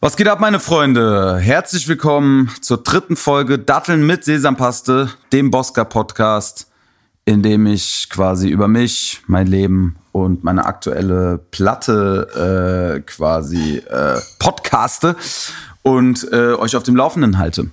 Was 0.00 0.16
geht 0.16 0.28
ab, 0.28 0.38
meine 0.38 0.60
Freunde? 0.60 1.38
Herzlich 1.38 1.88
willkommen 1.88 2.52
zur 2.60 2.84
dritten 2.84 3.16
Folge 3.16 3.58
Datteln 3.58 4.06
mit 4.06 4.22
Sesampaste, 4.22 5.10
dem 5.32 5.50
Bosca-Podcast, 5.50 6.70
in 7.24 7.42
dem 7.42 7.66
ich 7.66 8.08
quasi 8.08 8.48
über 8.48 8.68
mich, 8.68 9.22
mein 9.26 9.48
Leben 9.48 9.96
und 10.12 10.44
meine 10.44 10.66
aktuelle 10.66 11.38
Platte 11.50 12.94
äh, 12.96 13.00
quasi 13.00 13.78
äh, 13.78 14.20
podcaste 14.38 15.16
und 15.82 16.28
äh, 16.30 16.52
euch 16.52 16.76
auf 16.76 16.84
dem 16.84 16.94
Laufenden 16.94 17.38
halte. 17.38 17.72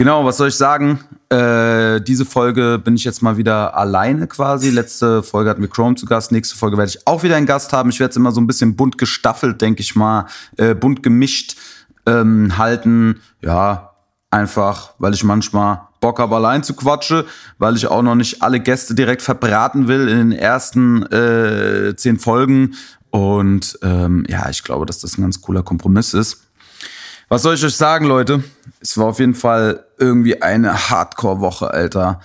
Genau, 0.00 0.24
was 0.24 0.38
soll 0.38 0.48
ich 0.48 0.56
sagen? 0.56 1.00
Äh, 1.28 2.00
diese 2.00 2.24
Folge 2.24 2.80
bin 2.82 2.94
ich 2.94 3.04
jetzt 3.04 3.20
mal 3.20 3.36
wieder 3.36 3.76
alleine 3.76 4.26
quasi. 4.28 4.70
Letzte 4.70 5.22
Folge 5.22 5.50
hatten 5.50 5.60
wir 5.60 5.68
Chrome 5.68 5.94
zu 5.94 6.06
Gast. 6.06 6.32
Nächste 6.32 6.56
Folge 6.56 6.78
werde 6.78 6.88
ich 6.88 7.06
auch 7.06 7.22
wieder 7.22 7.36
einen 7.36 7.44
Gast 7.44 7.74
haben. 7.74 7.90
Ich 7.90 8.00
werde 8.00 8.12
es 8.12 8.16
immer 8.16 8.32
so 8.32 8.40
ein 8.40 8.46
bisschen 8.46 8.76
bunt 8.76 8.96
gestaffelt, 8.96 9.60
denke 9.60 9.82
ich 9.82 9.94
mal, 9.96 10.24
äh, 10.56 10.74
bunt 10.74 11.02
gemischt 11.02 11.58
ähm, 12.06 12.56
halten. 12.56 13.20
Ja, 13.42 13.90
einfach, 14.30 14.94
weil 14.98 15.12
ich 15.12 15.22
manchmal 15.22 15.82
Bock 16.00 16.18
habe, 16.18 16.34
allein 16.34 16.62
zu 16.62 16.72
quatschen, 16.72 17.24
weil 17.58 17.76
ich 17.76 17.86
auch 17.86 18.00
noch 18.00 18.14
nicht 18.14 18.40
alle 18.40 18.58
Gäste 18.58 18.94
direkt 18.94 19.20
verbraten 19.20 19.86
will 19.86 20.08
in 20.08 20.16
den 20.16 20.32
ersten 20.32 21.02
äh, 21.12 21.94
zehn 21.94 22.18
Folgen. 22.18 22.74
Und 23.10 23.78
ähm, 23.82 24.24
ja, 24.30 24.48
ich 24.48 24.62
glaube, 24.62 24.86
dass 24.86 25.00
das 25.00 25.18
ein 25.18 25.20
ganz 25.20 25.42
cooler 25.42 25.62
Kompromiss 25.62 26.14
ist. 26.14 26.49
Was 27.32 27.42
soll 27.42 27.54
ich 27.54 27.64
euch 27.64 27.76
sagen, 27.76 28.06
Leute? 28.06 28.42
Es 28.80 28.98
war 28.98 29.06
auf 29.06 29.20
jeden 29.20 29.36
Fall 29.36 29.84
irgendwie 29.98 30.42
eine 30.42 30.90
Hardcore-Woche, 30.90 31.70
Alter. 31.70 32.18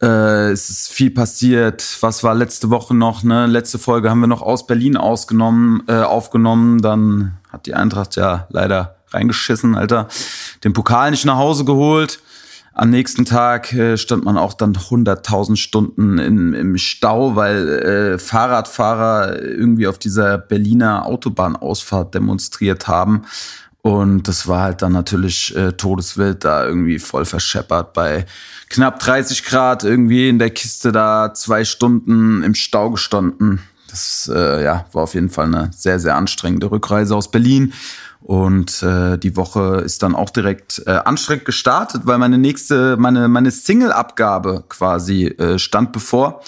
Äh, 0.00 0.52
es 0.52 0.70
ist 0.70 0.92
viel 0.92 1.10
passiert. 1.10 1.84
Was 2.02 2.22
war 2.22 2.36
letzte 2.36 2.70
Woche 2.70 2.94
noch? 2.94 3.24
Ne? 3.24 3.46
Letzte 3.46 3.80
Folge 3.80 4.10
haben 4.10 4.20
wir 4.20 4.28
noch 4.28 4.42
aus 4.42 4.68
Berlin 4.68 4.96
ausgenommen, 4.96 5.82
äh, 5.88 6.02
aufgenommen. 6.02 6.80
Dann 6.80 7.32
hat 7.50 7.66
die 7.66 7.74
Eintracht 7.74 8.14
ja 8.14 8.46
leider 8.48 8.94
reingeschissen, 9.08 9.74
Alter. 9.74 10.06
Den 10.62 10.72
Pokal 10.72 11.10
nicht 11.10 11.24
nach 11.24 11.36
Hause 11.36 11.64
geholt. 11.64 12.20
Am 12.76 12.90
nächsten 12.90 13.24
Tag 13.24 13.72
äh, 13.72 13.96
stand 13.96 14.24
man 14.24 14.36
auch 14.36 14.52
dann 14.54 14.74
100.000 14.74 15.56
Stunden 15.56 16.18
in, 16.18 16.54
im 16.54 16.76
Stau, 16.76 17.34
weil 17.34 17.68
äh, 17.68 18.18
Fahrradfahrer 18.18 19.40
irgendwie 19.42 19.88
auf 19.88 19.98
dieser 19.98 20.38
Berliner 20.38 21.06
Autobahnausfahrt 21.06 22.14
demonstriert 22.14 22.88
haben. 22.88 23.26
Und 23.84 24.28
das 24.28 24.48
war 24.48 24.62
halt 24.62 24.80
dann 24.80 24.92
natürlich 24.92 25.54
äh, 25.54 25.72
todeswild 25.72 26.42
da 26.42 26.64
irgendwie 26.64 26.98
voll 26.98 27.26
verscheppert 27.26 27.92
bei 27.92 28.24
knapp 28.70 28.98
30 28.98 29.44
Grad 29.44 29.84
irgendwie 29.84 30.30
in 30.30 30.38
der 30.38 30.48
Kiste 30.48 30.90
da 30.90 31.34
zwei 31.34 31.66
Stunden 31.66 32.42
im 32.42 32.54
Stau 32.54 32.92
gestanden. 32.92 33.60
Das 33.90 34.30
äh, 34.34 34.64
ja, 34.64 34.86
war 34.92 35.02
auf 35.02 35.12
jeden 35.12 35.28
Fall 35.28 35.48
eine 35.48 35.70
sehr, 35.76 36.00
sehr 36.00 36.16
anstrengende 36.16 36.70
Rückreise 36.70 37.14
aus 37.14 37.30
Berlin. 37.30 37.74
Und 38.22 38.82
äh, 38.82 39.18
die 39.18 39.36
Woche 39.36 39.82
ist 39.84 40.02
dann 40.02 40.14
auch 40.14 40.30
direkt 40.30 40.82
äh, 40.86 40.92
anstrengend 40.92 41.44
gestartet, 41.44 42.06
weil 42.06 42.16
meine 42.16 42.38
nächste, 42.38 42.96
meine, 42.96 43.28
meine 43.28 43.50
Single-Abgabe 43.50 44.64
quasi 44.66 45.26
äh, 45.26 45.58
stand 45.58 45.92
bevor. 45.92 46.40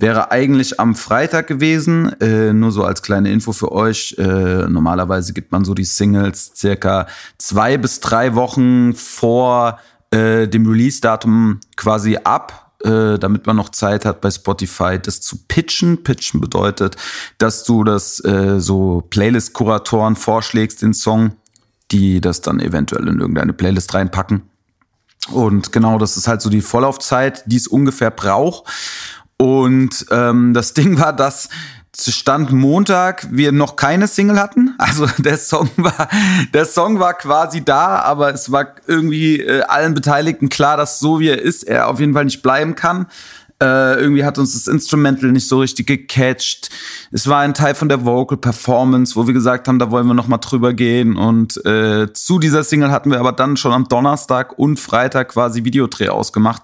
Wäre 0.00 0.30
eigentlich 0.30 0.80
am 0.80 0.94
Freitag 0.94 1.46
gewesen, 1.46 2.18
äh, 2.22 2.54
nur 2.54 2.72
so 2.72 2.84
als 2.84 3.02
kleine 3.02 3.30
Info 3.30 3.52
für 3.52 3.70
euch. 3.70 4.14
Äh, 4.16 4.66
normalerweise 4.66 5.34
gibt 5.34 5.52
man 5.52 5.66
so 5.66 5.74
die 5.74 5.84
Singles 5.84 6.52
circa 6.56 7.06
zwei 7.36 7.76
bis 7.76 8.00
drei 8.00 8.34
Wochen 8.34 8.94
vor 8.94 9.78
äh, 10.10 10.48
dem 10.48 10.66
Release-Datum 10.66 11.60
quasi 11.76 12.16
ab, 12.16 12.72
äh, 12.82 13.18
damit 13.18 13.46
man 13.46 13.56
noch 13.56 13.68
Zeit 13.68 14.06
hat 14.06 14.22
bei 14.22 14.30
Spotify, 14.30 14.98
das 14.98 15.20
zu 15.20 15.36
pitchen. 15.48 16.02
Pitchen 16.02 16.40
bedeutet, 16.40 16.96
dass 17.36 17.64
du 17.64 17.84
das 17.84 18.24
äh, 18.24 18.58
so 18.58 19.02
Playlist-Kuratoren 19.10 20.16
vorschlägst, 20.16 20.80
den 20.80 20.94
Song, 20.94 21.32
die 21.90 22.22
das 22.22 22.40
dann 22.40 22.58
eventuell 22.58 23.06
in 23.06 23.20
irgendeine 23.20 23.52
Playlist 23.52 23.92
reinpacken. 23.92 24.44
Und 25.30 25.72
genau, 25.72 25.98
das 25.98 26.16
ist 26.16 26.26
halt 26.26 26.40
so 26.40 26.48
die 26.48 26.62
Vorlaufzeit, 26.62 27.44
die 27.44 27.56
es 27.56 27.68
ungefähr 27.68 28.10
braucht. 28.10 28.64
Und 29.40 30.04
ähm, 30.10 30.52
das 30.52 30.74
Ding 30.74 30.98
war, 30.98 31.14
dass 31.14 31.48
Stand 31.98 32.52
Montag 32.52 33.26
wir 33.30 33.52
noch 33.52 33.76
keine 33.76 34.06
Single 34.06 34.38
hatten. 34.38 34.74
Also 34.76 35.06
der 35.18 35.38
Song 35.38 35.70
war, 35.76 36.08
der 36.52 36.66
Song 36.66 37.00
war 37.00 37.14
quasi 37.14 37.64
da, 37.64 38.00
aber 38.00 38.34
es 38.34 38.52
war 38.52 38.74
irgendwie 38.86 39.40
äh, 39.40 39.62
allen 39.62 39.94
Beteiligten 39.94 40.50
klar, 40.50 40.76
dass 40.76 40.98
so 40.98 41.20
wie 41.20 41.28
er 41.28 41.40
ist, 41.40 41.62
er 41.62 41.88
auf 41.88 42.00
jeden 42.00 42.12
Fall 42.12 42.26
nicht 42.26 42.42
bleiben 42.42 42.74
kann. 42.74 43.06
Äh, 43.62 44.00
irgendwie 44.00 44.24
hat 44.24 44.38
uns 44.38 44.54
das 44.54 44.66
Instrumental 44.66 45.32
nicht 45.32 45.46
so 45.46 45.60
richtig 45.60 45.86
gecatcht. 45.86 46.70
Es 47.12 47.28
war 47.28 47.40
ein 47.40 47.52
Teil 47.52 47.74
von 47.74 47.90
der 47.90 48.06
Vocal 48.06 48.38
Performance, 48.38 49.16
wo 49.16 49.26
wir 49.26 49.34
gesagt 49.34 49.68
haben, 49.68 49.78
da 49.78 49.90
wollen 49.90 50.06
wir 50.06 50.14
noch 50.14 50.28
mal 50.28 50.38
drüber 50.38 50.72
gehen. 50.72 51.16
Und 51.16 51.64
äh, 51.66 52.10
zu 52.14 52.38
dieser 52.38 52.64
Single 52.64 52.90
hatten 52.90 53.10
wir 53.10 53.20
aber 53.20 53.32
dann 53.32 53.58
schon 53.58 53.72
am 53.72 53.86
Donnerstag 53.86 54.58
und 54.58 54.80
Freitag 54.80 55.28
quasi 55.30 55.64
Videodreh 55.64 56.08
ausgemacht. 56.08 56.62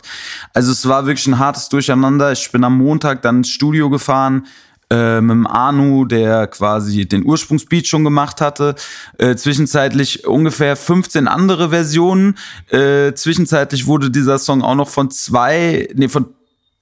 Also 0.55 0.73
es 0.73 0.89
war 0.89 1.07
wirklich 1.07 1.27
ein 1.27 1.39
hartes 1.39 1.69
Durcheinander. 1.69 2.33
Ich 2.33 2.51
bin 2.51 2.65
am 2.65 2.79
Montag 2.79 3.21
dann 3.21 3.39
ins 3.39 3.51
Studio 3.51 3.91
gefahren, 3.91 4.47
äh, 4.89 5.21
mit 5.21 5.33
dem 5.33 5.47
Anu, 5.49 6.05
der 6.05 6.47
quasi 6.47 7.07
den 7.07 7.27
Ursprungsbeat 7.27 7.89
schon 7.89 8.05
gemacht 8.05 8.41
hatte. 8.41 8.77
Äh, 9.19 9.35
zwischenzeitlich 9.35 10.27
ungefähr 10.27 10.77
15 10.77 11.27
andere 11.27 11.71
Versionen. 11.71 12.39
Äh, 12.71 13.13
zwischenzeitlich 13.15 13.87
wurde 13.87 14.11
dieser 14.11 14.39
Song 14.39 14.63
auch 14.63 14.77
noch 14.77 14.89
von 14.89 15.11
zwei, 15.11 15.89
nee, 15.95 16.09
von 16.09 16.36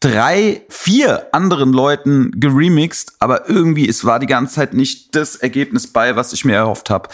drei, 0.04 0.60
vier 0.68 1.28
anderen 1.32 1.72
Leuten 1.72 2.30
geremixed, 2.38 3.14
aber 3.20 3.48
irgendwie 3.48 3.88
es 3.88 4.04
war 4.04 4.18
die 4.18 4.26
ganze 4.26 4.56
Zeit 4.56 4.74
nicht 4.74 5.16
das 5.16 5.36
Ergebnis 5.36 5.86
bei, 5.86 6.14
was 6.14 6.34
ich 6.34 6.44
mir 6.44 6.56
erhofft 6.56 6.90
habe. 6.90 7.08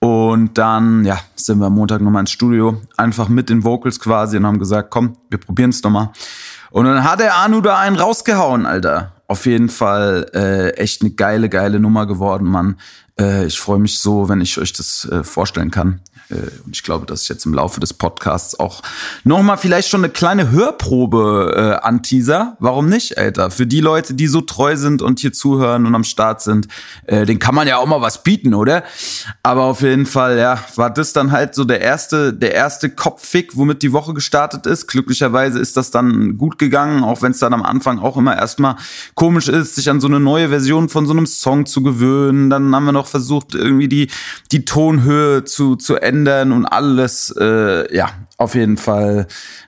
Und 0.00 0.58
dann, 0.58 1.06
ja, 1.06 1.18
sind 1.34 1.58
wir 1.58 1.66
am 1.66 1.74
Montag 1.74 2.02
nochmal 2.02 2.20
ins 2.20 2.32
Studio, 2.32 2.82
einfach 2.98 3.28
mit 3.28 3.48
den 3.48 3.64
Vocals 3.64 3.98
quasi 3.98 4.36
und 4.36 4.46
haben 4.46 4.58
gesagt, 4.58 4.90
komm, 4.90 5.16
wir 5.30 5.38
probieren 5.38 5.70
es 5.70 5.82
nochmal. 5.82 6.10
Und 6.70 6.84
dann 6.84 7.02
hat 7.04 7.20
der 7.20 7.36
Anu 7.38 7.62
da 7.62 7.78
einen 7.78 7.96
rausgehauen, 7.96 8.66
Alter. 8.66 9.12
Auf 9.28 9.46
jeden 9.46 9.70
Fall 9.70 10.30
äh, 10.34 10.70
echt 10.76 11.00
eine 11.00 11.12
geile, 11.12 11.48
geile 11.48 11.80
Nummer 11.80 12.06
geworden, 12.06 12.46
Mann. 12.46 12.76
Äh, 13.18 13.46
ich 13.46 13.58
freue 13.58 13.78
mich 13.78 13.98
so, 13.98 14.28
wenn 14.28 14.42
ich 14.42 14.58
euch 14.58 14.74
das 14.74 15.08
äh, 15.10 15.24
vorstellen 15.24 15.70
kann. 15.70 16.00
Äh, 16.30 16.34
und 16.64 16.74
ich 16.74 16.82
glaube, 16.82 17.06
dass 17.06 17.22
ich 17.22 17.28
jetzt 17.28 17.46
im 17.46 17.54
Laufe 17.54 17.80
des 17.80 17.94
Podcasts 17.94 18.58
auch 18.58 18.82
nochmal 19.24 19.58
vielleicht 19.58 19.88
schon 19.88 20.00
eine 20.00 20.12
kleine 20.12 20.50
Hörprobe 20.50 21.54
äh, 21.56 21.86
anteaser. 21.86 22.56
Warum 22.58 22.88
nicht, 22.88 23.18
Alter? 23.18 23.50
Für 23.50 23.66
die 23.66 23.80
Leute, 23.80 24.14
die 24.14 24.26
so 24.26 24.40
treu 24.40 24.76
sind 24.76 25.02
und 25.02 25.20
hier 25.20 25.32
zuhören 25.32 25.86
und 25.86 25.94
am 25.94 26.04
Start 26.04 26.42
sind, 26.42 26.68
äh, 27.06 27.26
den 27.26 27.38
kann 27.38 27.54
man 27.54 27.68
ja 27.68 27.78
auch 27.78 27.86
mal 27.86 28.00
was 28.00 28.22
bieten, 28.22 28.54
oder? 28.54 28.82
Aber 29.42 29.64
auf 29.64 29.82
jeden 29.82 30.06
Fall, 30.06 30.38
ja, 30.38 30.58
war 30.74 30.90
das 30.90 31.12
dann 31.12 31.32
halt 31.32 31.54
so 31.54 31.64
der 31.64 31.80
erste, 31.80 32.32
der 32.32 32.54
erste 32.54 32.90
Kopffick, 32.90 33.56
womit 33.56 33.82
die 33.82 33.92
Woche 33.92 34.14
gestartet 34.14 34.66
ist. 34.66 34.86
Glücklicherweise 34.88 35.58
ist 35.58 35.76
das 35.76 35.90
dann 35.90 36.38
gut 36.38 36.58
gegangen, 36.58 37.04
auch 37.04 37.22
wenn 37.22 37.32
es 37.32 37.38
dann 37.38 37.54
am 37.54 37.62
Anfang 37.62 37.98
auch 37.98 38.16
immer 38.16 38.36
erstmal 38.36 38.76
komisch 39.14 39.48
ist, 39.48 39.76
sich 39.76 39.88
an 39.90 40.00
so 40.00 40.08
eine 40.08 40.20
neue 40.20 40.48
Version 40.48 40.88
von 40.88 41.06
so 41.06 41.12
einem 41.12 41.26
Song 41.26 41.66
zu 41.66 41.82
gewöhnen. 41.82 42.50
Dann 42.50 42.74
haben 42.74 42.84
wir 42.84 42.92
noch 42.92 43.06
versucht, 43.06 43.54
irgendwie 43.54 43.88
die, 43.88 44.08
die 44.52 44.64
Tonhöhe 44.64 45.44
zu, 45.44 45.76
zu 45.76 45.96
ändern 45.96 46.15
ändern 46.16 46.52
und 46.52 46.66
alles. 46.66 47.34
Äh, 47.38 47.94
ja, 47.94 48.10
auf 48.38 48.54
jeden 48.54 48.76
Fall 48.76 49.26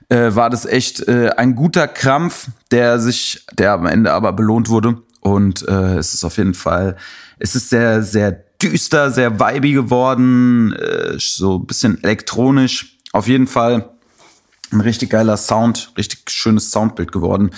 äh, 0.09 0.35
war 0.35 0.49
das 0.49 0.65
echt 0.65 1.07
äh, 1.07 1.29
ein 1.37 1.55
guter 1.55 1.87
Krampf, 1.87 2.47
der 2.71 2.99
sich, 2.99 3.45
der 3.53 3.73
am 3.73 3.85
Ende 3.85 4.13
aber 4.13 4.33
belohnt 4.33 4.69
wurde. 4.69 4.97
Und 5.21 5.67
äh, 5.67 5.97
es 5.97 6.13
ist 6.13 6.23
auf 6.23 6.37
jeden 6.37 6.53
Fall, 6.53 6.95
es 7.39 7.55
ist 7.55 7.69
sehr, 7.69 8.03
sehr 8.03 8.31
düster, 8.61 9.11
sehr 9.11 9.39
vibey 9.39 9.73
geworden, 9.73 10.73
äh, 10.73 11.15
so 11.17 11.57
ein 11.57 11.65
bisschen 11.65 12.03
elektronisch. 12.03 12.97
Auf 13.11 13.27
jeden 13.27 13.47
Fall 13.47 13.89
ein 14.71 14.81
richtig 14.81 15.09
geiler 15.09 15.37
Sound, 15.37 15.91
richtig 15.97 16.29
schönes 16.29 16.71
Soundbild 16.71 17.11
geworden. 17.11 17.51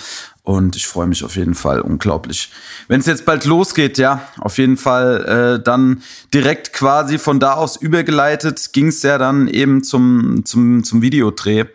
Und 0.44 0.74
ich 0.74 0.88
freue 0.88 1.06
mich 1.06 1.22
auf 1.22 1.36
jeden 1.36 1.54
Fall 1.54 1.80
unglaublich. 1.80 2.50
Wenn 2.88 2.98
es 2.98 3.06
jetzt 3.06 3.24
bald 3.24 3.44
losgeht, 3.44 3.96
ja, 3.96 4.28
auf 4.38 4.58
jeden 4.58 4.76
Fall 4.76 5.58
äh, 5.60 5.62
dann 5.62 6.02
direkt 6.34 6.72
quasi 6.72 7.18
von 7.18 7.38
da 7.38 7.54
aus 7.54 7.76
übergeleitet, 7.76 8.72
ging 8.72 8.88
es 8.88 9.02
ja 9.02 9.18
dann 9.18 9.46
eben 9.46 9.84
zum, 9.84 10.44
zum, 10.44 10.82
zum 10.82 11.00
Videodreh. 11.00 11.66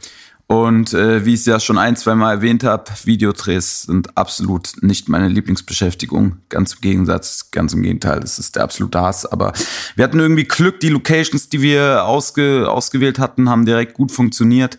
Und 0.47 0.93
äh, 0.93 1.25
wie 1.25 1.33
ich 1.33 1.41
es 1.41 1.45
ja 1.45 1.59
schon 1.59 1.77
ein, 1.77 1.97
zwei 1.97 2.15
Mal 2.15 2.35
erwähnt 2.35 2.63
habe, 2.63 2.85
Videodrehs 3.03 3.83
sind 3.83 4.17
absolut 4.17 4.81
nicht 4.81 5.09
meine 5.09 5.27
Lieblingsbeschäftigung. 5.27 6.37
Ganz 6.47 6.73
im 6.73 6.81
Gegensatz, 6.81 7.51
ganz 7.51 7.73
im 7.73 7.83
Gegenteil, 7.83 8.21
das 8.21 8.39
ist 8.39 8.55
der 8.55 8.63
absolute 8.63 9.01
Hass. 9.01 9.25
Aber 9.25 9.51
wir 9.95 10.05
hatten 10.05 10.19
irgendwie 10.19 10.45
Glück, 10.45 10.79
die 10.79 10.89
Locations, 10.89 11.49
die 11.49 11.61
wir 11.61 12.05
ausge, 12.05 12.69
ausgewählt 12.69 13.19
hatten, 13.19 13.49
haben 13.49 13.65
direkt 13.65 13.93
gut 13.93 14.13
funktioniert. 14.13 14.77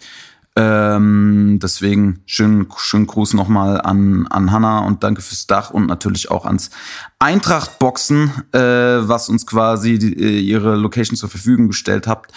Ähm, 0.60 1.60
deswegen 1.62 2.20
schönen, 2.26 2.66
schönen 2.78 3.06
Gruß 3.06 3.34
nochmal 3.34 3.80
an, 3.80 4.26
an 4.26 4.50
Hanna 4.50 4.80
und 4.80 5.04
danke 5.04 5.22
fürs 5.22 5.46
Dach 5.46 5.70
und 5.70 5.86
natürlich 5.86 6.32
auch 6.32 6.46
ans 6.46 6.70
Eintracht-Boxen, 7.20 8.32
äh, 8.50 8.58
was 8.58 9.28
uns 9.28 9.46
quasi 9.46 10.00
die, 10.00 10.14
äh, 10.14 10.40
ihre 10.40 10.74
Location 10.74 11.16
zur 11.16 11.28
Verfügung 11.28 11.68
gestellt 11.68 12.08
habt. 12.08 12.32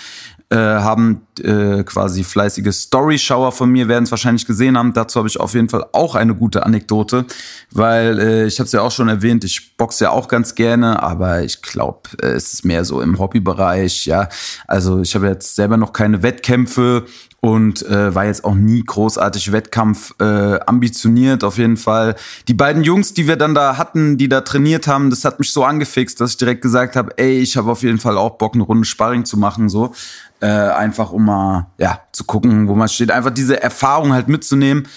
Äh, 0.51 0.57
haben 0.57 1.21
äh, 1.39 1.83
quasi 1.83 2.25
fleißige 2.25 2.73
Story-Schauer 2.73 3.53
von 3.53 3.71
mir, 3.71 3.87
werden 3.87 4.03
es 4.03 4.11
wahrscheinlich 4.11 4.45
gesehen 4.45 4.77
haben. 4.77 4.91
Dazu 4.91 5.19
habe 5.19 5.29
ich 5.29 5.39
auf 5.39 5.53
jeden 5.53 5.69
Fall 5.69 5.85
auch 5.93 6.13
eine 6.13 6.35
gute 6.35 6.65
Anekdote, 6.65 7.25
weil 7.71 8.19
äh, 8.19 8.45
ich 8.47 8.59
habe 8.59 8.65
es 8.65 8.73
ja 8.73 8.81
auch 8.81 8.91
schon 8.91 9.07
erwähnt, 9.07 9.45
ich 9.45 9.77
boxe 9.77 10.03
ja 10.03 10.09
auch 10.11 10.27
ganz 10.27 10.53
gerne, 10.53 11.01
aber 11.01 11.41
ich 11.43 11.61
glaube, 11.61 12.01
äh, 12.21 12.31
es 12.33 12.51
ist 12.53 12.65
mehr 12.65 12.83
so 12.83 13.01
im 13.01 13.17
Hobbybereich. 13.17 14.05
Ja, 14.05 14.27
also 14.67 14.99
ich 14.99 15.15
habe 15.15 15.27
jetzt 15.27 15.55
selber 15.55 15.77
noch 15.77 15.93
keine 15.93 16.21
Wettkämpfe 16.21 17.05
und 17.41 17.83
äh, 17.87 18.13
war 18.13 18.25
jetzt 18.25 18.45
auch 18.45 18.53
nie 18.53 18.83
großartig 18.85 19.51
Wettkampf 19.51 20.13
äh, 20.19 20.59
ambitioniert 20.67 21.43
auf 21.43 21.57
jeden 21.57 21.75
Fall. 21.75 22.15
Die 22.47 22.53
beiden 22.53 22.83
Jungs, 22.83 23.15
die 23.15 23.27
wir 23.27 23.35
dann 23.35 23.55
da 23.55 23.77
hatten, 23.77 24.17
die 24.17 24.29
da 24.29 24.41
trainiert 24.41 24.87
haben, 24.87 25.09
das 25.09 25.25
hat 25.25 25.39
mich 25.39 25.51
so 25.51 25.65
angefixt, 25.65 26.21
dass 26.21 26.31
ich 26.31 26.37
direkt 26.37 26.61
gesagt 26.61 26.95
habe, 26.95 27.17
ey, 27.17 27.39
ich 27.39 27.57
habe 27.57 27.71
auf 27.71 27.81
jeden 27.81 27.97
Fall 27.97 28.15
auch 28.15 28.37
Bock, 28.37 28.53
eine 28.53 28.63
Runde 28.63 28.85
Sparring 28.85 29.25
zu 29.25 29.37
machen, 29.37 29.69
so 29.69 29.91
äh, 30.39 30.45
einfach 30.45 31.11
um 31.11 31.25
mal 31.25 31.67
ja 31.79 32.01
zu 32.11 32.25
gucken, 32.25 32.67
wo 32.67 32.75
man 32.75 32.87
steht, 32.87 33.09
einfach 33.09 33.31
diese 33.31 33.61
Erfahrung 33.61 34.13
halt 34.13 34.27
mitzunehmen. 34.27 34.87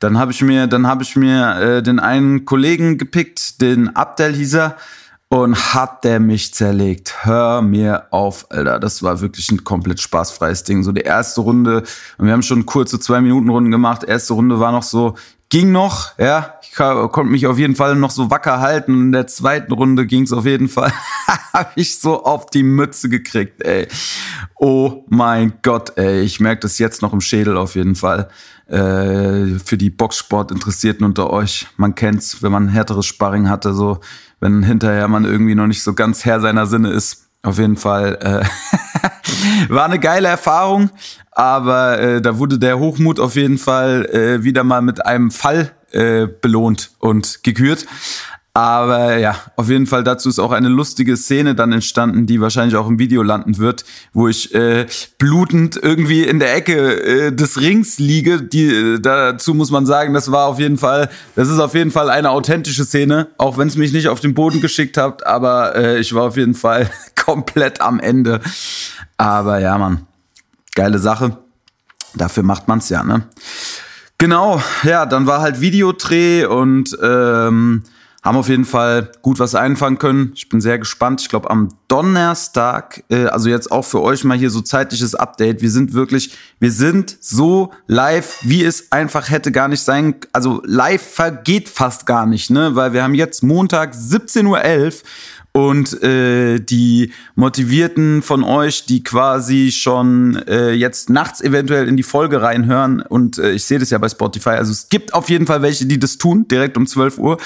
Dann 0.00 0.18
habe 0.18 0.32
ich 0.32 0.42
mir, 0.42 0.66
dann 0.66 0.88
habe 0.88 1.04
ich 1.04 1.14
mir 1.14 1.60
äh, 1.60 1.82
den 1.84 2.00
einen 2.00 2.44
Kollegen 2.44 2.98
gepickt, 2.98 3.60
den 3.60 3.94
Abdel 3.94 4.34
hieß 4.34 4.54
er 4.54 4.76
und 5.32 5.72
hat 5.72 6.04
der 6.04 6.20
mich 6.20 6.52
zerlegt. 6.52 7.24
Hör 7.24 7.62
mir 7.62 8.08
auf, 8.10 8.50
Alter. 8.50 8.78
Das 8.78 9.02
war 9.02 9.22
wirklich 9.22 9.50
ein 9.50 9.64
komplett 9.64 9.98
spaßfreies 9.98 10.64
Ding. 10.64 10.82
So 10.82 10.92
die 10.92 11.00
erste 11.00 11.40
Runde, 11.40 11.84
und 12.18 12.26
wir 12.26 12.34
haben 12.34 12.42
schon 12.42 12.66
kurze 12.66 13.00
Zwei-Minuten-Runden 13.00 13.70
gemacht. 13.70 14.04
Erste 14.04 14.34
Runde 14.34 14.60
war 14.60 14.72
noch 14.72 14.82
so, 14.82 15.14
ging 15.48 15.72
noch, 15.72 16.18
ja. 16.18 16.56
Ich 16.60 16.72
konnte 16.74 17.24
mich 17.24 17.46
auf 17.46 17.56
jeden 17.56 17.76
Fall 17.76 17.94
noch 17.94 18.10
so 18.10 18.30
wacker 18.30 18.60
halten. 18.60 18.92
In 18.92 19.12
der 19.12 19.26
zweiten 19.26 19.72
Runde 19.72 20.04
ging 20.04 20.24
es 20.24 20.34
auf 20.34 20.44
jeden 20.44 20.68
Fall. 20.68 20.92
habe 21.54 21.70
ich 21.76 21.98
so 21.98 22.24
auf 22.24 22.44
die 22.46 22.62
Mütze 22.62 23.08
gekriegt, 23.08 23.62
ey. 23.62 23.88
Oh 24.56 25.06
mein 25.08 25.54
Gott, 25.62 25.96
ey. 25.96 26.20
Ich 26.20 26.40
merke 26.40 26.60
das 26.60 26.78
jetzt 26.78 27.00
noch 27.00 27.14
im 27.14 27.22
Schädel 27.22 27.56
auf 27.56 27.74
jeden 27.74 27.94
Fall. 27.94 28.28
Äh, 28.66 29.58
für 29.64 29.78
die 29.78 29.90
Boxsport-Interessierten 29.90 31.06
unter 31.06 31.30
euch. 31.30 31.68
Man 31.78 31.94
kennt's, 31.94 32.42
wenn 32.42 32.52
man 32.52 32.68
härteres 32.68 33.06
Sparring 33.06 33.48
hatte, 33.48 33.72
so 33.72 34.00
wenn 34.42 34.64
hinterher 34.64 35.08
man 35.08 35.24
irgendwie 35.24 35.54
noch 35.54 35.68
nicht 35.68 35.82
so 35.82 35.94
ganz 35.94 36.24
Herr 36.24 36.40
seiner 36.40 36.66
Sinne 36.66 36.90
ist. 36.90 37.28
Auf 37.42 37.58
jeden 37.58 37.76
Fall 37.76 38.18
äh, 38.20 39.68
war 39.72 39.84
eine 39.84 39.98
geile 39.98 40.28
Erfahrung, 40.28 40.90
aber 41.30 41.98
äh, 41.98 42.20
da 42.20 42.38
wurde 42.38 42.58
der 42.58 42.78
Hochmut 42.78 43.18
auf 43.18 43.36
jeden 43.36 43.58
Fall 43.58 44.04
äh, 44.06 44.44
wieder 44.44 44.64
mal 44.64 44.82
mit 44.82 45.06
einem 45.06 45.30
Fall 45.30 45.72
äh, 45.92 46.26
belohnt 46.26 46.90
und 46.98 47.42
gekürt. 47.42 47.86
Aber 48.54 49.16
ja, 49.16 49.34
auf 49.56 49.70
jeden 49.70 49.86
Fall 49.86 50.04
dazu 50.04 50.28
ist 50.28 50.38
auch 50.38 50.52
eine 50.52 50.68
lustige 50.68 51.16
Szene 51.16 51.54
dann 51.54 51.72
entstanden, 51.72 52.26
die 52.26 52.38
wahrscheinlich 52.42 52.76
auch 52.76 52.86
im 52.86 52.98
Video 52.98 53.22
landen 53.22 53.56
wird, 53.56 53.86
wo 54.12 54.28
ich 54.28 54.54
äh, 54.54 54.86
blutend 55.16 55.80
irgendwie 55.82 56.24
in 56.24 56.38
der 56.38 56.54
Ecke 56.54 57.02
äh, 57.02 57.32
des 57.32 57.62
Rings 57.62 57.98
liege. 57.98 58.42
Die, 58.42 58.66
äh, 58.66 59.00
dazu 59.00 59.54
muss 59.54 59.70
man 59.70 59.86
sagen, 59.86 60.12
das 60.12 60.30
war 60.30 60.48
auf 60.48 60.58
jeden 60.58 60.76
Fall, 60.76 61.08
das 61.34 61.48
ist 61.48 61.60
auf 61.60 61.74
jeden 61.74 61.90
Fall 61.90 62.10
eine 62.10 62.28
authentische 62.28 62.84
Szene, 62.84 63.28
auch 63.38 63.56
wenn 63.56 63.68
es 63.68 63.76
mich 63.76 63.94
nicht 63.94 64.08
auf 64.08 64.20
den 64.20 64.34
Boden 64.34 64.60
geschickt 64.60 64.98
hat, 64.98 65.26
aber 65.26 65.74
äh, 65.74 65.98
ich 65.98 66.12
war 66.12 66.24
auf 66.24 66.36
jeden 66.36 66.54
Fall 66.54 66.90
komplett 67.16 67.80
am 67.80 68.00
Ende. 68.00 68.42
Aber 69.16 69.60
ja, 69.60 69.78
Mann, 69.78 70.06
geile 70.74 70.98
Sache. 70.98 71.38
Dafür 72.14 72.42
macht 72.42 72.68
man's 72.68 72.90
ja, 72.90 73.02
ne? 73.02 73.22
Genau, 74.18 74.62
ja, 74.82 75.06
dann 75.06 75.26
war 75.26 75.40
halt 75.40 75.62
Videodreh 75.62 76.44
und 76.44 76.96
ähm, 77.02 77.82
haben 78.22 78.36
auf 78.36 78.48
jeden 78.48 78.64
Fall 78.64 79.10
gut 79.20 79.38
was 79.38 79.54
einfangen 79.54 79.98
können. 79.98 80.32
Ich 80.34 80.48
bin 80.48 80.60
sehr 80.60 80.78
gespannt. 80.78 81.20
Ich 81.20 81.28
glaube, 81.28 81.50
am 81.50 81.68
Donnerstag, 81.92 83.04
äh, 83.10 83.26
also 83.26 83.50
jetzt 83.50 83.70
auch 83.70 83.82
für 83.82 84.00
euch 84.00 84.24
mal 84.24 84.38
hier 84.38 84.48
so 84.48 84.62
zeitliches 84.62 85.14
Update. 85.14 85.60
Wir 85.60 85.70
sind 85.70 85.92
wirklich, 85.92 86.34
wir 86.58 86.72
sind 86.72 87.18
so 87.20 87.70
live, 87.86 88.38
wie 88.40 88.64
es 88.64 88.90
einfach 88.90 89.28
hätte 89.28 89.52
gar 89.52 89.68
nicht 89.68 89.82
sein. 89.82 90.14
Also 90.32 90.62
live 90.64 91.02
vergeht 91.02 91.68
fast 91.68 92.06
gar 92.06 92.24
nicht, 92.24 92.48
ne? 92.48 92.74
Weil 92.76 92.94
wir 92.94 93.02
haben 93.02 93.14
jetzt 93.14 93.42
Montag 93.42 93.92
17.11 93.92 94.46
Uhr 94.46 94.92
und 95.52 96.02
äh, 96.02 96.58
die 96.60 97.12
Motivierten 97.34 98.22
von 98.22 98.42
euch, 98.42 98.86
die 98.86 99.04
quasi 99.04 99.70
schon 99.70 100.36
äh, 100.48 100.72
jetzt 100.72 101.10
nachts 101.10 101.42
eventuell 101.42 101.88
in 101.88 101.98
die 101.98 102.02
Folge 102.02 102.40
reinhören 102.40 103.02
und 103.02 103.38
äh, 103.38 103.52
ich 103.52 103.64
sehe 103.64 103.78
das 103.78 103.90
ja 103.90 103.98
bei 103.98 104.08
Spotify, 104.08 104.50
also 104.50 104.72
es 104.72 104.88
gibt 104.88 105.12
auf 105.12 105.28
jeden 105.28 105.46
Fall 105.46 105.60
welche, 105.60 105.84
die 105.84 105.98
das 105.98 106.16
tun, 106.16 106.48
direkt 106.48 106.78
um 106.78 106.86
12 106.86 107.18
Uhr 107.18 107.36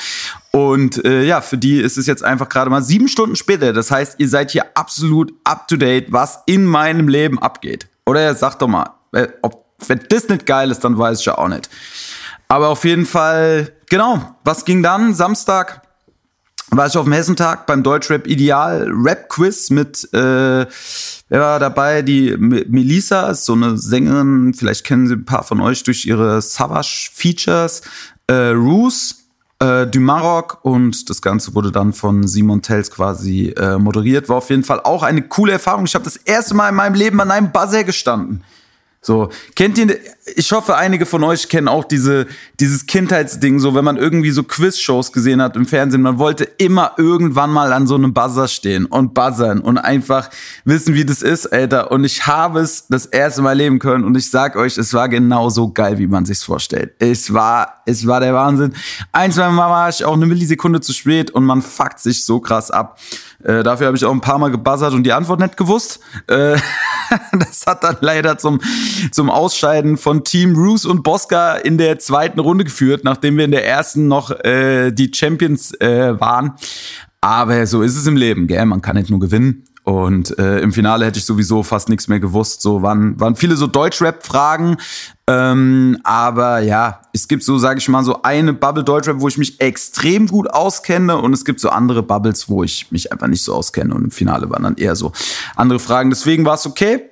und 0.53 1.05
äh, 1.05 1.25
ja, 1.25 1.41
für 1.41 1.59
die 1.59 1.81
ist 1.81 1.99
es 1.99 2.07
jetzt 2.07 2.25
einfach 2.25 2.49
gerade 2.49 2.71
mal 2.71 2.83
sieben 2.83 3.09
Stunden 3.09 3.35
später, 3.35 3.73
das 3.73 3.91
heißt, 3.91 4.15
ihr 4.19 4.29
seid 4.29 4.36
hier 4.45 4.67
absolut 4.75 5.33
up-to-date, 5.45 6.13
was 6.13 6.41
in 6.47 6.65
meinem 6.65 7.09
Leben 7.09 7.39
abgeht. 7.39 7.89
Oder 8.05 8.35
sagt 8.35 8.63
doch 8.63 8.69
mal, 8.69 8.91
äh, 9.13 9.29
ob, 9.43 9.65
wenn 9.87 10.01
das 10.09 10.29
nicht 10.29 10.47
geil 10.47 10.71
ist, 10.71 10.85
dann 10.85 10.99
weiß 10.99 11.21
ich 11.21 11.27
ja 11.27 11.39
auch 11.39 11.49
nicht. 11.49 11.69
Aber 12.49 12.69
auf 12.69 12.85
jeden 12.85 13.07
Fall, 13.07 13.73
genau, 13.89 14.37
was 14.45 14.65
ging 14.65 14.83
dann? 14.83 15.15
Samstag 15.15 15.83
war 16.71 16.87
ich 16.87 16.97
auf 16.97 17.05
dem 17.05 17.13
Hessentag 17.13 17.67
beim 17.67 17.83
Deutschrap 17.83 18.27
Ideal 18.27 18.89
Rap 18.91 19.29
Quiz 19.29 19.71
mit, 19.71 20.05
äh, 20.13 20.67
wer 21.29 21.41
war 21.41 21.59
dabei? 21.59 22.03
Die 22.03 22.37
Melissa, 22.37 23.31
ist 23.31 23.45
so 23.45 23.53
eine 23.53 23.79
Sängerin, 23.79 24.53
vielleicht 24.55 24.85
kennen 24.85 25.07
sie 25.07 25.15
ein 25.15 25.25
paar 25.25 25.45
von 25.45 25.61
euch 25.61 25.83
durch 25.85 26.07
ihre 26.07 26.43
Savage 26.43 27.11
Features. 27.13 27.83
Äh, 28.27 28.51
Roos, 28.51 29.16
äh, 29.59 29.87
du 29.87 30.01
Maroc 30.01 30.59
und 30.63 31.09
das 31.09 31.23
Ganze 31.23 31.55
wurde 31.55 31.73
dann 31.73 31.93
von 31.93 32.27
Simon 32.27 32.63
Tells 32.63 32.91
quasi 32.91 33.55
äh, 33.57 33.79
moderiert. 33.79 34.29
War 34.29 34.37
auf 34.37 34.51
jeden 34.51 34.65
Fall 34.65 34.81
auch 34.81 35.03
eine 35.03 35.23
coole 35.23 35.53
Erfahrung. 35.53 35.85
Ich 35.87 35.95
habe 35.95 36.05
das 36.05 36.17
erste 36.17 36.55
Mal 36.55 36.69
in 36.69 36.75
meinem 36.75 36.95
Leben 36.95 37.21
an 37.21 37.31
einem 37.31 37.53
Buzzer 37.53 37.85
gestanden. 37.85 38.45
So, 39.07 39.29
kennt 39.55 39.79
ihr, 39.79 39.97
ich 40.35 40.51
hoffe, 40.51 40.75
einige 40.75 41.07
von 41.07 41.23
euch 41.23 41.49
kennen 41.49 41.69
auch 41.69 41.85
diese, 41.85 42.27
dieses 42.59 42.87
Kindheitsding, 42.87 43.61
so, 43.61 43.73
wenn 43.77 43.85
man 43.85 43.97
irgendwie 43.97 44.33
so 44.33 44.43
Quiz-Shows 44.43 45.13
gesehen 45.13 45.41
hat 45.41 45.55
im 45.55 45.65
Fernsehen, 45.65 46.03
man 46.03 46.19
wollte 46.19 46.43
immer 46.59 46.91
irgendwann 46.97 47.53
mal 47.53 47.73
an 47.73 47.87
so 47.87 47.95
einem 47.95 48.13
Buzzer 48.13 48.49
stehen 48.49 48.85
und 48.85 49.15
buzzern 49.15 49.61
und 49.61 49.79
einfach 49.79 50.29
wissen, 50.65 50.95
wie 50.95 51.05
das 51.05 51.23
ist, 51.23 51.47
Alter. 51.53 51.93
Und 51.93 52.03
ich 52.03 52.27
habe 52.27 52.59
es 52.59 52.89
das 52.89 53.07
erste 53.07 53.43
Mal 53.43 53.53
leben 53.53 53.79
können 53.79 54.03
und 54.03 54.17
ich 54.17 54.29
sag 54.29 54.57
euch, 54.57 54.77
es 54.77 54.93
war 54.93 55.09
genauso 55.09 55.71
geil, 55.73 55.99
wie 55.99 56.09
man 56.09 56.25
sich's 56.25 56.43
vorstellt. 56.43 56.95
Es 56.99 57.33
war, 57.33 57.83
es 57.87 58.09
war 58.09 58.19
der 58.19 58.35
Wahnsinn. 58.35 58.75
Ein, 59.13 59.31
zwei 59.31 59.49
Mal 59.51 59.71
war 59.71 59.89
ich 59.89 60.05
auch 60.05 60.15
eine 60.15 60.27
Millisekunde 60.27 60.81
zu 60.81 60.93
spät 60.93 61.31
und 61.31 61.45
man 61.45 61.63
fuckt 61.63 62.01
sich 62.01 62.25
so 62.25 62.41
krass 62.41 62.73
ab. 62.73 62.99
Äh, 63.45 63.63
dafür 63.63 63.87
habe 63.87 63.97
ich 63.97 64.05
auch 64.05 64.13
ein 64.13 64.21
paar 64.21 64.39
Mal 64.39 64.51
gebuzzert 64.51 64.95
und 64.95 65.05
die 65.05 65.13
Antwort 65.13 65.39
nicht 65.39 65.57
gewusst. 65.57 66.01
Äh, 66.27 66.57
das 67.33 67.67
hat 67.67 67.85
dann 67.85 67.97
leider 68.01 68.39
zum, 68.39 68.61
zum 69.13 69.31
Ausscheiden 69.31 69.97
von 69.97 70.25
Team 70.25 70.55
Roos 70.55 70.85
und 70.85 71.03
Bosca 71.03 71.57
in 71.57 71.79
der 71.79 71.99
zweiten 71.99 72.41
Runde 72.41 72.65
geführt, 72.65 73.05
nachdem 73.05 73.37
wir 73.37 73.45
in 73.45 73.51
der 73.51 73.67
ersten 73.67 74.09
noch 74.09 74.31
äh, 74.45 74.91
die 74.93 75.11
Champions 75.15 75.73
äh, 75.81 76.19
waren. 76.21 76.55
Aber 77.21 77.67
so 77.67 77.83
ist 77.83 77.97
es 77.97 78.07
im 78.07 78.17
Leben, 78.17 78.47
gell? 78.47 78.65
Man 78.67 78.83
kann 78.83 78.97
nicht 78.97 79.11
nur 79.11 79.21
gewinnen. 79.21 79.65
Und 79.87 80.37
äh, 80.41 80.59
im 80.59 80.73
Finale 80.73 81.07
hätte 81.07 81.21
ich 81.21 81.25
sowieso 81.25 81.63
fast 81.63 81.89
nichts 81.89 82.09
mehr 82.09 82.19
gewusst. 82.19 82.61
So 82.61 82.83
waren, 82.83 83.21
waren 83.21 83.37
viele 83.37 83.55
so 83.55 83.69
Deutschrap-Fragen. 83.69 84.79
Ähm, 85.29 85.99
aber 86.03 86.59
ja, 86.59 87.03
es 87.13 87.29
gibt 87.29 87.45
so, 87.45 87.57
sage 87.57 87.79
ich 87.79 87.89
mal, 87.89 88.03
so 88.03 88.21
eine 88.23 88.53
Bubble 88.53 88.83
Deutschrap, 88.83 89.21
wo 89.21 89.29
ich 89.29 89.39
mich 89.39 89.61
extrem 89.61 90.27
gut 90.27 90.51
auskenne. 90.51 91.19
Und 91.19 91.33
es 91.33 91.45
gibt 91.45 91.61
so 91.61 91.69
andere 91.69 92.03
Bubbles, 92.03 92.49
wo 92.49 92.65
ich 92.65 92.91
mich 92.91 93.13
einfach 93.13 93.29
nicht 93.29 93.45
so 93.45 93.55
auskenne. 93.55 93.95
Und 93.95 94.03
im 94.03 94.11
Finale 94.11 94.51
waren 94.51 94.65
dann 94.65 94.75
eher 94.75 94.97
so 94.97 95.13
andere 95.55 95.79
Fragen. 95.79 96.11
Deswegen 96.11 96.45
war 96.45 96.55
es 96.55 96.67
okay. 96.67 97.05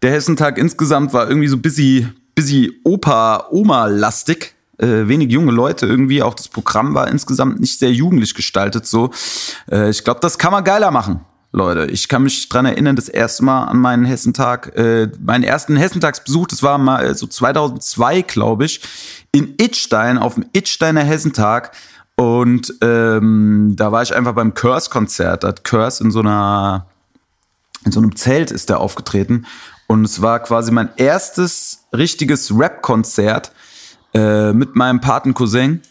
Der 0.00 0.12
Hessentag 0.12 0.56
insgesamt 0.56 1.12
war 1.12 1.28
irgendwie 1.28 1.48
so 1.48 1.58
busy, 1.58 2.08
busy 2.34 2.80
Opa, 2.82 3.48
Oma-lastig. 3.50 4.54
Äh, 4.78 5.06
wenig 5.06 5.30
junge 5.30 5.52
Leute 5.52 5.84
irgendwie. 5.84 6.22
Auch 6.22 6.32
das 6.32 6.48
Programm 6.48 6.94
war 6.94 7.08
insgesamt 7.08 7.60
nicht 7.60 7.78
sehr 7.78 7.92
jugendlich 7.92 8.34
gestaltet. 8.34 8.86
So, 8.86 9.10
äh, 9.70 9.90
ich 9.90 10.02
glaube, 10.02 10.20
das 10.20 10.38
kann 10.38 10.50
man 10.50 10.64
geiler 10.64 10.90
machen. 10.90 11.20
Leute. 11.52 11.92
Ich 11.92 12.08
kann 12.08 12.22
mich 12.22 12.48
dran 12.48 12.64
erinnern, 12.64 12.96
das 12.96 13.10
erste 13.10 13.44
Mal 13.44 13.64
an 13.64 13.76
meinen 13.76 14.06
Hessentag, 14.06 14.74
äh, 14.74 15.10
meinen 15.20 15.44
ersten 15.44 15.76
Hessentagsbesuch, 15.76 16.46
das 16.46 16.62
war 16.62 16.78
mal 16.78 17.04
äh, 17.04 17.14
so 17.14 17.26
2002, 17.26 18.22
glaube 18.22 18.64
ich, 18.64 18.80
in 19.32 19.54
Itstein, 19.58 20.16
auf 20.16 20.34
dem 20.34 20.46
Itsteiner 20.54 21.02
Hessentag. 21.02 21.72
Und 22.16 22.72
ähm, 22.80 23.74
da 23.76 23.92
war 23.92 24.02
ich 24.02 24.14
einfach 24.14 24.34
beim 24.34 24.54
Curse-Konzert. 24.54 25.44
Da 25.44 25.48
hat 25.48 25.64
Curse 25.64 26.04
in 26.04 26.10
so 26.10 26.20
einer, 26.20 26.86
in 27.84 27.92
so 27.92 28.00
einem 28.00 28.16
Zelt 28.16 28.50
ist 28.50 28.70
der 28.70 28.80
aufgetreten. 28.80 29.46
Und 29.86 30.04
es 30.06 30.22
war 30.22 30.40
quasi 30.40 30.72
mein 30.72 30.88
erstes 30.96 31.84
richtiges 31.92 32.50
Rap-Konzert 32.56 33.52
äh, 34.14 34.54
mit 34.54 34.74
meinem 34.74 35.00
Patencousin. 35.00 35.82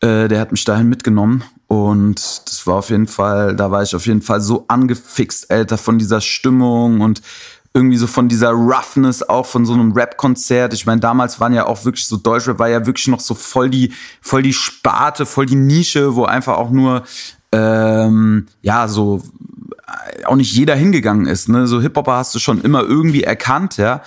Äh, 0.00 0.28
der 0.28 0.40
hat 0.40 0.52
mich 0.52 0.64
dahin 0.64 0.88
mitgenommen. 0.88 1.42
Und 1.72 2.42
das 2.50 2.66
war 2.66 2.74
auf 2.74 2.90
jeden 2.90 3.06
Fall, 3.06 3.56
da 3.56 3.70
war 3.70 3.82
ich 3.82 3.96
auf 3.96 4.04
jeden 4.04 4.20
Fall 4.20 4.42
so 4.42 4.66
angefixt, 4.68 5.50
Alter, 5.50 5.78
von 5.78 5.98
dieser 5.98 6.20
Stimmung 6.20 7.00
und 7.00 7.22
irgendwie 7.72 7.96
so 7.96 8.06
von 8.06 8.28
dieser 8.28 8.50
Roughness 8.50 9.22
auch 9.22 9.46
von 9.46 9.64
so 9.64 9.72
einem 9.72 9.92
Rap-Konzert. 9.92 10.74
Ich 10.74 10.84
meine, 10.84 11.00
damals 11.00 11.40
waren 11.40 11.54
ja 11.54 11.64
auch 11.64 11.86
wirklich 11.86 12.06
so 12.06 12.18
Deutschrap 12.18 12.58
war 12.58 12.68
ja 12.68 12.84
wirklich 12.84 13.08
noch 13.08 13.20
so 13.20 13.34
voll 13.34 13.70
die, 13.70 13.94
voll 14.20 14.42
die 14.42 14.52
Sparte, 14.52 15.24
voll 15.24 15.46
die 15.46 15.54
Nische, 15.54 16.14
wo 16.14 16.26
einfach 16.26 16.58
auch 16.58 16.68
nur 16.68 17.04
ähm, 17.52 18.48
ja 18.60 18.86
so 18.86 19.22
äh, 19.86 20.26
auch 20.26 20.36
nicht 20.36 20.52
jeder 20.52 20.74
hingegangen 20.74 21.24
ist. 21.24 21.48
Ne? 21.48 21.66
So 21.66 21.80
Hip-Hopper 21.80 22.16
hast 22.16 22.34
du 22.34 22.38
schon 22.38 22.60
immer 22.60 22.82
irgendwie 22.82 23.22
erkannt, 23.22 23.78
ja. 23.78 24.02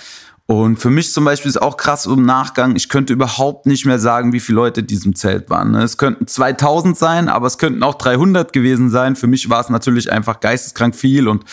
Und 0.47 0.77
für 0.77 0.91
mich 0.91 1.11
zum 1.11 1.25
Beispiel 1.25 1.49
ist 1.49 1.59
auch 1.59 1.75
krass 1.75 2.05
im 2.05 2.23
Nachgang, 2.23 2.75
ich 2.75 2.87
könnte 2.87 3.13
überhaupt 3.13 3.65
nicht 3.65 3.87
mehr 3.87 3.97
sagen, 3.97 4.31
wie 4.31 4.39
viele 4.39 4.57
Leute 4.57 4.81
in 4.81 4.87
diesem 4.87 5.15
Zelt 5.15 5.49
waren. 5.49 5.71
Ne? 5.71 5.81
Es 5.81 5.97
könnten 5.97 6.27
2000 6.27 6.95
sein, 6.95 7.29
aber 7.29 7.47
es 7.47 7.57
könnten 7.57 7.81
auch 7.81 7.95
300 7.95 8.53
gewesen 8.53 8.91
sein. 8.91 9.15
Für 9.15 9.25
mich 9.25 9.49
war 9.49 9.61
es 9.61 9.69
natürlich 9.69 10.11
einfach 10.11 10.41
geisteskrank 10.41 10.95
viel 10.95 11.27
und 11.27 11.45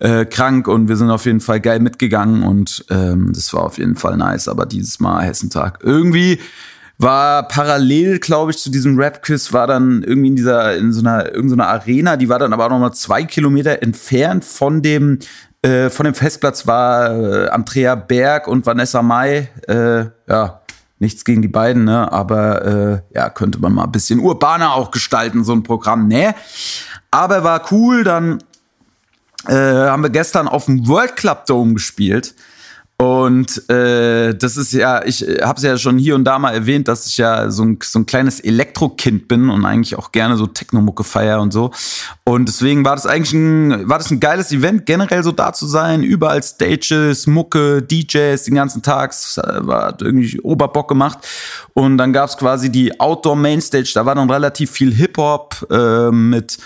äh, 0.00 0.24
krank 0.24 0.66
und 0.66 0.88
wir 0.88 0.96
sind 0.96 1.10
auf 1.10 1.26
jeden 1.26 1.40
Fall 1.40 1.60
geil 1.60 1.78
mitgegangen 1.78 2.42
und 2.42 2.84
ähm, 2.90 3.32
das 3.32 3.54
war 3.54 3.62
auf 3.62 3.78
jeden 3.78 3.94
Fall 3.94 4.16
nice. 4.16 4.48
Aber 4.48 4.66
dieses 4.66 4.98
Mal 4.98 5.22
Hessentag 5.22 5.78
irgendwie 5.84 6.40
war 6.98 7.46
parallel, 7.46 8.18
glaube 8.18 8.50
ich, 8.50 8.58
zu 8.58 8.70
diesem 8.70 8.98
Rap-Quiz, 8.98 9.52
war 9.52 9.68
dann 9.68 10.02
irgendwie 10.02 10.28
in 10.28 10.36
dieser, 10.36 10.76
in 10.76 10.92
so 10.92 11.00
einer, 11.00 11.32
irgendeiner 11.32 11.68
Arena, 11.68 12.16
die 12.16 12.28
war 12.28 12.38
dann 12.40 12.52
aber 12.52 12.66
auch 12.66 12.70
noch 12.70 12.78
mal 12.78 12.92
zwei 12.92 13.24
Kilometer 13.24 13.82
entfernt 13.82 14.44
von 14.44 14.82
dem 14.82 15.18
äh, 15.64 15.88
von 15.88 16.04
dem 16.04 16.14
Festplatz 16.14 16.66
war 16.66 17.10
äh, 17.10 17.48
Andrea 17.48 17.94
Berg 17.94 18.48
und 18.48 18.66
Vanessa 18.66 19.00
Mai. 19.00 19.48
Äh, 19.66 20.04
ja, 20.28 20.60
nichts 20.98 21.24
gegen 21.24 21.40
die 21.40 21.48
beiden, 21.48 21.84
ne? 21.84 22.12
aber 22.12 22.64
äh, 22.64 23.16
ja, 23.16 23.30
könnte 23.30 23.58
man 23.58 23.72
mal 23.72 23.84
ein 23.84 23.92
bisschen 23.92 24.20
urbaner 24.20 24.74
auch 24.74 24.90
gestalten, 24.90 25.42
so 25.42 25.52
ein 25.52 25.62
Programm, 25.62 26.06
ne? 26.06 26.34
Aber 27.10 27.44
war 27.44 27.72
cool, 27.72 28.04
dann 28.04 28.42
äh, 29.48 29.54
haben 29.54 30.02
wir 30.02 30.10
gestern 30.10 30.48
auf 30.48 30.66
dem 30.66 30.86
World 30.86 31.16
Club 31.16 31.46
Dome 31.46 31.74
gespielt. 31.74 32.34
Und 32.96 33.68
äh, 33.68 34.34
das 34.36 34.56
ist 34.56 34.72
ja, 34.72 35.04
ich 35.04 35.22
habe 35.42 35.56
es 35.56 35.64
ja 35.64 35.76
schon 35.76 35.98
hier 35.98 36.14
und 36.14 36.24
da 36.24 36.38
mal 36.38 36.52
erwähnt, 36.52 36.86
dass 36.86 37.06
ich 37.08 37.18
ja 37.18 37.50
so 37.50 37.64
ein, 37.64 37.78
so 37.82 37.98
ein 37.98 38.06
kleines 38.06 38.38
Elektrokind 38.38 39.26
bin 39.26 39.50
und 39.50 39.64
eigentlich 39.64 39.96
auch 39.96 40.12
gerne 40.12 40.36
so 40.36 40.46
Technomucke 40.46 41.02
feier 41.02 41.40
und 41.40 41.52
so. 41.52 41.72
Und 42.22 42.48
deswegen 42.48 42.84
war 42.84 42.94
das 42.94 43.06
eigentlich 43.06 43.32
ein, 43.32 43.88
war 43.88 43.98
das 43.98 44.12
ein 44.12 44.20
geiles 44.20 44.52
Event, 44.52 44.86
generell 44.86 45.24
so 45.24 45.32
da 45.32 45.52
zu 45.52 45.66
sein. 45.66 46.04
Überall 46.04 46.40
Stages, 46.44 47.26
Mucke, 47.26 47.82
DJs 47.82 48.40
den 48.44 48.54
ganzen 48.54 48.80
Tag. 48.80 49.12
War 49.36 49.96
irgendwie 50.00 50.40
Oberbock 50.40 50.88
gemacht. 50.88 51.18
Und 51.72 51.98
dann 51.98 52.12
gab's 52.12 52.36
quasi 52.36 52.70
die 52.70 53.00
Outdoor 53.00 53.34
Mainstage, 53.34 53.90
da 53.92 54.06
war 54.06 54.14
dann 54.14 54.30
relativ 54.30 54.70
viel 54.70 54.94
Hip-Hop 54.94 55.66
äh, 55.68 56.10
mit 56.12 56.58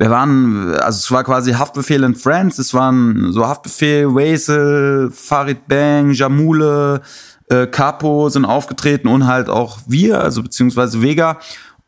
wir 0.00 0.08
waren, 0.08 0.74
also 0.76 0.96
es 0.96 1.10
war 1.10 1.24
quasi 1.24 1.52
Haftbefehl 1.52 2.02
in 2.04 2.14
Friends, 2.14 2.58
es 2.58 2.72
waren 2.72 3.32
so 3.32 3.46
Haftbefehl, 3.46 4.14
Wesel, 4.14 5.10
Farid 5.12 5.68
Bang, 5.68 6.12
Jamule, 6.12 7.02
äh, 7.50 7.66
Capo 7.66 8.30
sind 8.30 8.46
aufgetreten 8.46 9.08
und 9.08 9.26
halt 9.26 9.50
auch 9.50 9.78
wir, 9.86 10.22
also 10.22 10.42
beziehungsweise 10.42 11.02
Vega. 11.02 11.38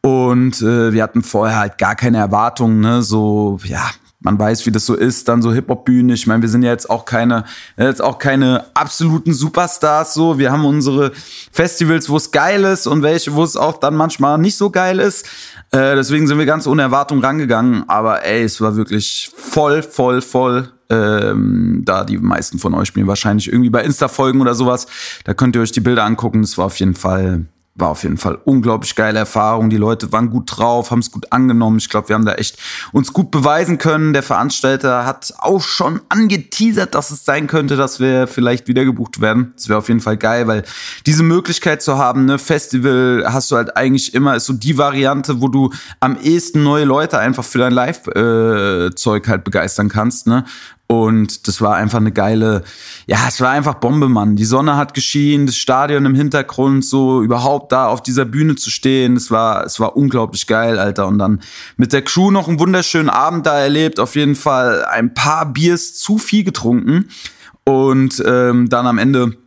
Und 0.03 0.61
äh, 0.61 0.93
wir 0.93 1.03
hatten 1.03 1.23
vorher 1.23 1.59
halt 1.59 1.79
gar 1.79 1.95
keine 1.95 2.19
Erwartungen, 2.19 2.81
ne, 2.81 3.03
so, 3.03 3.59
ja, 3.65 3.89
man 4.23 4.39
weiß, 4.39 4.67
wie 4.67 4.71
das 4.71 4.87
so 4.87 4.95
ist, 4.95 5.29
dann 5.29 5.43
so 5.43 5.53
Hip-Hop-Bühne. 5.53 6.15
Ich 6.15 6.27
meine, 6.27 6.43
wir 6.43 6.49
sind 6.49 6.63
ja 6.63 6.71
jetzt 6.71 6.89
auch 6.89 7.05
keine, 7.05 7.45
jetzt 7.77 8.03
auch 8.03 8.19
keine 8.19 8.67
absoluten 8.75 9.33
Superstars 9.33 10.15
so. 10.15 10.39
Wir 10.39 10.53
haben 10.53 10.65
unsere 10.65 11.13
Festivals, 11.51 12.09
wo 12.09 12.17
es 12.17 12.31
geil 12.31 12.65
ist 12.65 12.87
und 12.87 13.03
welche, 13.03 13.35
wo 13.35 13.43
es 13.43 13.57
auch 13.57 13.79
dann 13.79 13.97
manchmal 13.97 14.39
nicht 14.39 14.57
so 14.57 14.71
geil 14.71 15.01
ist. 15.01 15.27
Äh, 15.73 15.97
deswegen 15.97 16.27
sind 16.27 16.39
wir 16.39 16.45
ganz 16.45 16.67
ohne 16.67 16.83
Erwartung 16.83 17.21
rangegangen. 17.25 17.89
Aber 17.89 18.25
ey, 18.25 18.43
es 18.43 18.61
war 18.61 18.77
wirklich 18.77 19.31
voll, 19.35 19.83
voll, 19.83 20.21
voll. 20.21 20.69
Ähm, 20.91 21.83
da 21.87 22.05
die 22.05 22.19
meisten 22.19 22.59
von 22.59 22.75
euch 22.75 22.95
mir 22.95 23.07
wahrscheinlich 23.07 23.49
irgendwie 23.49 23.71
bei 23.71 23.83
Insta 23.83 24.09
folgen 24.09 24.43
oder 24.43 24.55
sowas. 24.55 24.87
Da 25.25 25.33
könnt 25.33 25.57
ihr 25.57 25.63
euch 25.63 25.73
die 25.73 25.81
Bilder 25.81 26.05
angucken. 26.05 26.43
Das 26.43 26.59
war 26.59 26.67
auf 26.67 26.77
jeden 26.77 26.95
Fall 26.95 27.47
war 27.75 27.89
auf 27.89 28.03
jeden 28.03 28.19
Fall 28.19 28.39
unglaublich 28.45 28.95
geile 28.95 29.19
Erfahrung. 29.19 29.71
Die 29.71 29.79
Leute 29.79 30.13
waren 30.13 30.29
gut 30.29 30.57
drauf, 30.57 30.91
haben 30.91 30.99
es 30.99 31.11
gut 31.11 31.33
angenommen. 31.33 31.79
Ich 31.79 31.89
glaube, 31.89 32.11
wir 32.11 32.15
haben 32.15 32.27
da 32.27 32.35
echt 32.35 32.59
uns 32.93 33.15
gut 33.15 33.31
beweisen 33.31 33.79
können. 33.79 34.13
Der 34.13 34.23
Veranstalter 34.23 35.07
hat 35.07 35.33
auch 35.39 35.63
schon 35.63 36.01
angeteasert, 36.11 36.95
dass 36.95 37.11
es 37.11 37.25
sein 37.25 37.47
könnte, 37.47 37.77
dass 37.77 37.99
wir 37.99 38.27
vielleicht 38.27 38.69
wieder 38.69 38.85
gebucht 38.85 39.23
werden. 39.23 39.55
Das 39.57 39.71
wäre 39.71 39.79
auf 39.79 39.89
jeden 39.89 40.01
Fall 40.01 40.19
geil, 40.19 40.47
weil 40.47 40.65
diese 41.07 41.23
Möglichkeit 41.23 41.81
zu 41.81 41.97
haben, 41.97 42.27
ne, 42.27 42.39
Festival 42.39 43.25
hast 43.27 43.51
du 43.51 43.57
halt 43.57 43.75
eigentlich 43.75 44.13
immer, 44.13 44.37
ist 44.37 44.47
so 44.47 44.53
die 44.53 44.77
Variante, 44.77 45.41
wo 45.41 45.49
du 45.49 45.71
am 46.01 46.19
ehesten 46.23 46.63
neue 46.63 46.85
Leute 46.85 47.19
einfach 47.19 47.45
für 47.45 47.59
dein 47.59 47.73
Live-Zeug 47.73 49.27
äh, 49.27 49.31
halt 49.31 49.45
begeistern 49.45 49.89
kannst, 49.89 50.27
ne? 50.27 50.45
Und 50.93 51.49
das 51.49 51.63
war 51.63 51.77
einfach 51.77 52.01
eine 52.01 52.13
geile, 52.13 52.65
ja, 53.07 53.17
es 53.27 53.41
war 53.41 53.49
einfach 53.49 53.77
Bombe, 53.77 54.11
Mann. 54.11 54.37
Die 54.37 54.45
Sonne 54.45 54.77
hat 54.77 54.93
geschienen, 54.93 55.47
das 55.47 55.57
Stadion 55.57 56.05
im 56.05 56.15
Hintergrund, 56.15 56.85
so 56.85 57.23
überhaupt 57.23 57.73
da 57.73 57.87
auf 57.87 58.03
dieser 58.03 58.27
Bühne 58.27 58.57
zu 58.57 58.69
stehen, 58.69 59.17
es 59.17 59.31
war, 59.31 59.65
es 59.65 59.81
war 59.81 59.97
unglaublich 59.97 60.47
geil, 60.47 60.79
Alter. 60.79 61.07
Und 61.07 61.19
dann 61.19 61.41
mit 61.79 61.95
der 61.95 62.03
Crew 62.03 62.31
noch 62.31 62.47
einen 62.47 62.61
wunderschönen 62.61 63.09
Abend 63.09 63.47
da 63.47 63.59
erlebt, 63.59 64.01
auf 64.01 64.17
jeden 64.17 64.35
Fall 64.35 64.85
ein 64.85 65.15
paar 65.15 65.47
Biers 65.47 65.95
zu 65.95 66.19
viel 66.19 66.45
getrunken. 66.45 67.09
Und 67.65 68.23
ähm, 68.27 68.69
dann 68.69 68.87
am 68.87 68.99
Ende 68.99 69.39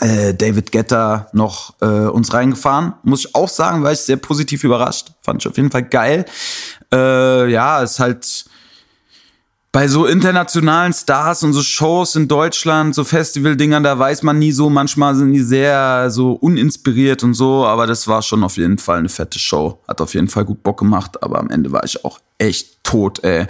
äh, 0.00 0.32
David 0.32 0.72
Getter 0.72 1.26
noch 1.34 1.74
äh, 1.82 1.84
uns 2.06 2.32
reingefahren. 2.32 2.94
Muss 3.02 3.26
ich 3.26 3.34
auch 3.34 3.50
sagen, 3.50 3.82
war 3.82 3.92
ich 3.92 4.00
sehr 4.00 4.16
positiv 4.16 4.64
überrascht. 4.64 5.12
Fand 5.20 5.42
ich 5.42 5.46
auf 5.46 5.58
jeden 5.58 5.70
Fall 5.70 5.84
geil. 5.84 6.24
Äh, 6.90 7.50
ja, 7.50 7.82
ist 7.82 8.00
halt 8.00 8.46
bei 9.74 9.88
so 9.88 10.06
internationalen 10.06 10.92
Stars 10.92 11.42
und 11.42 11.52
so 11.52 11.60
Shows 11.60 12.14
in 12.14 12.28
Deutschland, 12.28 12.94
so 12.94 13.02
Festival-Dingern, 13.02 13.82
da 13.82 13.98
weiß 13.98 14.22
man 14.22 14.38
nie 14.38 14.52
so, 14.52 14.70
manchmal 14.70 15.16
sind 15.16 15.32
die 15.32 15.42
sehr 15.42 16.10
so 16.10 16.34
uninspiriert 16.34 17.24
und 17.24 17.34
so, 17.34 17.66
aber 17.66 17.88
das 17.88 18.06
war 18.06 18.22
schon 18.22 18.44
auf 18.44 18.56
jeden 18.56 18.78
Fall 18.78 18.98
eine 18.98 19.08
fette 19.08 19.40
Show. 19.40 19.80
Hat 19.88 20.00
auf 20.00 20.14
jeden 20.14 20.28
Fall 20.28 20.44
gut 20.44 20.62
Bock 20.62 20.78
gemacht, 20.78 21.20
aber 21.24 21.40
am 21.40 21.50
Ende 21.50 21.72
war 21.72 21.82
ich 21.82 22.04
auch 22.04 22.20
echt 22.38 22.84
tot, 22.84 23.24
ey. 23.24 23.46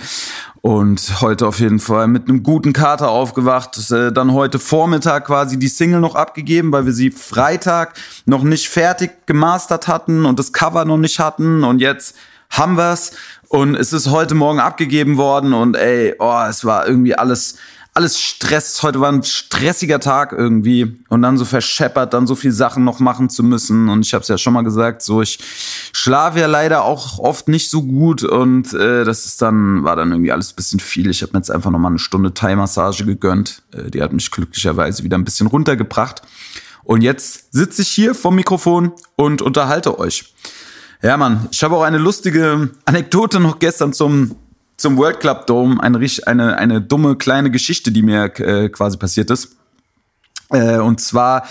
Und 0.62 1.20
heute 1.20 1.46
auf 1.46 1.60
jeden 1.60 1.78
Fall 1.78 2.08
mit 2.08 2.26
einem 2.26 2.42
guten 2.42 2.72
Kater 2.72 3.10
aufgewacht. 3.10 3.90
Äh, 3.90 4.10
dann 4.10 4.32
heute 4.32 4.58
Vormittag 4.58 5.26
quasi 5.26 5.58
die 5.58 5.68
Single 5.68 6.00
noch 6.00 6.14
abgegeben, 6.14 6.72
weil 6.72 6.86
wir 6.86 6.94
sie 6.94 7.10
Freitag 7.10 7.98
noch 8.24 8.44
nicht 8.44 8.70
fertig 8.70 9.26
gemastert 9.26 9.88
hatten 9.88 10.24
und 10.24 10.38
das 10.38 10.54
Cover 10.54 10.86
noch 10.86 10.96
nicht 10.96 11.18
hatten. 11.18 11.64
Und 11.64 11.80
jetzt 11.80 12.16
haben 12.48 12.78
wir's. 12.78 13.12
Und 13.54 13.76
es 13.76 13.92
ist 13.92 14.10
heute 14.10 14.34
Morgen 14.34 14.58
abgegeben 14.58 15.16
worden 15.16 15.52
und 15.52 15.76
ey, 15.76 16.16
oh, 16.18 16.42
es 16.48 16.64
war 16.64 16.88
irgendwie 16.88 17.14
alles, 17.14 17.54
alles 17.92 18.18
Stress. 18.18 18.82
Heute 18.82 19.00
war 19.00 19.12
ein 19.12 19.22
stressiger 19.22 20.00
Tag 20.00 20.32
irgendwie 20.32 20.96
und 21.08 21.22
dann 21.22 21.38
so 21.38 21.44
verscheppert, 21.44 22.14
dann 22.14 22.26
so 22.26 22.34
viel 22.34 22.50
Sachen 22.50 22.82
noch 22.82 22.98
machen 22.98 23.30
zu 23.30 23.44
müssen. 23.44 23.88
Und 23.88 24.04
ich 24.04 24.12
habe 24.12 24.22
es 24.22 24.28
ja 24.28 24.38
schon 24.38 24.54
mal 24.54 24.64
gesagt, 24.64 25.02
so 25.02 25.22
ich 25.22 25.38
schlafe 25.92 26.40
ja 26.40 26.48
leider 26.48 26.82
auch 26.82 27.20
oft 27.20 27.46
nicht 27.46 27.70
so 27.70 27.84
gut 27.84 28.24
und 28.24 28.74
äh, 28.74 29.04
das 29.04 29.24
ist 29.24 29.40
dann 29.40 29.84
war 29.84 29.94
dann 29.94 30.10
irgendwie 30.10 30.32
alles 30.32 30.52
bisschen 30.52 30.80
viel. 30.80 31.08
Ich 31.08 31.22
habe 31.22 31.30
mir 31.32 31.38
jetzt 31.38 31.52
einfach 31.52 31.70
noch 31.70 31.78
mal 31.78 31.90
eine 31.90 32.00
Stunde 32.00 32.34
Thai-Massage 32.34 33.04
gegönnt. 33.04 33.62
Äh, 33.70 33.88
die 33.88 34.02
hat 34.02 34.12
mich 34.12 34.32
glücklicherweise 34.32 35.04
wieder 35.04 35.16
ein 35.16 35.24
bisschen 35.24 35.46
runtergebracht. 35.46 36.22
Und 36.82 37.02
jetzt 37.02 37.54
sitze 37.54 37.82
ich 37.82 37.88
hier 37.88 38.16
vom 38.16 38.34
Mikrofon 38.34 38.90
und 39.14 39.42
unterhalte 39.42 39.96
euch. 40.00 40.34
Ja, 41.04 41.18
Mann, 41.18 41.48
ich 41.50 41.62
habe 41.62 41.76
auch 41.76 41.82
eine 41.82 41.98
lustige 41.98 42.70
Anekdote 42.86 43.38
noch 43.38 43.58
gestern 43.58 43.92
zum, 43.92 44.36
zum 44.78 44.96
World 44.96 45.20
Club 45.20 45.46
Dome. 45.46 45.78
Eine, 45.82 46.00
eine, 46.24 46.56
eine 46.56 46.80
dumme 46.80 47.16
kleine 47.16 47.50
Geschichte, 47.50 47.92
die 47.92 48.00
mir 48.00 48.32
äh, 48.40 48.70
quasi 48.70 48.96
passiert 48.96 49.30
ist. 49.30 49.54
Äh, 50.48 50.78
und 50.78 51.02
zwar, 51.02 51.46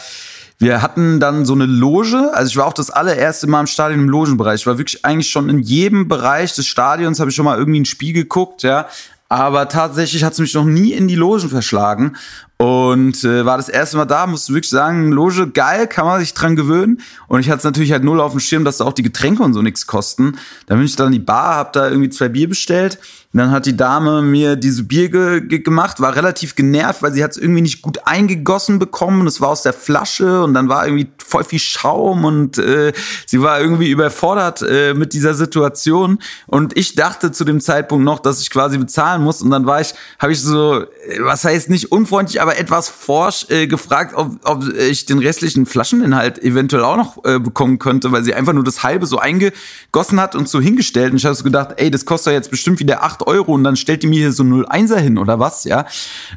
wir 0.58 0.82
hatten 0.82 1.20
dann 1.20 1.46
so 1.46 1.54
eine 1.54 1.68
Loge. 1.68 2.32
Also 2.34 2.50
ich 2.50 2.58
war 2.58 2.66
auch 2.66 2.74
das 2.74 2.90
allererste 2.90 3.46
Mal 3.46 3.60
im 3.60 3.68
Stadion 3.68 4.00
im 4.00 4.10
Logenbereich. 4.10 4.62
Ich 4.62 4.66
war 4.66 4.80
wirklich 4.80 5.06
eigentlich 5.06 5.30
schon 5.30 5.50
in 5.50 5.60
jedem 5.60 6.08
Bereich 6.08 6.56
des 6.56 6.66
Stadions, 6.66 7.20
habe 7.20 7.30
ich 7.30 7.36
schon 7.36 7.46
mal 7.46 7.60
irgendwie 7.60 7.82
ein 7.82 7.86
Spiel 7.86 8.14
geguckt, 8.14 8.64
ja. 8.64 8.88
Aber 9.30 9.70
tatsächlich 9.70 10.24
hat 10.24 10.34
es 10.34 10.40
mich 10.40 10.56
noch 10.56 10.66
nie 10.66 10.94
in 10.94 11.08
die 11.08 11.16
Logen 11.16 11.50
verschlagen. 11.50 12.18
Und 12.64 13.26
äh, 13.26 13.46
war 13.46 13.58
das 13.58 13.68
erste 13.68 13.98
Mal 13.98 14.06
da, 14.06 14.26
musste 14.26 14.54
wirklich 14.54 14.70
sagen, 14.70 15.12
Loge 15.12 15.50
geil, 15.50 15.86
kann 15.86 16.06
man 16.06 16.22
sich 16.22 16.34
dran 16.34 16.56
gewöhnen. 16.56 17.02
Und 17.28 17.42
ich 17.42 17.50
hatte 17.50 17.58
es 17.58 17.64
natürlich 17.66 17.92
halt 17.92 18.06
null 18.06 18.22
auf 18.22 18.32
dem 18.32 18.40
Schirm, 18.40 18.64
dass 18.64 18.78
da 18.78 18.86
auch 18.86 18.94
die 18.94 19.04
Getränke 19.04 19.44
und 19.44 19.54
so 19.54 19.62
nichts 19.62 19.86
kosten. 19.86 20.38
Dann 20.68 20.78
bin 20.78 20.86
ich 20.86 20.96
dann 20.96 21.08
in 21.08 21.12
die 21.12 21.20
Bar, 21.20 21.58
hab 21.58 21.74
da 21.74 21.90
irgendwie 21.90 22.10
zwei 22.10 22.30
Bier 22.30 22.48
bestellt. 22.48 23.00
Und 23.34 23.40
dann 23.40 23.50
hat 23.50 23.66
die 23.66 23.76
Dame 23.76 24.22
mir 24.22 24.56
diese 24.56 24.84
Bier 24.84 25.10
ge 25.10 25.42
ge 25.42 25.60
gemacht, 25.60 26.00
war 26.00 26.16
relativ 26.16 26.54
genervt, 26.54 27.02
weil 27.02 27.14
sie 27.14 27.24
hat 27.24 27.32
es 27.32 27.38
irgendwie 27.38 27.64
nicht 27.64 27.82
gut 27.82 28.06
eingegossen 28.06 28.78
bekommen. 28.78 29.26
Es 29.26 29.42
war 29.42 29.50
aus 29.50 29.64
der 29.64 29.74
Flasche 29.74 30.44
und 30.44 30.54
dann 30.54 30.70
war 30.70 30.86
irgendwie 30.86 31.08
voll 31.18 31.44
viel 31.44 31.58
Schaum 31.58 32.26
und 32.26 32.60
äh, 32.60 32.94
sie 33.26 33.42
war 33.42 33.60
irgendwie 33.60 33.90
überfordert 33.90 34.62
äh, 34.62 34.94
mit 34.94 35.14
dieser 35.14 35.34
Situation. 35.34 36.20
Und 36.46 36.78
ich 36.78 36.94
dachte 36.94 37.32
zu 37.32 37.44
dem 37.44 37.60
Zeitpunkt 37.60 38.06
noch, 38.06 38.20
dass 38.20 38.40
ich 38.40 38.52
quasi 38.52 38.78
bezahlen 38.78 39.24
muss. 39.24 39.42
Und 39.42 39.50
dann 39.50 39.66
war 39.66 39.82
ich, 39.82 39.96
habe 40.20 40.32
ich 40.32 40.40
so, 40.40 40.86
was 41.22 41.44
heißt 41.44 41.72
nicht 41.72 41.92
unfreundlich, 41.92 42.40
aber 42.40 42.53
aber 42.54 42.60
etwas 42.60 42.90
forsch 42.90 43.48
äh, 43.50 43.68
gefragt, 43.68 44.14
ob, 44.16 44.38
ob 44.44 44.68
ich 44.74 45.06
den 45.06 45.20
restlichen 45.20 45.66
Flascheninhalt 45.66 46.42
eventuell 46.42 46.84
auch 46.84 46.98
noch 46.98 47.26
äh, 47.26 47.40
bekommen 47.40 47.80
könnte, 47.80 48.12
weil 48.12 48.24
sie 48.24 48.34
einfach 48.34 48.54
nur 48.54 48.64
das 48.64 48.84
halbe 48.84 49.06
so 49.06 49.18
eingegossen 49.18 50.20
hat 50.20 50.36
und 50.36 50.48
so 50.48 50.62
hingestellt. 50.62 51.12
Und 51.12 51.18
ich 51.18 51.26
habe 51.26 51.36
so 51.36 51.44
gedacht, 51.44 51.76
ey, 51.78 51.90
das 51.90 52.06
kostet 52.06 52.34
jetzt 52.34 52.52
bestimmt 52.52 52.80
wieder 52.80 53.04
acht 53.04 53.26
Euro 53.28 53.54
und 53.54 53.64
dann 53.64 53.76
stellt 53.76 54.04
die 54.04 54.08
mir 54.08 54.20
hier 54.20 54.32
so 54.32 54.44
01er 54.44 54.98
hin 54.98 55.18
oder 55.18 55.40
was, 55.40 55.64
ja. 55.64 55.86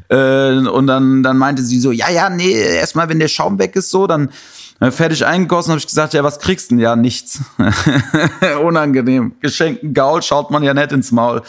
Äh, 0.09 0.67
und 0.67 0.87
dann, 0.87 1.23
dann 1.23 1.37
meinte 1.37 1.61
sie 1.61 1.79
so, 1.79 1.91
ja, 1.91 2.09
ja, 2.09 2.29
nee, 2.29 2.51
erstmal, 2.51 3.09
wenn 3.09 3.19
der 3.19 3.27
Schaum 3.27 3.59
weg 3.59 3.75
ist, 3.75 3.89
so, 3.89 4.07
dann 4.07 4.29
äh, 4.79 4.91
fertig 4.91 5.25
eingegossen, 5.25 5.71
habe 5.71 5.79
ich 5.79 5.87
gesagt, 5.87 6.13
ja, 6.13 6.23
was 6.23 6.39
kriegst 6.39 6.71
du 6.71 6.75
denn? 6.75 6.83
Ja, 6.83 6.95
nichts. 6.95 7.41
Unangenehm. 8.63 9.33
Geschenkten 9.39 9.93
Gaul 9.93 10.21
schaut 10.21 10.51
man 10.51 10.63
ja 10.63 10.73
nett 10.73 10.91
ins 10.91 11.11
Maul. 11.11 11.41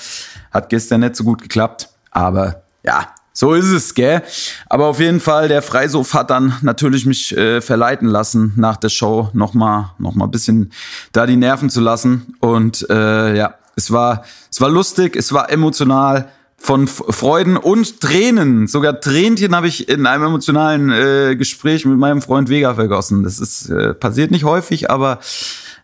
Hat 0.50 0.68
gestern 0.68 1.00
nicht 1.00 1.16
so 1.16 1.24
gut 1.24 1.42
geklappt, 1.42 1.88
aber 2.10 2.62
ja, 2.82 3.08
so 3.38 3.54
ist 3.54 3.70
es, 3.70 3.94
gell? 3.94 4.20
Aber 4.68 4.86
auf 4.86 4.98
jeden 4.98 5.20
Fall, 5.20 5.46
der 5.46 5.62
Freisof 5.62 6.12
hat 6.12 6.30
dann 6.30 6.54
natürlich 6.62 7.06
mich 7.06 7.36
äh, 7.36 7.60
verleiten 7.60 8.08
lassen, 8.08 8.52
nach 8.56 8.76
der 8.76 8.88
Show 8.88 9.30
nochmal 9.32 9.92
noch 9.98 10.16
mal 10.16 10.24
ein 10.24 10.32
bisschen 10.32 10.72
da 11.12 11.24
die 11.24 11.36
Nerven 11.36 11.70
zu 11.70 11.80
lassen. 11.80 12.34
Und 12.40 12.84
äh, 12.90 13.36
ja, 13.36 13.54
es 13.76 13.92
war, 13.92 14.24
es 14.50 14.60
war 14.60 14.70
lustig, 14.70 15.14
es 15.14 15.32
war 15.32 15.52
emotional 15.52 16.28
von 16.56 16.88
Freuden 16.88 17.56
und 17.56 18.00
Tränen. 18.00 18.66
Sogar 18.66 19.00
Tränchen 19.00 19.54
habe 19.54 19.68
ich 19.68 19.88
in 19.88 20.06
einem 20.06 20.24
emotionalen 20.24 20.90
äh, 20.90 21.36
Gespräch 21.36 21.86
mit 21.86 21.96
meinem 21.96 22.22
Freund 22.22 22.48
Vega 22.48 22.74
vergossen. 22.74 23.22
Das 23.22 23.38
ist 23.38 23.70
äh, 23.70 23.94
passiert 23.94 24.32
nicht 24.32 24.42
häufig, 24.42 24.90
aber 24.90 25.20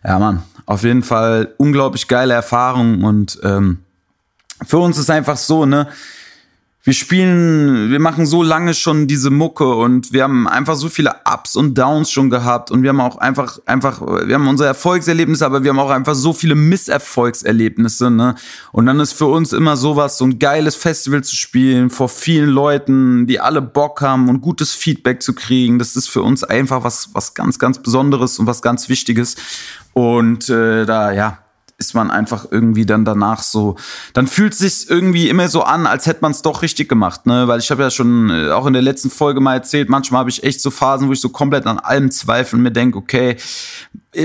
ja, 0.03 0.19
man, 0.19 0.43
auf 0.65 0.83
jeden 0.83 1.03
Fall 1.03 1.53
unglaublich 1.55 2.09
geile 2.09 2.33
Erfahrung 2.33 3.05
und 3.05 3.39
ähm, 3.43 3.77
für 4.65 4.79
uns 4.79 4.97
ist 4.97 5.09
einfach 5.09 5.37
so, 5.37 5.65
ne? 5.65 5.87
Wir 6.85 6.93
spielen, 6.93 7.89
wir 7.89 7.99
machen 7.99 8.27
so 8.27 8.43
lange 8.43 8.75
schon 8.75 9.07
diese 9.07 9.31
Mucke 9.31 9.73
und 9.73 10.13
wir 10.13 10.21
haben 10.21 10.47
einfach 10.47 10.75
so 10.75 10.87
viele 10.87 11.15
Ups 11.25 11.55
und 11.55 11.75
Downs 11.75 12.11
schon 12.11 12.29
gehabt 12.29 12.69
und 12.69 12.83
wir 12.83 12.89
haben 12.89 13.01
auch 13.01 13.17
einfach, 13.17 13.57
einfach, 13.65 14.01
wir 14.01 14.35
haben 14.35 14.47
unsere 14.47 14.67
Erfolgserlebnisse, 14.67 15.43
aber 15.43 15.63
wir 15.63 15.71
haben 15.71 15.79
auch 15.79 15.89
einfach 15.89 16.13
so 16.13 16.31
viele 16.31 16.53
Misserfolgserlebnisse, 16.53 18.11
ne? 18.11 18.35
Und 18.71 18.85
dann 18.85 18.99
ist 18.99 19.13
für 19.13 19.25
uns 19.25 19.51
immer 19.51 19.77
sowas, 19.77 20.19
so 20.19 20.25
ein 20.25 20.37
geiles 20.37 20.75
Festival 20.75 21.23
zu 21.23 21.35
spielen 21.35 21.89
vor 21.89 22.07
vielen 22.07 22.51
Leuten, 22.51 23.25
die 23.25 23.39
alle 23.39 23.63
Bock 23.63 24.01
haben 24.01 24.29
und 24.29 24.41
gutes 24.41 24.71
Feedback 24.71 25.23
zu 25.23 25.33
kriegen. 25.33 25.79
Das 25.79 25.95
ist 25.95 26.07
für 26.07 26.21
uns 26.21 26.43
einfach 26.43 26.83
was, 26.83 27.09
was 27.13 27.33
ganz, 27.33 27.57
ganz 27.57 27.79
Besonderes 27.79 28.37
und 28.37 28.45
was 28.45 28.61
ganz 28.61 28.89
Wichtiges. 28.89 29.37
Und 29.93 30.49
äh, 30.49 30.85
da, 30.85 31.11
ja, 31.11 31.39
ist 31.77 31.93
man 31.93 32.09
einfach 32.09 32.45
irgendwie 32.49 32.85
dann 32.85 33.03
danach 33.03 33.43
so, 33.43 33.75
dann 34.13 34.27
fühlt 34.27 34.53
es 34.53 34.59
sich 34.59 34.89
irgendwie 34.89 35.29
immer 35.29 35.49
so 35.49 35.63
an, 35.63 35.87
als 35.87 36.05
hätte 36.05 36.19
man 36.21 36.31
es 36.31 36.41
doch 36.41 36.61
richtig 36.61 36.87
gemacht, 36.87 37.25
ne? 37.25 37.47
Weil 37.47 37.59
ich 37.59 37.69
habe 37.69 37.83
ja 37.83 37.89
schon 37.89 38.29
äh, 38.29 38.51
auch 38.51 38.65
in 38.65 38.73
der 38.73 38.81
letzten 38.81 39.09
Folge 39.09 39.41
mal 39.41 39.55
erzählt, 39.55 39.89
manchmal 39.89 40.19
habe 40.19 40.29
ich 40.29 40.43
echt 40.43 40.61
so 40.61 40.71
Phasen, 40.71 41.09
wo 41.09 41.11
ich 41.11 41.19
so 41.19 41.29
komplett 41.29 41.65
an 41.67 41.79
allem 41.79 42.11
zweifle 42.11 42.57
und 42.57 42.63
mir 42.63 42.71
denke, 42.71 42.97
okay, 42.97 43.37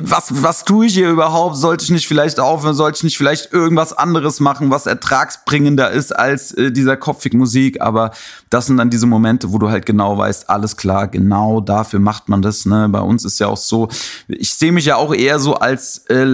was, 0.03 0.43
was 0.43 0.65
tue 0.65 0.87
ich 0.87 0.95
hier 0.95 1.11
überhaupt? 1.11 1.57
Sollte 1.57 1.85
ich 1.85 1.91
nicht 1.91 2.07
vielleicht 2.07 2.39
aufhören? 2.39 2.75
Sollte 2.75 2.99
ich 2.99 3.03
nicht 3.03 3.19
vielleicht 3.19 3.53
irgendwas 3.53 3.93
anderes 3.93 4.41
machen, 4.41 4.71
was 4.71 4.87
ertragsbringender 4.87 5.91
ist 5.91 6.17
als 6.17 6.53
äh, 6.53 6.71
dieser 6.71 6.97
Kopfig-Musik? 6.97 7.81
Aber 7.81 8.13
das 8.51 8.67
sind 8.67 8.77
dann 8.77 8.91
diese 8.91 9.07
Momente, 9.07 9.53
wo 9.53 9.59
du 9.59 9.71
halt 9.71 9.87
genau 9.87 10.17
weißt, 10.17 10.49
alles 10.49 10.77
klar, 10.77 11.09
genau 11.09 11.61
dafür 11.61 11.99
macht 11.99 12.29
man 12.29 12.43
das. 12.43 12.67
Ne? 12.67 12.89
Bei 12.89 13.01
uns 13.01 13.25
ist 13.25 13.41
ja 13.41 13.49
auch 13.49 13.57
so, 13.57 13.89
ich 14.29 14.55
sehe 14.55 14.73
mich 14.73 14.85
ja 14.85 14.97
auch 14.97 15.13
eher 15.13 15.39
so 15.39 15.55
als 15.55 16.05
äh, 16.09 16.25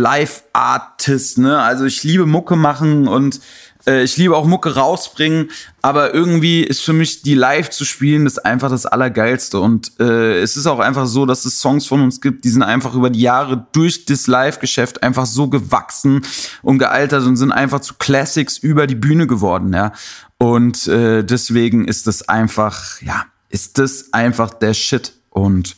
Live-Artist. 1.07 1.39
Ne? 1.39 1.59
Also 1.59 1.85
ich 1.85 2.03
liebe 2.03 2.27
Mucke 2.27 2.57
machen 2.57 3.09
und 3.09 3.41
äh, 3.87 4.03
ich 4.03 4.17
liebe 4.17 4.37
auch 4.37 4.47
Mucke 4.47 4.75
rausbringen, 4.75 5.51
aber 5.83 6.15
irgendwie 6.15 6.63
ist 6.63 6.83
für 6.83 6.93
mich 6.93 7.23
die 7.23 7.35
live 7.35 7.71
zu 7.71 7.85
spielen 7.85 8.25
das 8.25 8.39
einfach 8.39 8.71
das 8.71 8.87
Allergeilste. 8.87 9.61
Und 9.61 9.93
äh, 10.01 10.41
es 10.41 10.57
ist 10.57 10.67
auch 10.67 10.81
einfach 10.81 11.07
so, 11.07 11.27
dass 11.27 11.45
es 11.45 11.61
Songs 11.61 11.87
von 11.87 12.03
uns 12.03 12.21
gibt, 12.21 12.45
die 12.45 12.51
sind 12.51 12.63
einfach 12.63 12.95
über 12.95 13.11
die 13.11 13.21
Jahre 13.21 13.67
durch 13.73 14.05
das 14.05 14.27
Live-Geschäft 14.27 15.03
einfach 15.03 15.27
so 15.27 15.49
gewachsen 15.49 16.23
und 16.63 16.79
gealtert 16.79 17.25
und 17.25 17.37
sind 17.37 17.53
einfach 17.53 17.81
zu 17.81 17.95
Classics 17.95 18.59
über 18.59 18.87
die 18.87 18.97
Bühne 18.97 19.27
geworden, 19.27 19.73
ja. 19.73 19.93
Und 20.39 20.87
äh, 20.87 21.23
deswegen 21.25 21.89
ist 21.89 22.07
das 22.07 22.29
einfach, 22.29 23.01
ja, 23.01 23.25
ist 23.49 23.79
das 23.79 24.13
einfach 24.13 24.53
der 24.53 24.75
Shit. 24.75 25.15
Und 25.31 25.77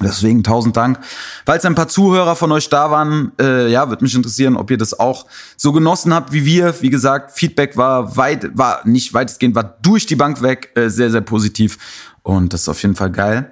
Deswegen 0.00 0.42
tausend 0.42 0.76
Dank. 0.76 0.98
Falls 1.44 1.64
ein 1.64 1.74
paar 1.74 1.88
Zuhörer 1.88 2.34
von 2.34 2.50
euch 2.50 2.68
da 2.68 2.90
waren, 2.90 3.32
äh, 3.38 3.70
ja, 3.70 3.88
würde 3.88 4.02
mich 4.02 4.14
interessieren, 4.14 4.56
ob 4.56 4.70
ihr 4.70 4.78
das 4.78 4.98
auch 4.98 5.26
so 5.56 5.72
genossen 5.72 6.14
habt 6.14 6.32
wie 6.32 6.44
wir. 6.44 6.80
Wie 6.80 6.90
gesagt, 6.90 7.32
Feedback 7.32 7.76
war 7.76 8.16
weit, 8.16 8.56
war 8.56 8.80
nicht 8.84 9.12
weitestgehend, 9.12 9.54
war 9.54 9.76
durch 9.82 10.06
die 10.06 10.16
Bank 10.16 10.42
weg, 10.42 10.70
äh, 10.74 10.88
sehr, 10.88 11.10
sehr 11.10 11.20
positiv. 11.20 11.78
Und 12.22 12.52
das 12.52 12.62
ist 12.62 12.68
auf 12.68 12.80
jeden 12.82 12.94
Fall 12.94 13.10
geil. 13.10 13.50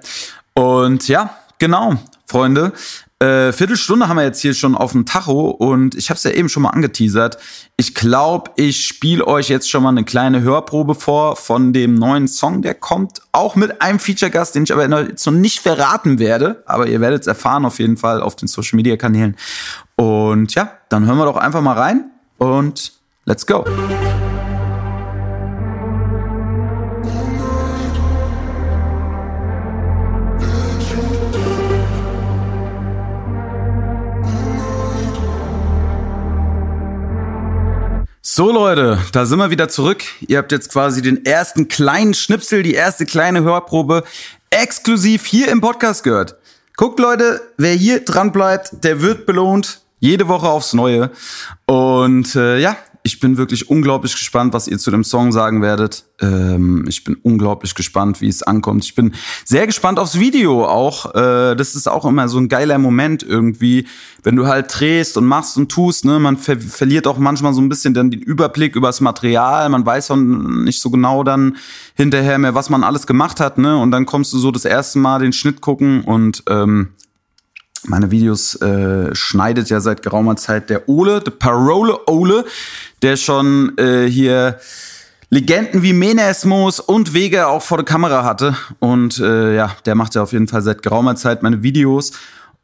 Und 0.53 1.07
ja, 1.07 1.37
genau, 1.59 1.97
Freunde. 2.25 2.73
Äh, 3.21 3.53
Viertelstunde 3.53 4.07
haben 4.07 4.17
wir 4.17 4.23
jetzt 4.23 4.41
hier 4.41 4.55
schon 4.55 4.73
auf 4.73 4.93
dem 4.93 5.05
Tacho 5.05 5.51
und 5.51 5.93
ich 5.93 6.09
habe 6.09 6.17
es 6.17 6.23
ja 6.23 6.31
eben 6.31 6.49
schon 6.49 6.63
mal 6.63 6.71
angeteasert. 6.71 7.37
Ich 7.77 7.93
glaube, 7.93 8.49
ich 8.55 8.87
spiele 8.87 9.27
euch 9.27 9.47
jetzt 9.47 9.69
schon 9.69 9.83
mal 9.83 9.89
eine 9.89 10.03
kleine 10.03 10.41
Hörprobe 10.41 10.95
vor 10.95 11.35
von 11.35 11.71
dem 11.71 11.93
neuen 11.93 12.27
Song, 12.27 12.63
der 12.63 12.73
kommt. 12.73 13.21
Auch 13.31 13.55
mit 13.55 13.79
einem 13.79 13.99
Feature-Gast, 13.99 14.55
den 14.55 14.63
ich 14.63 14.73
aber 14.73 14.89
jetzt 15.07 15.23
noch 15.27 15.33
nicht 15.33 15.59
verraten 15.59 16.17
werde. 16.17 16.63
Aber 16.65 16.87
ihr 16.87 16.99
werdet 16.99 17.21
es 17.21 17.27
erfahren 17.27 17.63
auf 17.63 17.77
jeden 17.77 17.97
Fall 17.97 18.23
auf 18.23 18.35
den 18.35 18.47
Social-Media-Kanälen. 18.47 19.37
Und 19.97 20.55
ja, 20.55 20.71
dann 20.89 21.05
hören 21.05 21.19
wir 21.19 21.25
doch 21.25 21.37
einfach 21.37 21.61
mal 21.61 21.77
rein 21.77 22.09
und 22.39 22.91
let's 23.25 23.45
go. 23.45 23.63
So 38.33 38.49
Leute, 38.49 38.97
da 39.11 39.25
sind 39.25 39.39
wir 39.39 39.49
wieder 39.49 39.67
zurück. 39.67 40.05
Ihr 40.21 40.37
habt 40.37 40.53
jetzt 40.53 40.71
quasi 40.71 41.01
den 41.01 41.25
ersten 41.25 41.67
kleinen 41.67 42.13
Schnipsel, 42.13 42.63
die 42.63 42.75
erste 42.75 43.05
kleine 43.05 43.43
Hörprobe 43.43 44.05
exklusiv 44.49 45.25
hier 45.25 45.49
im 45.49 45.59
Podcast 45.59 46.05
gehört. 46.05 46.37
Guckt 46.77 46.97
Leute, 47.01 47.41
wer 47.57 47.73
hier 47.73 48.05
dran 48.05 48.31
bleibt, 48.31 48.85
der 48.85 49.01
wird 49.01 49.25
belohnt. 49.25 49.81
Jede 49.99 50.29
Woche 50.29 50.47
aufs 50.47 50.71
Neue. 50.71 51.11
Und 51.65 52.33
äh, 52.37 52.57
ja, 52.57 52.77
ich 53.03 53.19
bin 53.19 53.37
wirklich 53.37 53.69
unglaublich 53.69 54.13
gespannt, 54.13 54.53
was 54.53 54.67
ihr 54.67 54.77
zu 54.77 54.91
dem 54.91 55.03
Song 55.03 55.31
sagen 55.31 55.61
werdet. 55.61 56.05
Ähm, 56.19 56.85
ich 56.87 57.03
bin 57.03 57.17
unglaublich 57.23 57.73
gespannt, 57.73 58.21
wie 58.21 58.27
es 58.27 58.43
ankommt. 58.43 58.83
Ich 58.83 58.93
bin 58.93 59.13
sehr 59.43 59.65
gespannt 59.65 59.97
aufs 59.97 60.19
Video 60.19 60.65
auch. 60.65 61.15
Äh, 61.15 61.55
das 61.55 61.75
ist 61.75 61.87
auch 61.87 62.05
immer 62.05 62.27
so 62.27 62.37
ein 62.37 62.47
geiler 62.47 62.77
Moment 62.77 63.23
irgendwie, 63.23 63.87
wenn 64.23 64.35
du 64.35 64.45
halt 64.45 64.67
drehst 64.69 65.17
und 65.17 65.25
machst 65.25 65.57
und 65.57 65.71
tust. 65.71 66.05
Ne? 66.05 66.19
Man 66.19 66.37
ver 66.37 66.59
verliert 66.59 67.07
auch 67.07 67.17
manchmal 67.17 67.53
so 67.53 67.61
ein 67.61 67.69
bisschen 67.69 67.93
dann 67.95 68.11
den 68.11 68.21
Überblick 68.21 68.75
über 68.75 68.89
das 68.89 69.01
Material. 69.01 69.69
Man 69.69 69.85
weiß 69.85 70.11
auch 70.11 70.17
nicht 70.17 70.79
so 70.79 70.91
genau 70.91 71.23
dann 71.23 71.57
hinterher 71.95 72.37
mehr, 72.37 72.53
was 72.53 72.69
man 72.69 72.83
alles 72.83 73.07
gemacht 73.07 73.39
hat. 73.39 73.57
Ne? 73.57 73.77
Und 73.77 73.89
dann 73.89 74.05
kommst 74.05 74.31
du 74.33 74.37
so 74.37 74.51
das 74.51 74.65
erste 74.65 74.99
Mal 74.99 75.19
den 75.19 75.33
Schnitt 75.33 75.59
gucken 75.61 76.03
und 76.03 76.43
ähm, 76.49 76.89
meine 77.83 78.11
Videos 78.11 78.55
äh, 78.61 79.13
schneidet 79.13 79.69
ja 79.69 79.79
seit 79.79 80.03
geraumer 80.03 80.35
Zeit 80.35 80.69
der 80.69 80.87
Ole, 80.87 81.21
der 81.21 81.31
Parole 81.31 81.97
Ole, 82.07 82.45
der 83.01 83.17
schon 83.17 83.77
äh, 83.77 84.07
hier 84.07 84.59
Legenden 85.29 85.81
wie 85.81 85.93
Menesmos 85.93 86.81
und 86.81 87.13
Wege 87.13 87.47
auch 87.47 87.61
vor 87.61 87.77
der 87.77 87.85
Kamera 87.85 88.25
hatte. 88.25 88.55
Und 88.79 89.17
äh, 89.19 89.55
ja, 89.55 89.71
der 89.85 89.95
macht 89.95 90.13
ja 90.13 90.23
auf 90.23 90.33
jeden 90.33 90.49
Fall 90.49 90.61
seit 90.61 90.83
geraumer 90.83 91.15
Zeit 91.15 91.41
meine 91.41 91.63
Videos. 91.63 92.11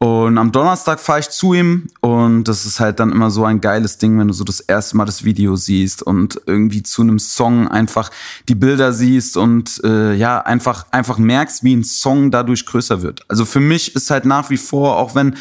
Und 0.00 0.38
am 0.38 0.52
Donnerstag 0.52 1.00
fahre 1.00 1.18
ich 1.18 1.30
zu 1.30 1.54
ihm 1.54 1.88
und 2.00 2.44
das 2.44 2.64
ist 2.64 2.78
halt 2.78 3.00
dann 3.00 3.10
immer 3.10 3.30
so 3.30 3.44
ein 3.44 3.60
geiles 3.60 3.98
Ding, 3.98 4.16
wenn 4.16 4.28
du 4.28 4.32
so 4.32 4.44
das 4.44 4.60
erste 4.60 4.96
Mal 4.96 5.06
das 5.06 5.24
Video 5.24 5.56
siehst 5.56 6.04
und 6.04 6.40
irgendwie 6.46 6.84
zu 6.84 7.02
einem 7.02 7.18
Song 7.18 7.66
einfach 7.66 8.12
die 8.48 8.54
Bilder 8.54 8.92
siehst 8.92 9.36
und 9.36 9.80
äh, 9.82 10.14
ja, 10.14 10.40
einfach, 10.40 10.86
einfach 10.92 11.18
merkst, 11.18 11.64
wie 11.64 11.74
ein 11.74 11.82
Song 11.82 12.30
dadurch 12.30 12.64
größer 12.64 13.02
wird. 13.02 13.22
Also 13.26 13.44
für 13.44 13.58
mich 13.58 13.96
ist 13.96 14.12
halt 14.12 14.24
nach 14.24 14.50
wie 14.50 14.56
vor, 14.56 14.98
auch 14.98 15.16
wenn 15.16 15.34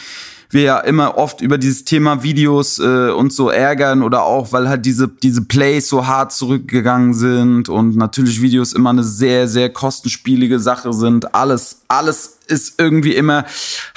wir 0.49 0.61
ja 0.61 0.79
immer 0.79 1.17
oft 1.17 1.41
über 1.41 1.57
dieses 1.57 1.83
Thema 1.83 2.23
Videos 2.23 2.79
äh, 2.79 3.09
uns 3.09 3.35
so 3.35 3.49
ärgern 3.49 4.01
oder 4.01 4.23
auch, 4.23 4.51
weil 4.53 4.69
halt 4.69 4.85
diese, 4.85 5.07
diese 5.07 5.41
Plays 5.41 5.89
so 5.89 6.07
hart 6.07 6.31
zurückgegangen 6.31 7.13
sind 7.13 7.69
und 7.69 7.97
natürlich 7.97 8.41
Videos 8.41 8.73
immer 8.73 8.91
eine 8.91 9.03
sehr, 9.03 9.47
sehr 9.47 9.69
kostenspielige 9.69 10.59
Sache 10.59 10.93
sind. 10.93 11.35
Alles, 11.35 11.81
alles 11.87 12.37
ist 12.47 12.79
irgendwie 12.79 13.13
immer 13.13 13.45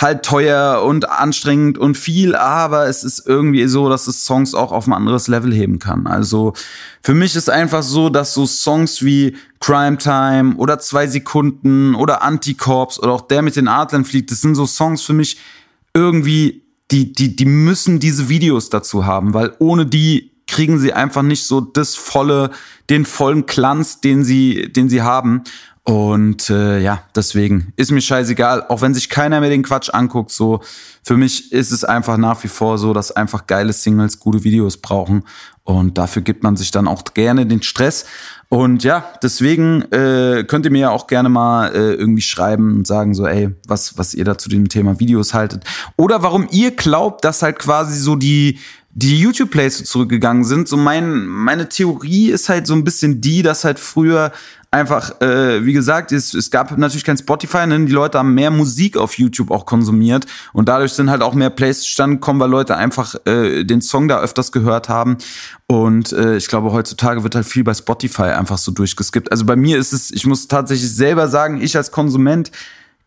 halt 0.01 0.25
teuer 0.25 0.83
und 0.85 1.09
anstrengend 1.09 1.79
und 1.79 1.97
viel, 1.97 2.35
aber 2.35 2.89
es 2.89 3.05
ist 3.05 3.27
irgendwie 3.27 3.67
so, 3.69 3.89
dass 3.89 4.09
es 4.09 4.25
Songs 4.25 4.55
auch 4.55 4.73
auf 4.73 4.87
ein 4.89 4.93
anderes 4.93 5.29
Level 5.29 5.53
heben 5.53 5.79
kann. 5.79 6.09
Also 6.09 6.55
für 7.03 7.15
mich 7.15 7.37
ist 7.37 7.49
einfach 7.49 7.83
so, 7.83 8.11
dass 8.11 8.35
so 8.35 8.47
Songs 8.47 9.05
wie 9.05 9.37
Crime 9.61 9.99
Time 9.99 10.57
oder 10.57 10.79
Zwei 10.81 11.07
Sekunden 11.07 11.95
oder 11.95 12.23
Anticorps 12.23 12.99
oder 12.99 13.13
auch 13.13 13.23
der 13.23 13.43
mit 13.43 13.55
den 13.57 13.69
Adlern 13.69 14.05
fliegt, 14.05 14.31
das 14.31 14.41
sind 14.41 14.55
so 14.55 14.67
Songs 14.67 15.03
für 15.03 15.13
mich, 15.13 15.39
irgendwie, 15.94 16.62
die, 16.90 17.12
die, 17.12 17.37
die 17.37 17.44
müssen 17.44 18.00
diese 18.00 18.29
Videos 18.29 18.68
dazu 18.70 19.07
haben, 19.07 19.35
weil 19.35 19.55
ohne 19.59 19.87
die 19.87 20.31
kriegen 20.46 20.79
sie 20.81 20.92
einfach 20.92 21.22
nicht 21.22 21.44
so 21.44 21.61
das 21.61 21.94
volle, 21.94 22.50
den 22.90 23.05
vollen 23.05 23.46
Glanz, 23.46 24.00
den 24.00 24.24
sie, 24.24 24.72
den 24.72 24.88
sie 24.88 25.03
haben. 25.03 25.44
Und 25.85 26.50
äh, 26.50 26.81
ja, 26.81 27.03
deswegen 27.14 27.72
ist 27.76 27.90
mir 27.90 28.00
scheißegal, 28.00 28.66
auch 28.68 28.83
wenn 28.83 28.92
sich 28.92 29.09
keiner 29.09 29.40
mehr 29.40 29.48
den 29.48 29.62
Quatsch 29.62 29.90
anguckt. 29.92 30.31
So, 30.31 30.61
für 31.03 31.16
mich 31.16 31.53
ist 31.53 31.70
es 31.70 31.85
einfach 31.85 32.16
nach 32.16 32.42
wie 32.44 32.48
vor 32.48 32.79
so, 32.79 32.92
dass 32.92 33.12
einfach 33.12 33.46
geile 33.46 33.72
Singles 33.72 34.18
gute 34.18 34.44
Videos 34.44 34.76
brauchen. 34.76 35.24
Und 35.64 35.98
dafür 35.98 36.22
gibt 36.22 36.42
man 36.42 36.57
sich 36.57 36.70
dann 36.70 36.88
auch 36.88 37.05
gerne 37.14 37.46
den 37.46 37.62
Stress. 37.62 38.05
Und 38.53 38.83
ja, 38.83 39.05
deswegen 39.23 39.83
äh, 39.93 40.43
könnt 40.43 40.65
ihr 40.65 40.73
mir 40.73 40.81
ja 40.81 40.91
auch 40.91 41.07
gerne 41.07 41.29
mal 41.29 41.69
äh, 41.73 41.95
irgendwie 41.95 42.21
schreiben 42.21 42.75
und 42.75 42.87
sagen 42.87 43.15
so, 43.15 43.25
ey, 43.25 43.55
was, 43.69 43.97
was 43.97 44.13
ihr 44.13 44.25
da 44.25 44.37
zu 44.39 44.49
dem 44.49 44.69
Thema 44.69 44.99
Videos 44.99 45.35
haltet. 45.35 45.63
Oder 45.97 46.25
warum 46.25 46.49
ihr 46.51 46.73
glaubt, 46.73 47.25
dass 47.25 47.43
halt 47.43 47.61
quasi 47.61 47.97
so 47.97 48.17
die, 48.17 48.59
die 48.93 49.21
YouTube-Plays 49.21 49.85
zurückgegangen 49.85 50.43
sind. 50.43 50.67
So 50.67 50.77
mein, 50.77 51.27
meine 51.27 51.69
Theorie 51.69 52.31
ist 52.31 52.49
halt 52.49 52.67
so 52.67 52.75
ein 52.75 52.83
bisschen 52.83 53.21
die, 53.21 53.43
dass 53.43 53.63
halt 53.63 53.79
früher 53.79 54.33
einfach, 54.71 55.21
äh, 55.21 55.65
wie 55.65 55.73
gesagt, 55.73 56.13
es, 56.13 56.33
es 56.33 56.51
gab 56.51 56.77
natürlich 56.79 57.05
kein 57.05 57.17
Spotify, 57.17 57.67
ne? 57.67 57.85
die 57.85 57.93
Leute 57.93 58.19
haben 58.19 58.35
mehr 58.35 58.51
Musik 58.51 58.97
auf 58.97 59.19
YouTube 59.19 59.51
auch 59.51 59.67
konsumiert 59.67 60.27
und 60.53 60.69
dadurch 60.69 60.93
sind 60.93 61.11
halt 61.11 61.23
auch 61.23 61.35
mehr 61.35 61.51
Plays 61.51 61.81
zustande 61.81 62.17
gekommen, 62.17 62.39
weil 62.39 62.51
Leute 62.51 62.77
einfach 62.77 63.15
äh, 63.27 63.65
den 63.65 63.83
Song 63.83 64.07
da 64.07 64.21
öfters 64.21 64.53
gehört 64.53 64.89
haben 64.89 65.19
und 65.67 66.13
äh, 66.13 66.37
ich 66.37 66.47
glaube, 66.47 66.71
heutzutage 66.71 67.25
wird 67.25 67.35
halt 67.35 67.47
viel 67.47 67.65
bei 67.65 67.75
Spotify 67.75 68.23
einfach 68.23 68.59
so 68.59 68.71
durchgeskippt. 68.71 69.33
Also 69.33 69.45
bei 69.45 69.57
mir 69.57 69.77
ist 69.77 69.93
es, 69.93 70.13
ich 70.13 70.25
muss 70.25 70.47
tatsächlich 70.47 70.95
selber 70.95 71.27
sagen, 71.27 71.61
ich 71.61 71.77
als 71.77 71.91
Konsument 71.91 72.53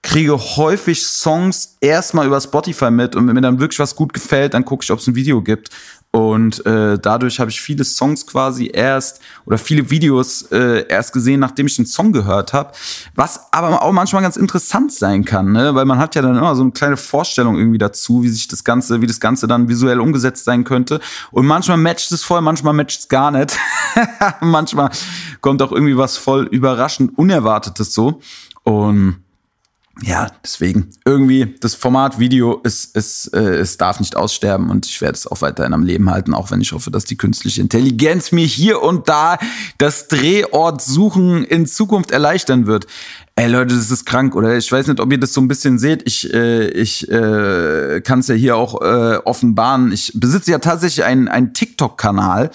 kriege 0.02 0.38
häufig 0.38 1.06
Songs 1.06 1.78
erstmal 1.80 2.28
über 2.28 2.42
Spotify 2.42 2.92
mit 2.92 3.16
und 3.16 3.26
wenn 3.26 3.36
mir 3.36 3.42
dann 3.42 3.62
wirklich 3.62 3.80
was 3.80 3.96
gut 3.96 4.14
gefällt, 4.14 4.54
dann 4.54 4.66
gucke 4.66 4.84
ich, 4.84 4.92
ob 4.92 5.00
es 5.00 5.08
ein 5.08 5.16
Video 5.16 5.42
gibt. 5.42 5.70
Und 6.16 6.64
äh, 6.68 7.00
dadurch 7.00 7.40
habe 7.40 7.50
ich 7.50 7.60
viele 7.60 7.84
Songs 7.84 8.28
quasi 8.28 8.70
erst 8.72 9.20
oder 9.48 9.58
viele 9.58 9.90
Videos 9.90 10.44
äh, 10.52 10.86
erst 10.88 11.12
gesehen, 11.12 11.40
nachdem 11.40 11.66
ich 11.66 11.76
den 11.76 11.88
Song 11.88 12.12
gehört 12.12 12.54
habe. 12.54 12.72
Was 13.16 13.52
aber 13.52 13.82
auch 13.82 13.92
manchmal 13.92 14.22
ganz 14.22 14.38
interessant 14.38 14.94
sein 14.94 15.26
kann, 15.26 15.52
ne? 15.52 15.74
weil 15.74 15.86
man 15.86 15.98
hat 15.98 16.14
ja 16.14 16.22
dann 16.22 16.38
immer 16.38 16.56
so 16.56 16.62
eine 16.62 16.72
kleine 16.72 16.98
Vorstellung 16.98 17.58
irgendwie 17.58 17.80
dazu, 17.80 18.22
wie 18.22 18.30
sich 18.30 18.48
das 18.48 18.64
Ganze, 18.64 19.02
wie 19.02 19.08
das 19.08 19.20
Ganze 19.20 19.48
dann 19.48 19.70
visuell 19.70 20.00
umgesetzt 20.00 20.46
sein 20.46 20.66
könnte. 20.66 21.00
Und 21.32 21.48
manchmal 21.48 21.78
matcht 21.78 22.12
es 22.12 22.24
voll, 22.24 22.42
manchmal 22.42 22.74
matcht 22.74 23.00
es 23.00 23.08
gar 23.08 23.32
nicht. 23.32 23.58
manchmal 24.40 24.92
kommt 25.42 25.64
auch 25.64 25.72
irgendwie 25.72 25.98
was 25.98 26.18
voll 26.18 26.44
überraschend 26.46 27.18
Unerwartetes 27.18 27.92
so. 27.92 28.22
Und 28.62 29.24
ja, 30.02 30.32
deswegen 30.44 30.90
irgendwie 31.06 31.56
das 31.60 31.76
Format 31.76 32.18
Video 32.18 32.60
ist, 32.64 32.96
ist, 32.96 33.28
äh, 33.28 33.58
es 33.58 33.78
darf 33.78 34.00
nicht 34.00 34.16
aussterben 34.16 34.72
und 34.72 34.88
ich 34.88 35.00
werde 35.02 35.16
es 35.16 35.28
auch 35.28 35.42
weiterhin 35.42 35.74
am 35.74 35.84
Leben 35.84 36.10
halten, 36.10 36.34
auch 36.34 36.50
wenn 36.50 36.62
ich 36.62 36.72
hoffe, 36.72 36.90
dass 36.90 37.06
die 37.06 37.16
künstliche 37.16 37.62
Intelligenz 37.62 38.32
mir 38.32 38.46
hier 38.46 38.82
und 38.82 39.08
da 39.08 39.38
das 39.78 40.08
Drehort 40.08 40.82
suchen 40.82 41.44
in 41.44 41.68
Zukunft 41.68 42.10
erleichtern 42.10 42.66
wird. 42.66 42.88
Ey 43.36 43.48
Leute, 43.48 43.76
das 43.76 43.92
ist 43.92 44.06
krank, 44.06 44.36
oder? 44.36 44.58
Ich 44.58 44.72
weiß 44.72 44.88
nicht, 44.88 45.00
ob 45.00 45.12
ihr 45.12 45.20
das 45.20 45.34
so 45.34 45.42
ein 45.42 45.48
bisschen 45.48 45.78
seht. 45.78 46.04
Ich, 46.08 46.32
äh, 46.34 46.70
ich 46.70 47.10
äh, 47.10 48.02
kann 48.02 48.20
es 48.20 48.28
ja 48.28 48.36
hier 48.36 48.56
auch 48.56 48.82
äh, 48.82 49.18
offenbaren. 49.18 49.92
Ich 49.92 50.12
besitze 50.16 50.52
ja 50.52 50.60
tatsächlich 50.60 51.06
einen, 51.06 51.28
einen 51.28 51.54
TikTok-Kanal, 51.54 52.52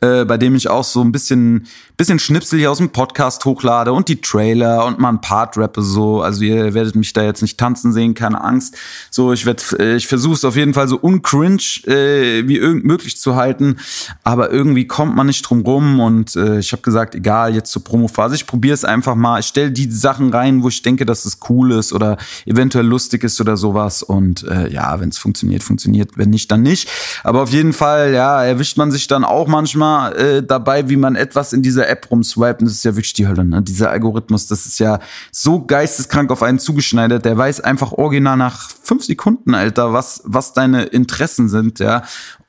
äh, 0.00 0.24
bei 0.24 0.38
dem 0.38 0.54
ich 0.54 0.68
auch 0.68 0.84
so 0.84 1.02
ein 1.02 1.12
bisschen, 1.12 1.66
bisschen 2.02 2.18
Schnipsel 2.18 2.58
hier 2.58 2.72
aus 2.72 2.78
dem 2.78 2.90
Podcast 2.90 3.44
hochlade 3.44 3.92
und 3.92 4.08
die 4.08 4.20
Trailer 4.20 4.86
und 4.86 4.98
mal 4.98 5.10
ein 5.10 5.20
Part 5.20 5.56
rappe 5.56 5.82
so. 5.82 6.20
Also 6.20 6.42
ihr 6.42 6.74
werdet 6.74 6.96
mich 6.96 7.12
da 7.12 7.22
jetzt 7.22 7.42
nicht 7.42 7.58
tanzen 7.58 7.92
sehen, 7.92 8.14
keine 8.14 8.42
Angst. 8.42 8.76
So, 9.08 9.32
ich 9.32 9.46
werd, 9.46 9.76
äh, 9.78 9.94
ich 9.94 10.08
versuche 10.08 10.34
es 10.34 10.44
auf 10.44 10.56
jeden 10.56 10.74
Fall 10.74 10.88
so 10.88 10.96
uncringe 10.96 11.62
äh, 11.86 12.48
wie 12.48 12.56
irgend 12.56 12.84
möglich 12.84 13.18
zu 13.18 13.36
halten, 13.36 13.76
aber 14.24 14.50
irgendwie 14.50 14.88
kommt 14.88 15.14
man 15.14 15.28
nicht 15.28 15.42
drum 15.42 15.60
rum 15.60 16.00
und 16.00 16.34
äh, 16.34 16.58
ich 16.58 16.72
habe 16.72 16.82
gesagt, 16.82 17.14
egal, 17.14 17.54
jetzt 17.54 17.70
zur 17.70 17.84
Promophase, 17.84 18.34
ich 18.34 18.48
probiere 18.48 18.74
es 18.74 18.84
einfach 18.84 19.14
mal. 19.14 19.38
Ich 19.38 19.46
stelle 19.46 19.70
die 19.70 19.88
Sachen 19.88 20.34
rein, 20.34 20.64
wo 20.64 20.68
ich 20.70 20.82
denke, 20.82 21.06
dass 21.06 21.24
es 21.24 21.38
cool 21.48 21.70
ist 21.70 21.92
oder 21.92 22.16
eventuell 22.46 22.84
lustig 22.84 23.22
ist 23.22 23.40
oder 23.40 23.56
sowas. 23.56 24.02
Und 24.02 24.42
äh, 24.42 24.68
ja, 24.72 24.98
wenn 24.98 25.10
es 25.10 25.18
funktioniert, 25.18 25.62
funktioniert. 25.62 26.10
Wenn 26.16 26.30
nicht, 26.30 26.50
dann 26.50 26.62
nicht. 26.62 26.88
Aber 27.22 27.42
auf 27.42 27.50
jeden 27.50 27.72
Fall, 27.72 28.12
ja, 28.12 28.42
erwischt 28.42 28.76
man 28.76 28.90
sich 28.90 29.06
dann 29.06 29.22
auch 29.22 29.46
manchmal 29.46 30.16
äh, 30.16 30.42
dabei, 30.42 30.88
wie 30.88 30.96
man 30.96 31.14
etwas 31.14 31.52
in 31.52 31.62
dieser 31.62 31.91
App 31.92 32.10
rumswipet. 32.10 32.62
das 32.62 32.72
ist 32.72 32.84
ja 32.84 32.96
wirklich 32.96 33.12
die 33.12 33.28
Hölle, 33.28 33.44
ne? 33.44 33.62
Dieser 33.62 33.90
Algorithmus, 33.90 34.46
das 34.46 34.66
ist 34.66 34.78
ja 34.78 34.98
so 35.30 35.64
geisteskrank 35.64 36.30
auf 36.30 36.42
einen 36.42 36.58
zugeschneidert. 36.58 37.24
Der 37.24 37.36
weiß 37.36 37.60
einfach 37.60 37.92
original 37.92 38.36
nach 38.36 38.70
fünf 38.82 39.04
Sekunden, 39.04 39.54
Alter, 39.54 39.92
was, 39.92 40.22
was 40.24 40.52
deine 40.52 40.84
Interessen 40.84 41.48
sind, 41.48 41.78
ja. 41.78 42.02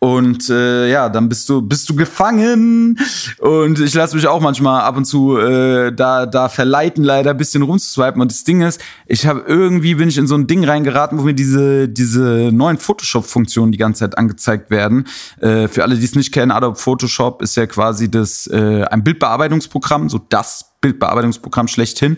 Und 0.04 0.50
äh, 0.50 0.92
ja, 0.92 1.08
dann 1.08 1.30
bist 1.30 1.48
du 1.48 1.62
bist 1.62 1.90
du 1.90 1.96
gefangen. 1.96 3.00
Und 3.40 3.80
ich 3.80 3.94
lasse 3.94 4.18
mich 4.18 4.28
auch 4.28 4.42
manchmal 4.42 4.82
ab 4.82 4.98
und 4.98 5.06
zu 5.06 5.38
äh, 5.38 5.94
da 5.94 6.26
da 6.26 6.50
verleiten, 6.50 7.06
leider 7.06 7.30
ein 7.30 7.38
bisschen 7.38 7.64
rumzuswipen. 7.64 8.22
Und 8.22 8.30
das 8.30 8.44
Ding 8.44 8.64
ist, 8.64 8.82
ich 9.08 9.26
habe 9.26 9.46
irgendwie 9.48 9.96
bin 9.96 10.10
ich 10.10 10.18
in 10.18 10.28
so 10.28 10.36
ein 10.36 10.46
Ding 10.46 10.66
reingeraten, 10.66 11.20
wo 11.20 11.24
mir 11.24 11.34
diese 11.34 11.88
diese 11.88 12.50
neuen 12.52 12.80
Photoshop-Funktionen 12.80 13.72
die 13.72 13.78
ganze 13.78 14.02
Zeit 14.02 14.18
angezeigt 14.18 14.72
werden. 14.72 15.08
Äh, 15.40 15.70
für 15.70 15.84
alle, 15.84 15.96
die 15.96 16.04
es 16.04 16.16
nicht 16.16 16.34
kennen, 16.34 16.52
Adobe 16.52 16.76
Photoshop 16.76 17.42
ist 17.42 17.56
ja 17.56 17.66
quasi 17.66 18.12
das 18.12 18.48
äh, 18.48 18.84
ein 18.84 19.06
Bildbearbeitungsprogramm, 19.06 20.10
so 20.10 20.20
das 20.28 20.73
Bildbearbeitungsprogramm 20.84 21.68
schlechthin. 21.68 22.18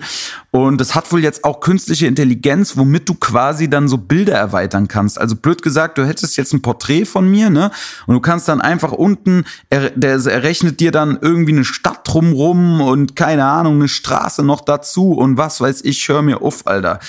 Und 0.52 0.82
das 0.82 0.96
hat 0.96 1.12
wohl 1.14 1.24
jetzt 1.24 1.46
auch 1.46 1.62
künstliche 1.62 2.08
Intelligenz, 2.08 2.76
womit 2.76 3.08
du 3.08 3.14
quasi 3.14 3.70
dann 3.70 3.88
so 3.88 3.98
Bilder 3.98 4.36
erweitern 4.36 4.88
kannst. 4.90 5.22
Also 5.22 5.36
blöd 5.36 5.62
gesagt, 5.62 5.98
du 5.98 6.06
hättest 6.06 6.36
jetzt 6.36 6.54
ein 6.54 6.62
Porträt 6.62 7.06
von 7.06 7.30
mir, 7.30 7.50
ne? 7.50 7.72
Und 8.08 8.16
du 8.16 8.20
kannst 8.20 8.50
dann 8.50 8.60
einfach 8.60 8.92
unten, 8.92 9.46
er, 9.70 9.92
der 9.92 10.16
errechnet 10.26 10.80
dir 10.80 10.92
dann 10.92 11.18
irgendwie 11.22 11.54
eine 11.54 11.64
Stadt 11.64 12.02
drumrum 12.04 12.82
und 12.82 13.16
keine 13.16 13.46
Ahnung, 13.46 13.76
eine 13.76 13.88
Straße 13.88 14.44
noch 14.44 14.62
dazu 14.62 15.14
und 15.14 15.38
was 15.38 15.62
weiß 15.62 15.82
ich, 15.84 16.08
hör 16.10 16.22
mir 16.22 16.42
auf, 16.42 16.66
Alter. 16.66 17.00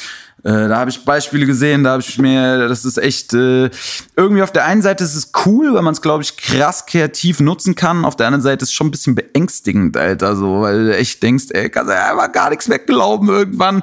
Äh, 0.46 0.68
da 0.68 0.78
habe 0.78 0.90
ich 0.90 1.04
Beispiele 1.04 1.44
gesehen, 1.44 1.82
da 1.82 1.90
habe 1.92 2.02
ich 2.02 2.18
mir, 2.18 2.68
das 2.68 2.84
ist 2.84 2.98
echt, 2.98 3.34
äh, 3.34 3.68
irgendwie 4.14 4.42
auf 4.42 4.52
der 4.52 4.64
einen 4.64 4.80
Seite 4.80 5.02
ist 5.02 5.16
es 5.16 5.32
cool, 5.44 5.74
weil 5.74 5.82
man 5.82 5.92
es, 5.92 6.00
glaube 6.00 6.22
ich, 6.22 6.36
krass 6.36 6.86
kreativ 6.86 7.40
nutzen 7.40 7.74
kann. 7.74 8.04
Auf 8.04 8.14
der 8.14 8.28
anderen 8.28 8.42
Seite 8.42 8.62
ist 8.62 8.68
es 8.68 8.72
schon 8.72 8.86
ein 8.86 8.90
bisschen 8.92 9.16
beängstigend, 9.16 9.96
Alter, 9.96 10.36
so, 10.36 10.60
weil 10.60 10.84
du 10.84 10.96
echt 10.96 11.20
denkst, 11.24 11.46
ey, 11.50 11.68
kannst 11.68 11.90
du 11.90 12.00
einfach 12.00 12.30
gar 12.30 12.50
nichts 12.50 12.68
mehr 12.68 12.78
irgendwann. 12.86 13.82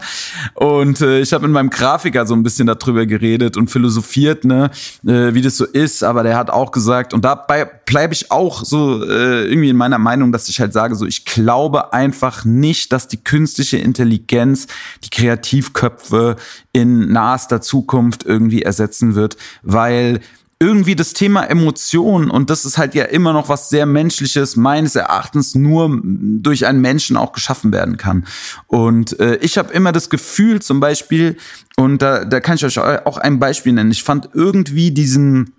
Und 0.54 1.02
äh, 1.02 1.20
ich 1.20 1.34
habe 1.34 1.44
mit 1.44 1.52
meinem 1.52 1.70
Grafiker 1.70 2.26
so 2.26 2.34
ein 2.34 2.44
bisschen 2.44 2.68
darüber 2.68 3.06
geredet 3.06 3.58
und 3.58 3.70
philosophiert, 3.70 4.46
ne, 4.46 4.72
äh, 5.06 5.34
wie 5.34 5.42
das 5.42 5.58
so 5.58 5.66
ist. 5.66 6.02
Aber 6.02 6.24
der 6.24 6.38
hat 6.38 6.50
auch 6.50 6.72
gesagt, 6.72 7.14
und 7.14 7.26
dabei 7.26 7.66
bleibe 7.86 8.14
ich 8.14 8.32
auch 8.32 8.64
so 8.64 9.04
äh, 9.04 9.46
irgendwie 9.46 9.70
in 9.70 9.78
meiner 9.78 10.00
Meinung, 10.00 10.32
dass 10.32 10.50
ich 10.50 10.60
halt 10.60 10.74
sage, 10.74 10.96
so, 10.96 11.06
ich 11.06 11.26
glaube 11.26 11.94
einfach 11.94 12.46
nicht, 12.46 12.92
dass 12.92 13.08
die 13.08 13.24
künstliche 13.24 13.78
Intelligenz, 13.78 14.68
die 15.04 15.10
Kreativköpfe, 15.10 16.36
in 16.72 17.12
nahester 17.12 17.62
Zukunft 17.62 18.26
irgendwie 18.26 18.64
ersetzen 18.64 19.16
wird, 19.16 19.38
weil 19.62 20.22
irgendwie 20.64 20.96
das 20.96 21.12
Thema 21.12 21.44
Emotion 21.44 22.32
und 22.32 22.50
das 22.50 22.64
ist 22.64 22.78
halt 22.78 22.96
ja 22.96 23.04
immer 23.04 23.34
noch 23.34 23.50
was 23.50 23.70
sehr 23.70 23.86
menschliches 23.86 24.56
meines 24.56 24.96
Erachtens 24.96 25.56
nur 25.56 26.00
durch 26.04 26.66
einen 26.66 26.80
Menschen 26.80 27.18
auch 27.18 27.34
geschaffen 27.34 27.74
werden 27.74 27.98
kann. 27.98 28.26
Und 28.68 29.20
äh, 29.20 29.36
ich 29.38 29.58
habe 29.58 29.74
immer 29.74 29.92
das 29.92 30.10
Gefühl 30.10 30.62
zum 30.62 30.80
Beispiel 30.80 31.36
und 31.76 32.02
da, 32.02 32.24
da 32.24 32.40
kann 32.40 32.56
ich 32.56 32.64
euch 32.64 32.80
auch 32.80 33.18
ein 33.18 33.40
Beispiel 33.40 33.74
nennen 33.74 33.92
ich 33.92 34.04
fand 34.04 34.30
irgendwie 34.34 34.92
diesen 34.92 35.54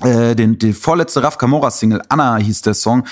äh, 0.00 0.34
den 0.34 0.58
die 0.58 0.72
vorletzte 0.72 1.22
Raf 1.22 1.38
Camora 1.38 1.70
Single 1.70 2.02
Anna 2.08 2.36
hieß 2.36 2.62
der 2.62 2.74
Song 2.74 3.04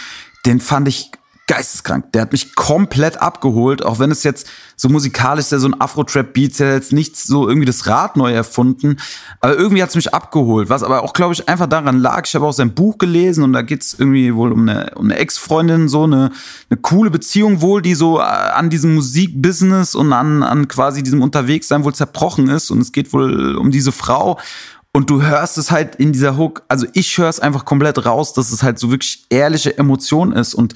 den 0.47 0.61
fand 0.61 0.89
ich 0.89 1.11
geisteskrank. 1.47 2.11
Der 2.13 2.23
hat 2.23 2.33
mich 2.33 2.55
komplett 2.55 3.21
abgeholt, 3.21 3.85
auch 3.85 3.99
wenn 3.99 4.11
es 4.11 4.23
jetzt 4.23 4.49
so 4.77 4.89
musikalisch 4.89 5.53
ist, 5.53 5.61
so 5.61 5.69
ein 5.69 5.79
Afro-Trap-Beat, 5.79 6.59
der 6.59 6.73
jetzt 6.73 6.93
nichts 6.93 7.25
so 7.25 7.47
irgendwie 7.47 7.67
das 7.67 7.87
Rad 7.87 8.17
neu 8.17 8.33
erfunden, 8.33 8.97
aber 9.41 9.55
irgendwie 9.55 9.83
hat 9.83 9.91
es 9.91 9.95
mich 9.95 10.15
abgeholt, 10.15 10.71
was 10.71 10.83
aber 10.83 11.03
auch, 11.03 11.13
glaube 11.13 11.35
ich, 11.35 11.47
einfach 11.47 11.67
daran 11.67 11.99
lag. 11.99 12.23
Ich 12.27 12.35
habe 12.35 12.47
auch 12.47 12.53
sein 12.53 12.75
Buch 12.75 12.97
gelesen 12.97 13.45
und 13.45 13.53
da 13.53 13.61
geht 13.61 13.83
es 13.83 13.93
irgendwie 13.93 14.35
wohl 14.35 14.53
um 14.53 14.67
eine, 14.67 14.93
um 14.95 15.05
eine 15.05 15.19
Ex-Freundin, 15.19 15.89
so 15.89 16.05
eine, 16.05 16.31
eine 16.71 16.81
coole 16.81 17.11
Beziehung 17.11 17.61
wohl, 17.61 17.83
die 17.83 17.95
so 17.95 18.21
äh, 18.21 18.23
an 18.23 18.71
diesem 18.71 18.95
Musikbusiness 18.95 19.95
und 19.95 20.15
an, 20.15 20.43
an 20.43 20.67
quasi 20.67 21.03
diesem 21.03 21.21
Unterwegssein 21.21 21.85
wohl 21.85 21.95
zerbrochen 21.95 22.49
ist 22.49 22.71
und 22.71 22.81
es 22.81 22.91
geht 22.91 23.13
wohl 23.13 23.57
um 23.57 23.71
diese 23.71 23.93
Frau 23.93 24.39
und 24.95 25.11
du 25.11 25.23
hörst 25.23 25.59
es 25.59 25.73
halt 25.73 25.97
in 25.97 26.13
dieser 26.13 26.39
Hook, 26.39 26.63
also 26.69 26.87
ich 26.93 27.19
höre 27.19 27.29
es 27.29 27.41
einfach 27.41 27.65
komplett 27.65 28.07
raus, 28.07 28.33
dass 28.33 28.53
es 28.53 28.63
halt 28.63 28.79
so 28.79 28.91
wirklich 28.91 29.27
ehrliche 29.29 29.77
Emotion 29.77 30.33
ist 30.33 30.55
und 30.55 30.75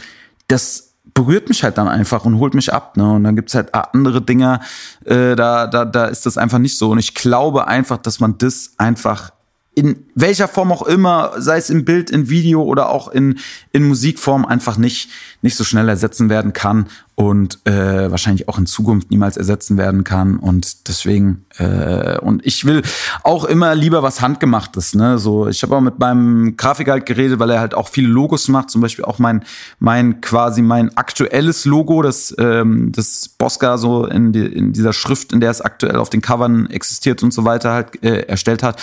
das 0.48 0.88
berührt 1.14 1.48
mich 1.48 1.62
halt 1.62 1.78
dann 1.78 1.88
einfach 1.88 2.24
und 2.24 2.38
holt 2.38 2.54
mich 2.54 2.72
ab. 2.72 2.96
Ne? 2.96 3.12
Und 3.12 3.24
dann 3.24 3.36
gibt's 3.36 3.54
halt 3.54 3.74
andere 3.74 4.20
Dinge, 4.20 4.60
äh, 5.04 5.36
da, 5.36 5.66
da, 5.68 5.84
da 5.84 6.06
ist 6.06 6.26
das 6.26 6.36
einfach 6.36 6.58
nicht 6.58 6.76
so. 6.76 6.90
Und 6.90 6.98
ich 6.98 7.14
glaube 7.14 7.68
einfach, 7.68 7.98
dass 7.98 8.20
man 8.20 8.38
das 8.38 8.72
einfach 8.76 9.30
in 9.74 10.04
welcher 10.16 10.48
Form 10.48 10.72
auch 10.72 10.82
immer, 10.82 11.32
sei 11.38 11.56
es 11.56 11.70
im 11.70 11.84
Bild, 11.84 12.10
in 12.10 12.28
Video 12.28 12.62
oder 12.62 12.88
auch 12.88 13.08
in, 13.08 13.38
in 13.70 13.84
Musikform, 13.86 14.44
einfach 14.44 14.76
nicht, 14.76 15.10
nicht 15.40 15.56
so 15.56 15.62
schnell 15.62 15.88
ersetzen 15.88 16.28
werden 16.28 16.52
kann. 16.52 16.88
Und 17.18 17.58
äh, 17.66 18.12
wahrscheinlich 18.12 18.48
auch 18.48 18.58
in 18.58 18.66
Zukunft 18.66 19.10
niemals 19.10 19.36
ersetzen 19.36 19.76
werden 19.76 20.04
kann. 20.04 20.36
Und 20.36 20.86
deswegen, 20.86 21.46
äh, 21.56 22.16
und 22.20 22.46
ich 22.46 22.64
will 22.64 22.82
auch 23.24 23.44
immer 23.44 23.74
lieber 23.74 24.04
was 24.04 24.20
Handgemachtes. 24.20 24.94
Ne? 24.94 25.18
So, 25.18 25.48
ich 25.48 25.64
habe 25.64 25.74
auch 25.74 25.80
mit 25.80 25.98
meinem 25.98 26.56
Grafiker 26.56 26.92
halt 26.92 27.06
geredet, 27.06 27.40
weil 27.40 27.50
er 27.50 27.58
halt 27.58 27.74
auch 27.74 27.88
viele 27.88 28.06
Logos 28.06 28.46
macht. 28.46 28.70
Zum 28.70 28.82
Beispiel 28.82 29.04
auch 29.04 29.18
mein, 29.18 29.42
mein 29.80 30.20
quasi 30.20 30.62
mein 30.62 30.96
aktuelles 30.96 31.64
Logo, 31.64 32.02
das, 32.02 32.32
ähm, 32.38 32.92
das 32.92 33.28
Bosca 33.36 33.78
so 33.78 34.06
in, 34.06 34.32
die, 34.32 34.46
in 34.46 34.72
dieser 34.72 34.92
Schrift, 34.92 35.32
in 35.32 35.40
der 35.40 35.50
es 35.50 35.60
aktuell 35.60 35.96
auf 35.96 36.10
den 36.10 36.20
Covern 36.20 36.70
existiert 36.70 37.24
und 37.24 37.32
so 37.32 37.44
weiter 37.44 37.72
halt 37.72 38.00
äh, 38.04 38.28
erstellt 38.28 38.62
hat. 38.62 38.80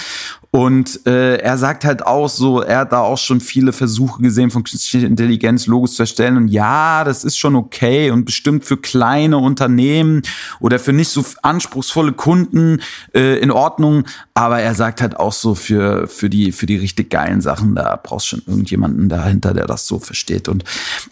Und 0.55 1.05
äh, 1.05 1.35
er 1.39 1.57
sagt 1.57 1.83
halt 1.83 2.05
auch 2.05 2.29
so, 2.29 2.61
er 2.61 2.79
hat 2.79 2.93
da 2.93 3.01
auch 3.01 3.17
schon 3.17 3.41
viele 3.41 3.73
Versuche 3.73 4.21
gesehen 4.21 4.51
von 4.51 4.63
künstlicher 4.63 5.05
Intelligenz 5.05 5.67
Logos 5.67 5.95
zu 5.95 6.03
erstellen. 6.03 6.37
Und 6.37 6.47
ja, 6.47 7.03
das 7.03 7.25
ist 7.25 7.37
schon 7.37 7.57
okay 7.57 8.09
und 8.09 8.24
bestimmt 8.25 8.65
für 8.65 8.77
kleine 8.77 9.37
Unternehmen 9.37 10.23
oder 10.59 10.79
für 10.79 10.93
nicht 10.93 11.09
so 11.09 11.23
anspruchsvolle 11.41 12.13
Kunden 12.13 12.81
äh, 13.13 13.39
in 13.39 13.51
Ordnung. 13.51 14.05
Aber 14.33 14.59
er 14.59 14.75
sagt 14.75 15.01
halt 15.01 15.17
auch 15.17 15.33
so, 15.33 15.55
für, 15.55 16.07
für, 16.07 16.29
die, 16.29 16.51
für 16.51 16.65
die 16.65 16.77
richtig 16.77 17.09
geilen 17.09 17.41
Sachen, 17.41 17.75
da 17.75 17.99
brauchst 18.01 18.31
du 18.31 18.37
schon 18.37 18.43
irgendjemanden 18.47 19.09
dahinter, 19.09 19.53
der 19.53 19.65
das 19.65 19.87
so 19.87 19.99
versteht. 19.99 20.49
Und 20.49 20.63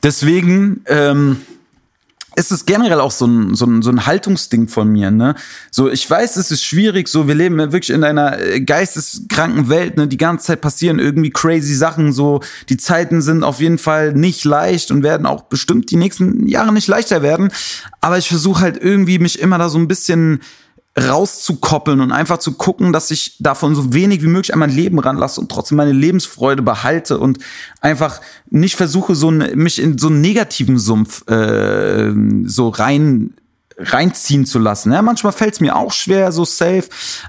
deswegen, 0.04 0.82
ähm, 0.88 1.38
es 2.36 2.52
ist 2.52 2.66
generell 2.66 3.00
auch 3.00 3.12
so 3.12 3.26
ein, 3.26 3.56
so 3.56 3.66
ein, 3.66 3.82
so 3.82 3.90
ein 3.90 4.06
Haltungsding 4.06 4.68
von 4.68 4.92
mir, 4.92 5.12
ne? 5.12 5.36
So, 5.72 5.90
ich 5.90 6.10
weiß, 6.10 6.36
es 6.38 6.52
ist 6.52 6.64
schwierig, 6.64 7.08
so, 7.08 7.28
wir 7.28 7.36
leben 7.36 7.58
wirklich 7.58 7.90
in 7.90 8.04
einer 8.04 8.40
äh, 8.40 8.62
geisteskranken 8.62 9.70
Welt, 9.70 9.98
ne? 9.98 10.08
Die 10.08 10.18
ganze 10.18 10.48
Zeit 10.48 10.62
passieren 10.62 11.00
irgendwie 11.00 11.30
crazy 11.30 11.76
Sachen, 11.76 12.12
so, 12.12 12.42
die 12.70 12.78
Zeiten 12.78 13.22
sind 13.22 13.44
auf 13.44 13.60
jeden 13.60 13.78
Fall 13.78 14.14
nicht 14.14 14.46
leicht 14.46 14.92
und 14.92 15.04
werden 15.04 15.26
auch 15.26 15.44
bestimmt 15.44 15.92
die 15.92 15.98
nächsten 15.98 16.48
Jahre 16.48 16.74
nicht 16.74 16.88
leichter 16.88 17.22
werden. 17.22 17.52
Aber 18.02 18.18
ich 18.18 18.28
versuche 18.28 18.62
halt 18.62 18.82
irgendwie 18.82 19.20
mich 19.20 19.40
immer 19.40 19.58
da 19.58 19.70
so 19.70 19.78
ein 19.78 19.88
bisschen 19.88 20.42
rauszukoppeln 21.00 22.02
und 22.02 22.12
einfach 22.12 22.38
zu 22.38 22.54
gucken, 22.54 22.94
dass 22.94 23.10
ich 23.10 23.38
davon 23.40 23.74
so 23.74 23.94
wenig 23.94 24.22
wie 24.22 24.28
möglich 24.28 24.54
an 24.54 24.60
mein 24.60 24.70
Leben 24.70 25.00
ranlasse 25.00 25.42
und 25.42 25.50
trotzdem 25.50 25.78
meine 25.78 25.92
Lebensfreude 25.92 26.62
behalte 26.62 27.18
und 27.18 27.40
einfach 27.82 28.22
nicht 28.50 28.76
versuche, 28.76 29.16
so 29.16 29.32
mich 29.32 29.82
in 29.82 29.98
so 29.98 30.08
einen 30.08 30.22
negativen 30.22 30.78
Sumpf 30.78 31.28
äh, 31.28 32.14
so 32.46 32.70
rein 32.70 33.34
reinziehen 33.78 34.46
zu 34.46 34.60
lassen. 34.60 34.92
Ja, 34.92 35.02
manchmal 35.02 35.34
fällt 35.34 35.56
es 35.56 35.60
mir 35.60 35.76
auch 35.76 35.92
schwer, 35.92 36.32
so 36.32 36.46
safe, 36.46 36.86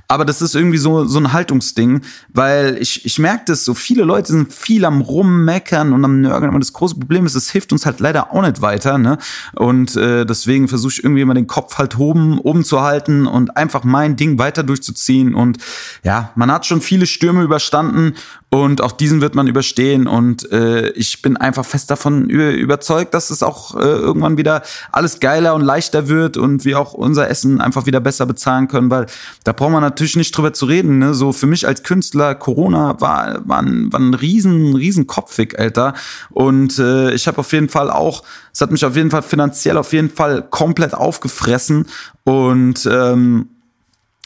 aber 0.08 0.24
das 0.24 0.42
ist 0.42 0.54
irgendwie 0.54 0.78
so, 0.78 1.04
so 1.06 1.18
ein 1.18 1.32
Haltungsding, 1.32 2.02
weil 2.32 2.76
ich, 2.80 3.04
ich 3.04 3.18
merke 3.18 3.44
das, 3.46 3.64
so 3.64 3.74
viele 3.74 4.04
Leute 4.04 4.32
sind 4.32 4.52
viel 4.52 4.84
am 4.84 5.00
Rummeckern 5.00 5.92
und 5.92 6.04
am 6.04 6.20
Nörgeln, 6.20 6.50
aber 6.50 6.58
das 6.58 6.72
große 6.72 6.96
Problem 6.96 7.26
ist, 7.26 7.34
es 7.34 7.50
hilft 7.50 7.72
uns 7.72 7.86
halt 7.86 8.00
leider 8.00 8.32
auch 8.32 8.42
nicht 8.42 8.60
weiter, 8.60 8.98
ne? 8.98 9.18
Und 9.54 9.96
äh, 9.96 10.24
deswegen 10.24 10.68
versuche 10.68 10.92
ich 10.92 11.04
irgendwie 11.04 11.22
immer 11.22 11.34
den 11.34 11.46
Kopf 11.46 11.78
halt 11.78 11.98
oben, 11.98 12.38
oben 12.38 12.64
zu 12.64 12.80
halten 12.80 13.26
und 13.26 13.56
einfach 13.56 13.84
mein 13.84 14.16
Ding 14.16 14.38
weiter 14.38 14.62
durchzuziehen 14.62 15.34
und 15.34 15.58
ja, 16.02 16.30
man 16.34 16.50
hat 16.50 16.66
schon 16.66 16.80
viele 16.80 17.06
Stürme 17.06 17.42
überstanden 17.42 18.14
und 18.54 18.82
auch 18.82 18.92
diesen 18.92 19.20
wird 19.20 19.34
man 19.34 19.48
überstehen. 19.48 20.06
Und 20.06 20.50
äh, 20.52 20.90
ich 20.90 21.22
bin 21.22 21.36
einfach 21.36 21.64
fest 21.64 21.90
davon 21.90 22.30
überzeugt, 22.30 23.12
dass 23.12 23.30
es 23.30 23.42
auch 23.42 23.74
äh, 23.74 23.80
irgendwann 23.80 24.36
wieder 24.36 24.62
alles 24.92 25.18
geiler 25.18 25.56
und 25.56 25.62
leichter 25.62 26.06
wird 26.06 26.33
und 26.36 26.64
wir 26.64 26.78
auch 26.78 26.92
unser 26.92 27.28
Essen 27.28 27.60
einfach 27.60 27.86
wieder 27.86 28.00
besser 28.00 28.26
bezahlen 28.26 28.68
können, 28.68 28.90
weil 28.90 29.06
da 29.44 29.52
braucht 29.52 29.72
man 29.72 29.82
natürlich 29.82 30.16
nicht 30.16 30.36
drüber 30.36 30.52
zu 30.52 30.66
reden. 30.66 30.98
Ne? 30.98 31.14
So 31.14 31.32
für 31.32 31.46
mich 31.46 31.66
als 31.66 31.82
Künstler, 31.82 32.34
Corona 32.34 33.00
war, 33.00 33.46
war, 33.48 33.60
ein, 33.60 33.92
war 33.92 34.00
ein 34.00 34.14
riesen, 34.14 34.74
riesen 34.74 35.06
Kopfweg, 35.06 35.58
Alter. 35.58 35.94
Und 36.30 36.78
äh, 36.78 37.12
ich 37.12 37.26
habe 37.26 37.38
auf 37.38 37.52
jeden 37.52 37.68
Fall 37.68 37.90
auch, 37.90 38.22
es 38.52 38.60
hat 38.60 38.70
mich 38.70 38.84
auf 38.84 38.96
jeden 38.96 39.10
Fall 39.10 39.22
finanziell 39.22 39.76
auf 39.76 39.92
jeden 39.92 40.10
Fall 40.10 40.42
komplett 40.42 40.94
aufgefressen. 40.94 41.86
Und 42.24 42.88
ähm, 42.90 43.48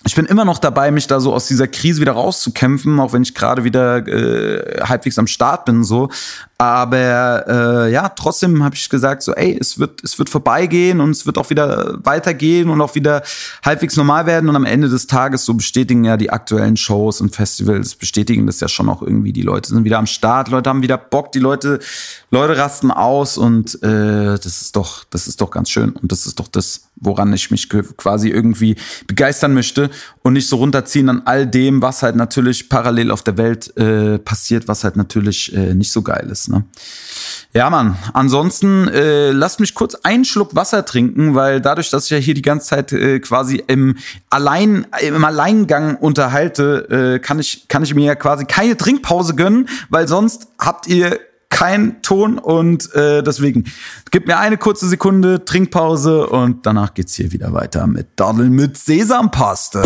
ich 0.04 0.14
bin 0.14 0.26
immer 0.26 0.44
noch 0.44 0.58
dabei, 0.58 0.92
mich 0.92 1.08
da 1.08 1.18
so 1.18 1.34
aus 1.34 1.48
dieser 1.48 1.66
Krise 1.66 2.00
wieder 2.00 2.12
rauszukämpfen, 2.12 3.00
auch 3.00 3.12
wenn 3.12 3.22
ich 3.22 3.34
gerade 3.34 3.64
wieder 3.64 4.06
äh, 4.06 4.80
halbwegs 4.82 5.18
am 5.18 5.26
Start 5.26 5.64
bin 5.64 5.82
so. 5.82 6.08
Aber 6.56 7.46
äh, 7.87 7.92
ja, 7.92 8.08
trotzdem 8.08 8.64
habe 8.64 8.74
ich 8.74 8.88
gesagt, 8.88 9.22
so, 9.22 9.32
ey, 9.32 9.56
es 9.61 9.78
wird, 9.78 10.02
es 10.02 10.18
wird 10.18 10.28
vorbeigehen 10.28 11.00
und 11.00 11.11
es 11.11 11.26
wird 11.26 11.37
auch 11.37 11.50
wieder 11.50 11.98
weitergehen 12.04 12.68
und 12.70 12.80
auch 12.80 12.94
wieder 12.94 13.22
halbwegs 13.64 13.96
normal 13.96 14.26
werden. 14.26 14.48
Und 14.48 14.56
am 14.56 14.64
Ende 14.64 14.88
des 14.88 15.08
Tages, 15.08 15.44
so 15.44 15.54
bestätigen 15.54 16.04
ja 16.04 16.16
die 16.16 16.30
aktuellen 16.30 16.76
Shows 16.76 17.20
und 17.20 17.34
Festivals, 17.34 17.94
bestätigen 17.94 18.46
das 18.46 18.61
ja 18.61 18.68
schon 18.68 18.88
auch 18.88 19.02
irgendwie. 19.02 19.32
Die 19.32 19.42
Leute 19.42 19.68
sind 19.68 19.84
wieder 19.84 19.98
am 19.98 20.06
Start, 20.06 20.48
Leute 20.48 20.70
haben 20.70 20.82
wieder 20.82 20.98
Bock, 20.98 21.32
die 21.32 21.38
Leute, 21.38 21.80
Leute 22.30 22.56
rasten 22.56 22.90
aus 22.90 23.37
und 23.37 23.80
äh, 23.82 24.38
das 24.38 24.62
ist 24.62 24.74
doch, 24.74 25.04
das 25.11 25.28
ist 25.28 25.40
doch 25.40 25.50
ganz 25.50 25.70
schön. 25.70 25.90
Und 25.90 26.11
das 26.11 26.26
ist 26.26 26.40
doch 26.40 26.48
das, 26.48 26.88
woran 27.00 27.32
ich 27.32 27.50
mich 27.50 27.68
quasi 27.68 28.28
irgendwie 28.28 28.76
begeistern 29.06 29.54
möchte 29.54 29.90
und 30.22 30.34
nicht 30.34 30.48
so 30.48 30.56
runterziehen 30.56 31.08
an 31.08 31.22
all 31.24 31.46
dem, 31.46 31.82
was 31.82 32.02
halt 32.02 32.16
natürlich 32.16 32.68
parallel 32.68 33.11
auf 33.11 33.22
der 33.22 33.37
Welt 33.37 33.76
äh, 33.76 34.18
passiert, 34.18 34.68
was 34.68 34.84
halt 34.84 34.96
natürlich 34.96 35.54
äh, 35.54 35.74
nicht 35.74 35.92
so 35.92 36.02
geil 36.02 36.28
ist. 36.30 36.48
Ne? 36.48 36.64
Ja, 37.54 37.70
Mann. 37.70 37.96
Ansonsten 38.12 38.88
äh, 38.88 39.30
lasst 39.30 39.61
mich 39.61 39.74
kurz 39.74 39.94
einen 39.94 40.24
Schluck 40.24 40.54
Wasser 40.54 40.84
trinken, 40.84 41.34
weil 41.34 41.61
dadurch, 41.61 41.90
dass 41.90 42.04
ich 42.04 42.11
ja 42.11 42.18
hier 42.18 42.34
die 42.34 42.42
ganze 42.42 42.68
Zeit 42.68 42.92
äh, 42.92 43.20
quasi 43.20 43.62
im 43.66 43.96
Allein 44.30 44.87
im 45.00 45.24
Alleingang 45.24 45.96
unterhalte, 45.96 47.16
äh, 47.16 47.18
kann 47.18 47.38
ich 47.38 47.68
kann 47.68 47.82
ich 47.82 47.94
mir 47.94 48.04
ja 48.04 48.14
quasi 48.14 48.44
keine 48.44 48.76
Trinkpause 48.76 49.34
gönnen, 49.34 49.68
weil 49.88 50.08
sonst 50.08 50.48
habt 50.58 50.87
ihr 50.88 51.18
kein 51.50 52.02
Ton 52.02 52.38
und 52.38 52.94
äh, 52.94 53.22
deswegen 53.22 53.64
gib 54.11 54.26
mir 54.26 54.38
eine 54.38 54.58
kurze 54.58 54.88
Sekunde 54.88 55.44
Trinkpause 55.44 56.26
und 56.26 56.66
danach 56.66 56.94
geht's 56.94 57.14
hier 57.14 57.32
wieder 57.32 57.52
weiter 57.52 57.87
mit 57.87 58.08
Daddeln 58.16 58.52
mit 58.52 58.76
Sesampaste. 58.76 59.82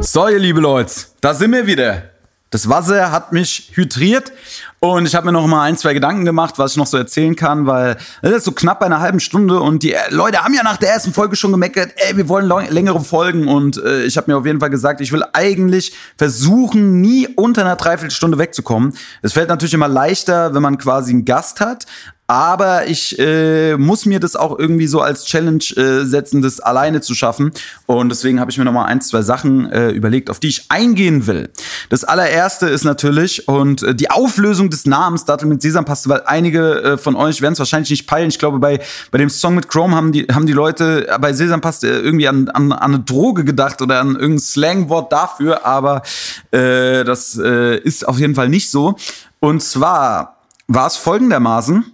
So, 0.00 0.28
ihr 0.28 0.38
liebe 0.38 0.60
Leute, 0.60 0.94
da 1.20 1.34
sind 1.34 1.52
wir 1.52 1.66
wieder. 1.66 2.15
Das 2.50 2.68
Wasser 2.68 3.10
hat 3.10 3.32
mich 3.32 3.72
hydriert 3.74 4.32
und 4.78 5.04
ich 5.04 5.16
habe 5.16 5.26
mir 5.26 5.32
noch 5.32 5.46
mal 5.48 5.64
ein, 5.64 5.76
zwei 5.76 5.94
Gedanken 5.94 6.24
gemacht, 6.24 6.58
was 6.58 6.72
ich 6.72 6.76
noch 6.76 6.86
so 6.86 6.96
erzählen 6.96 7.34
kann, 7.34 7.66
weil 7.66 7.96
es 8.22 8.30
ist 8.30 8.44
so 8.44 8.52
knapp 8.52 8.78
bei 8.78 8.86
einer 8.86 9.00
halben 9.00 9.18
Stunde 9.18 9.58
und 9.58 9.82
die 9.82 9.96
Leute 10.10 10.44
haben 10.44 10.54
ja 10.54 10.62
nach 10.62 10.76
der 10.76 10.90
ersten 10.90 11.12
Folge 11.12 11.34
schon 11.34 11.50
gemeckert, 11.50 11.92
ey, 11.96 12.16
wir 12.16 12.28
wollen 12.28 12.46
längere 12.70 13.00
Folgen 13.00 13.48
und 13.48 13.82
äh, 13.82 14.04
ich 14.04 14.16
habe 14.16 14.30
mir 14.30 14.38
auf 14.38 14.46
jeden 14.46 14.60
Fall 14.60 14.70
gesagt, 14.70 15.00
ich 15.00 15.10
will 15.10 15.24
eigentlich 15.32 15.92
versuchen, 16.16 17.00
nie 17.00 17.26
unter 17.34 17.62
einer 17.62 17.74
Dreiviertelstunde 17.74 18.38
wegzukommen. 18.38 18.96
Es 19.22 19.32
fällt 19.32 19.48
natürlich 19.48 19.74
immer 19.74 19.88
leichter, 19.88 20.54
wenn 20.54 20.62
man 20.62 20.78
quasi 20.78 21.10
einen 21.10 21.24
Gast 21.24 21.58
hat, 21.58 21.86
aber 22.28 22.88
ich 22.88 23.18
äh, 23.20 23.76
muss 23.76 24.04
mir 24.04 24.18
das 24.18 24.34
auch 24.34 24.58
irgendwie 24.58 24.88
so 24.88 25.00
als 25.00 25.24
Challenge 25.26 25.62
äh, 25.76 26.04
setzen, 26.04 26.42
das 26.42 26.58
alleine 26.58 27.00
zu 27.00 27.14
schaffen. 27.14 27.52
Und 27.86 28.08
deswegen 28.08 28.40
habe 28.40 28.50
ich 28.50 28.58
mir 28.58 28.64
noch 28.64 28.72
mal 28.72 28.86
ein, 28.86 29.00
zwei 29.00 29.22
Sachen 29.22 29.70
äh, 29.70 29.90
überlegt, 29.90 30.28
auf 30.28 30.40
die 30.40 30.48
ich 30.48 30.64
eingehen 30.68 31.26
will. 31.28 31.50
Das 31.88 32.02
allererste 32.02 32.66
ist 32.66 32.84
natürlich 32.84 33.46
und 33.46 33.84
äh, 33.84 33.94
die 33.94 34.10
Auflösung 34.10 34.70
des 34.70 34.86
Namens 34.86 35.24
Dattel 35.24 35.46
mit 35.46 35.62
Sesampaste, 35.62 36.08
weil 36.08 36.22
einige 36.26 36.82
äh, 36.82 36.98
von 36.98 37.14
euch 37.14 37.42
werden 37.42 37.52
es 37.52 37.60
wahrscheinlich 37.60 37.90
nicht 37.90 38.08
peilen. 38.08 38.28
Ich 38.28 38.40
glaube, 38.40 38.58
bei, 38.58 38.80
bei 39.12 39.18
dem 39.18 39.30
Song 39.30 39.54
mit 39.54 39.68
Chrome 39.68 39.94
haben 39.94 40.10
die, 40.10 40.24
haben 40.24 40.46
die 40.46 40.52
Leute 40.52 41.16
bei 41.20 41.32
Sesampaste 41.32 41.86
irgendwie 41.86 42.26
an, 42.26 42.48
an, 42.48 42.72
an 42.72 42.94
eine 42.94 43.04
Droge 43.04 43.44
gedacht 43.44 43.80
oder 43.82 44.00
an 44.00 44.16
irgendein 44.16 44.40
Slangwort 44.40 45.12
dafür. 45.12 45.64
Aber 45.64 46.02
äh, 46.50 47.04
das 47.04 47.38
äh, 47.38 47.78
ist 47.78 48.06
auf 48.08 48.18
jeden 48.18 48.34
Fall 48.34 48.48
nicht 48.48 48.68
so. 48.68 48.96
Und 49.38 49.62
zwar 49.62 50.38
war 50.66 50.88
es 50.88 50.96
folgendermaßen 50.96 51.92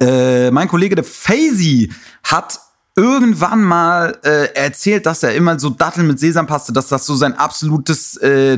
äh, 0.00 0.50
mein 0.50 0.68
Kollege 0.68 0.94
der 0.94 1.04
Faisy 1.04 1.92
hat 2.22 2.60
irgendwann 2.94 3.62
mal 3.62 4.18
äh, 4.22 4.54
erzählt, 4.54 5.06
dass 5.06 5.22
er 5.22 5.34
immer 5.34 5.58
so 5.58 5.70
Datteln 5.70 6.06
mit 6.06 6.20
Sesampaste, 6.20 6.72
dass 6.72 6.88
das 6.88 7.06
so 7.06 7.16
sein 7.16 7.34
absolutes 7.34 8.16
äh, 8.18 8.56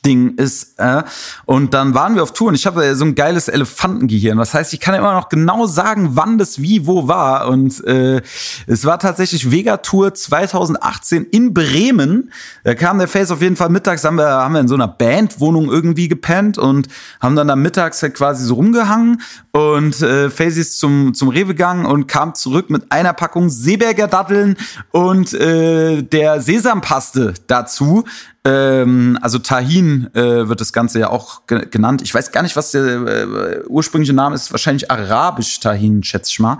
Naschding 0.00 0.34
ist. 0.36 0.78
Äh? 0.78 1.02
Und 1.46 1.74
dann 1.74 1.94
waren 1.94 2.14
wir 2.14 2.22
auf 2.22 2.32
Tour 2.32 2.48
und 2.48 2.54
ich 2.54 2.66
habe 2.66 2.94
so 2.94 3.04
ein 3.04 3.14
geiles 3.14 3.48
Elefantengehirn. 3.48 4.38
Das 4.38 4.54
heißt, 4.54 4.72
ich 4.72 4.80
kann 4.80 4.94
immer 4.94 5.14
noch 5.14 5.28
genau 5.28 5.66
sagen, 5.66 6.10
wann 6.12 6.38
das 6.38 6.60
wie 6.60 6.86
wo 6.86 7.08
war. 7.08 7.48
Und 7.48 7.84
äh, 7.84 8.22
es 8.66 8.84
war 8.84 8.98
tatsächlich 8.98 9.50
Vega-Tour 9.50 10.14
2018 10.14 11.24
in 11.24 11.54
Bremen. 11.54 12.32
Da 12.64 12.74
kam 12.74 12.98
der 12.98 13.08
Face 13.08 13.30
auf 13.30 13.42
jeden 13.42 13.56
Fall 13.56 13.68
mittags, 13.68 14.04
haben 14.04 14.16
wir, 14.16 14.28
haben 14.28 14.54
wir 14.54 14.60
in 14.60 14.68
so 14.68 14.74
einer 14.74 14.88
Bandwohnung 14.88 15.70
irgendwie 15.70 16.08
gepennt 16.08 16.58
und 16.58 16.88
haben 17.20 17.36
dann 17.36 17.48
da 17.48 17.56
mittags 17.56 18.02
halt 18.02 18.14
quasi 18.14 18.44
so 18.44 18.54
rumgehangen. 18.54 19.22
Und 19.52 20.00
äh, 20.02 20.30
Face 20.30 20.56
ist 20.56 20.78
zum, 20.78 21.14
zum 21.14 21.28
Rewe 21.28 21.48
gegangen 21.48 21.86
und 21.86 22.06
kam 22.06 22.34
zurück 22.34 22.70
mit 22.70 22.90
einer 22.90 23.12
Packung 23.12 23.50
Seeberger 23.50 24.06
Datteln 24.06 24.56
und 24.92 25.34
äh, 25.34 26.02
der 26.02 26.40
Sesampaste 26.40 27.34
dazu. 27.46 28.04
Ähm, 28.44 29.18
also 29.20 29.38
Tahin 29.38 30.08
äh, 30.14 30.48
wird 30.48 30.60
das 30.60 30.72
Ganze 30.72 30.98
ja 30.98 31.10
auch 31.10 31.46
ge 31.46 31.66
genannt. 31.70 32.00
Ich 32.02 32.14
weiß 32.14 32.32
gar 32.32 32.42
nicht, 32.42 32.56
was 32.56 32.70
der 32.70 32.84
äh, 32.84 33.64
ursprüngliche 33.66 34.14
Name 34.14 34.34
ist. 34.34 34.50
Wahrscheinlich 34.50 34.90
arabisch 34.90 35.60
Tahin, 35.60 36.02
schätze 36.02 36.30
ich 36.30 36.40
mal. 36.40 36.58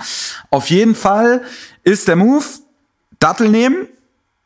Auf 0.50 0.68
jeden 0.68 0.94
Fall 0.94 1.42
ist 1.82 2.06
der 2.06 2.16
Move, 2.16 2.44
Dattel 3.18 3.48
nehmen, 3.48 3.86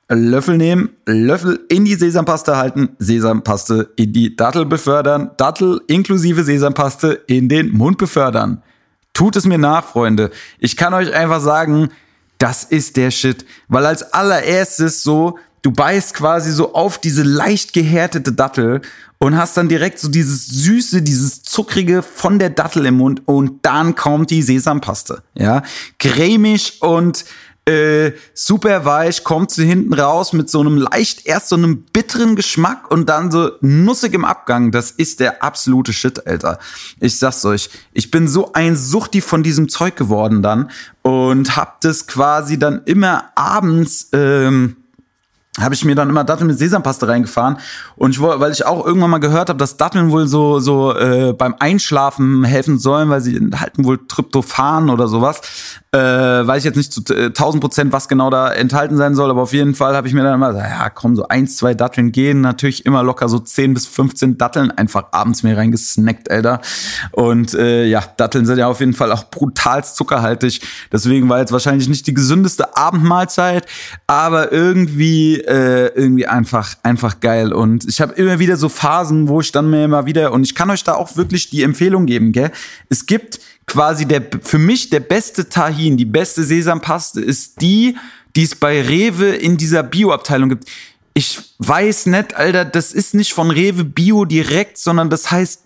Löffel 0.09 0.57
nehmen, 0.57 0.90
Löffel 1.07 1.61
in 1.68 1.85
die 1.85 1.94
Sesampaste 1.94 2.57
halten, 2.57 2.90
Sesampaste 2.99 3.90
in 3.97 4.12
die 4.12 4.37
Dattel 4.37 4.64
befördern, 4.66 5.31
Dattel 5.37 5.81
inklusive 5.88 6.44
Sesampaste 6.44 7.23
in 7.27 7.49
den 7.49 7.70
Mund 7.70 7.99
befördern. 7.99 8.62
Tut 9.12 9.35
es 9.37 9.47
mir 9.47 9.59
nach, 9.59 9.85
Freunde. 9.85 10.31
Ich 10.59 10.77
kann 10.77 10.94
euch 10.94 11.12
einfach 11.12 11.40
sagen, 11.40 11.88
das 12.38 12.64
ist 12.64 12.97
der 12.97 13.11
Shit. 13.11 13.44
Weil 13.68 13.87
als 13.87 14.12
allererstes 14.12 15.03
so, 15.03 15.38
du 15.64 15.72
beißt 15.72 16.14
quasi 16.14 16.53
so 16.53 16.74
auf 16.74 16.98
diese 16.98 17.22
leicht 17.22 17.72
gehärtete 17.72 18.33
Dattel 18.33 18.83
und 19.18 19.37
hast 19.37 19.57
dann 19.57 19.68
direkt 19.68 19.98
so 19.98 20.09
dieses 20.09 20.46
Süße, 20.46 21.00
dieses 21.00 21.42
Zuckrige 21.42 22.03
von 22.03 22.38
der 22.38 22.50
Dattel 22.50 22.85
im 22.87 22.98
Mund 22.98 23.22
und 23.24 23.64
dann 23.64 23.94
kommt 23.94 24.31
die 24.31 24.42
Sesampaste. 24.42 25.22
Ja, 25.35 25.62
cremig 25.98 26.83
und 26.83 27.24
äh, 27.66 28.12
super 28.35 28.85
weich, 28.85 29.24
kommt 29.24 29.50
sie 29.50 29.64
hinten 29.64 29.94
raus 29.94 30.35
mit 30.35 30.50
so 30.50 30.61
einem 30.61 30.77
leicht 30.77 31.24
erst 31.24 31.48
so 31.48 31.57
einem 31.57 31.85
bitteren 31.85 32.37
Geschmack 32.37 32.90
und 32.90 33.09
dann 33.09 33.31
so 33.31 33.53
nussig 33.62 34.12
im 34.12 34.27
Abgang. 34.27 34.70
Das 34.70 34.90
ist 34.90 35.18
der 35.20 35.42
absolute 35.42 35.94
Shit, 35.94 36.27
Alter. 36.27 36.59
Ich 37.00 37.18
sag's 37.18 37.42
euch, 37.46 37.70
ich 37.94 38.11
bin 38.11 38.29
so 38.29 38.53
ein 38.53 38.77
Suchti 38.77 39.22
von 39.22 39.42
diesem 39.42 39.70
Zeug 39.70 39.96
geworden 39.96 40.42
dann 40.42 40.70
und 41.00 41.57
hab 41.57 41.81
das 41.81 42.07
quasi 42.07 42.59
dann 42.59 42.83
immer 42.85 43.31
abends 43.35 44.11
ähm, 44.12 44.77
habe 45.61 45.75
ich 45.75 45.85
mir 45.85 45.95
dann 45.95 46.09
immer 46.09 46.25
Datteln 46.25 46.49
mit 46.49 46.59
Sesampaste 46.59 47.07
reingefahren 47.07 47.59
und 47.97 48.11
ich 48.11 48.21
weil 48.21 48.51
ich 48.51 48.67
auch 48.67 48.85
irgendwann 48.85 49.11
mal 49.11 49.19
gehört 49.19 49.49
habe, 49.49 49.59
dass 49.59 49.77
Datteln 49.77 50.11
wohl 50.11 50.27
so 50.27 50.59
so 50.59 50.95
äh, 50.97 51.33
beim 51.33 51.55
Einschlafen 51.59 52.45
helfen 52.45 52.79
sollen, 52.79 53.09
weil 53.09 53.21
sie 53.21 53.37
enthalten 53.37 53.85
wohl 53.85 54.01
Tryptophan 54.07 54.90
oder 54.90 55.07
sowas. 55.07 55.40
Äh, 55.95 56.45
weiß 56.45 56.59
ich 56.59 56.65
jetzt 56.65 56.77
nicht 56.77 56.93
zu 56.93 57.15
äh, 57.15 57.27
1000 57.27 57.61
Prozent, 57.61 57.93
was 57.93 58.09
genau 58.09 58.29
da 58.29 58.51
enthalten 58.51 58.97
sein 58.97 59.15
soll, 59.15 59.31
aber 59.31 59.43
auf 59.43 59.53
jeden 59.53 59.77
Fall 59.77 59.95
habe 59.95 60.09
ich 60.09 60.15
mir 60.15 60.25
dann 60.25 60.35
immer 60.35 60.49
gesagt, 60.49 60.69
ja 60.69 60.91
komm, 60.91 61.15
so 61.15 61.29
eins, 61.29 61.57
zwei 61.57 61.75
Datteln 61.75 62.11
gehen, 62.11 62.41
natürlich 62.41 62.85
immer 62.85 63.05
locker 63.05 63.29
so 63.29 63.39
10 63.39 63.75
bis 63.75 63.87
15 63.87 64.37
Datteln 64.37 64.73
einfach 64.73 65.13
abends 65.13 65.45
mir 65.45 65.57
reingesnackt, 65.57 66.33
Alter. 66.33 66.61
Und 67.13 67.55
äh, 67.55 67.85
ja, 67.85 68.03
Datteln 68.17 68.45
sind 68.45 68.59
ja 68.59 68.67
auf 68.67 68.81
jeden 68.81 68.95
Fall 68.95 69.13
auch 69.13 69.31
brutal 69.31 69.85
zuckerhaltig, 69.85 70.63
deswegen 70.91 71.29
war 71.29 71.39
jetzt 71.39 71.53
wahrscheinlich 71.53 71.89
nicht 71.89 72.09
die 72.09 72.15
gesündeste 72.15 72.77
Abendmahlzeit, 72.77 73.65
aber 74.09 74.51
irgendwie 74.51 75.37
äh, 75.43 75.93
irgendwie 75.95 76.27
einfach 76.27 76.75
einfach 76.83 77.21
geil 77.21 77.53
und 77.53 77.89
ich 77.89 78.01
habe 78.01 78.15
immer 78.15 78.41
wieder 78.41 78.57
so 78.57 78.69
Phasen, 78.69 79.29
wo 79.29 79.41
ich 79.41 79.53
dann 79.53 79.71
mir 79.71 79.85
immer 79.85 80.07
wieder 80.07 80.33
und 80.33 80.43
ich 80.43 80.57
kann 80.57 80.71
euch 80.71 80.83
da 80.83 80.95
auch 80.95 81.17
wirklich 81.17 81.51
die 81.51 81.63
Empfehlung 81.63 82.07
geben, 82.07 82.33
gell? 82.33 82.51
Es 82.89 83.07
gibt 83.07 83.39
quasi 83.66 84.07
der 84.07 84.22
für 84.42 84.59
mich 84.59 84.90
der 84.90 85.00
beste 85.00 85.48
Tahin, 85.48 85.96
die 85.96 86.05
beste 86.05 86.44
Sesampaste 86.44 87.20
ist 87.20 87.61
die, 87.61 87.96
die 88.37 88.42
es 88.42 88.55
bei 88.55 88.83
Rewe 88.83 89.29
in 89.29 89.57
dieser 89.57 89.83
Bioabteilung 89.83 90.50
gibt. 90.50 90.68
Ich 91.14 91.40
weiß 91.59 92.07
nicht, 92.07 92.35
Alter, 92.35 92.64
das 92.64 92.92
ist 92.92 93.14
nicht 93.14 93.33
von 93.33 93.50
Rewe 93.50 93.85
Bio 93.85 94.24
direkt, 94.24 94.79
sondern 94.79 95.11
das 95.11 95.31
heißt 95.31 95.62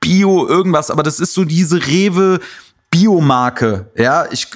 Bio 0.00 0.46
irgendwas, 0.46 0.90
aber 0.90 1.02
das 1.02 1.20
ist 1.20 1.34
so 1.34 1.44
diese 1.44 1.86
Rewe 1.86 2.40
Biomarke. 2.90 3.90
Ja, 3.96 4.26
ich 4.30 4.48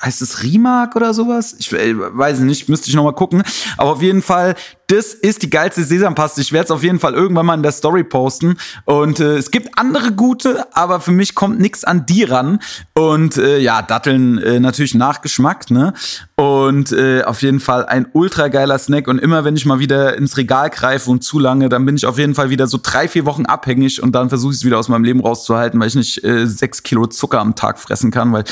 heißt 0.00 0.22
es 0.22 0.42
Rimark 0.42 0.94
oder 0.94 1.14
sowas? 1.14 1.56
Ich 1.58 1.72
äh, 1.72 1.94
weiß 1.96 2.40
nicht, 2.40 2.68
müsste 2.68 2.88
ich 2.88 2.94
noch 2.94 3.04
mal 3.04 3.14
gucken, 3.14 3.42
aber 3.76 3.90
auf 3.90 4.02
jeden 4.02 4.22
Fall 4.22 4.54
das 4.88 5.12
ist 5.12 5.42
die 5.42 5.50
geilste 5.50 5.84
Sesampaste. 5.84 6.40
Ich 6.40 6.52
werde 6.52 6.64
es 6.64 6.70
auf 6.70 6.82
jeden 6.82 6.98
Fall 6.98 7.14
irgendwann 7.14 7.44
mal 7.44 7.54
in 7.54 7.62
der 7.62 7.72
Story 7.72 8.04
posten. 8.04 8.56
Und 8.86 9.20
äh, 9.20 9.36
es 9.36 9.50
gibt 9.50 9.78
andere 9.78 10.12
gute, 10.12 10.66
aber 10.74 11.00
für 11.00 11.12
mich 11.12 11.34
kommt 11.34 11.60
nichts 11.60 11.84
an 11.84 12.06
die 12.06 12.24
ran. 12.24 12.58
Und 12.94 13.36
äh, 13.36 13.58
ja, 13.58 13.82
Datteln 13.82 14.38
äh, 14.38 14.58
natürlich 14.60 14.94
Nachgeschmack, 14.94 15.70
ne? 15.70 15.92
Und 16.36 16.92
äh, 16.92 17.22
auf 17.24 17.42
jeden 17.42 17.60
Fall 17.60 17.84
ein 17.84 18.06
ultra 18.12 18.48
geiler 18.48 18.78
Snack. 18.78 19.08
Und 19.08 19.18
immer 19.18 19.44
wenn 19.44 19.56
ich 19.56 19.66
mal 19.66 19.78
wieder 19.78 20.16
ins 20.16 20.38
Regal 20.38 20.70
greife 20.70 21.10
und 21.10 21.22
zu 21.22 21.38
lange, 21.38 21.68
dann 21.68 21.84
bin 21.84 21.96
ich 21.96 22.06
auf 22.06 22.16
jeden 22.16 22.34
Fall 22.34 22.48
wieder 22.48 22.66
so 22.66 22.78
drei, 22.82 23.08
vier 23.08 23.26
Wochen 23.26 23.44
abhängig 23.44 24.02
und 24.02 24.12
dann 24.12 24.30
versuche 24.30 24.52
ich 24.52 24.58
es 24.58 24.64
wieder 24.64 24.78
aus 24.78 24.88
meinem 24.88 25.04
Leben 25.04 25.20
rauszuhalten, 25.20 25.78
weil 25.80 25.88
ich 25.88 25.96
nicht 25.96 26.24
äh, 26.24 26.46
sechs 26.46 26.82
Kilo 26.82 27.06
Zucker 27.06 27.40
am 27.40 27.54
Tag 27.56 27.78
fressen 27.78 28.10
kann. 28.10 28.32
Weil 28.32 28.44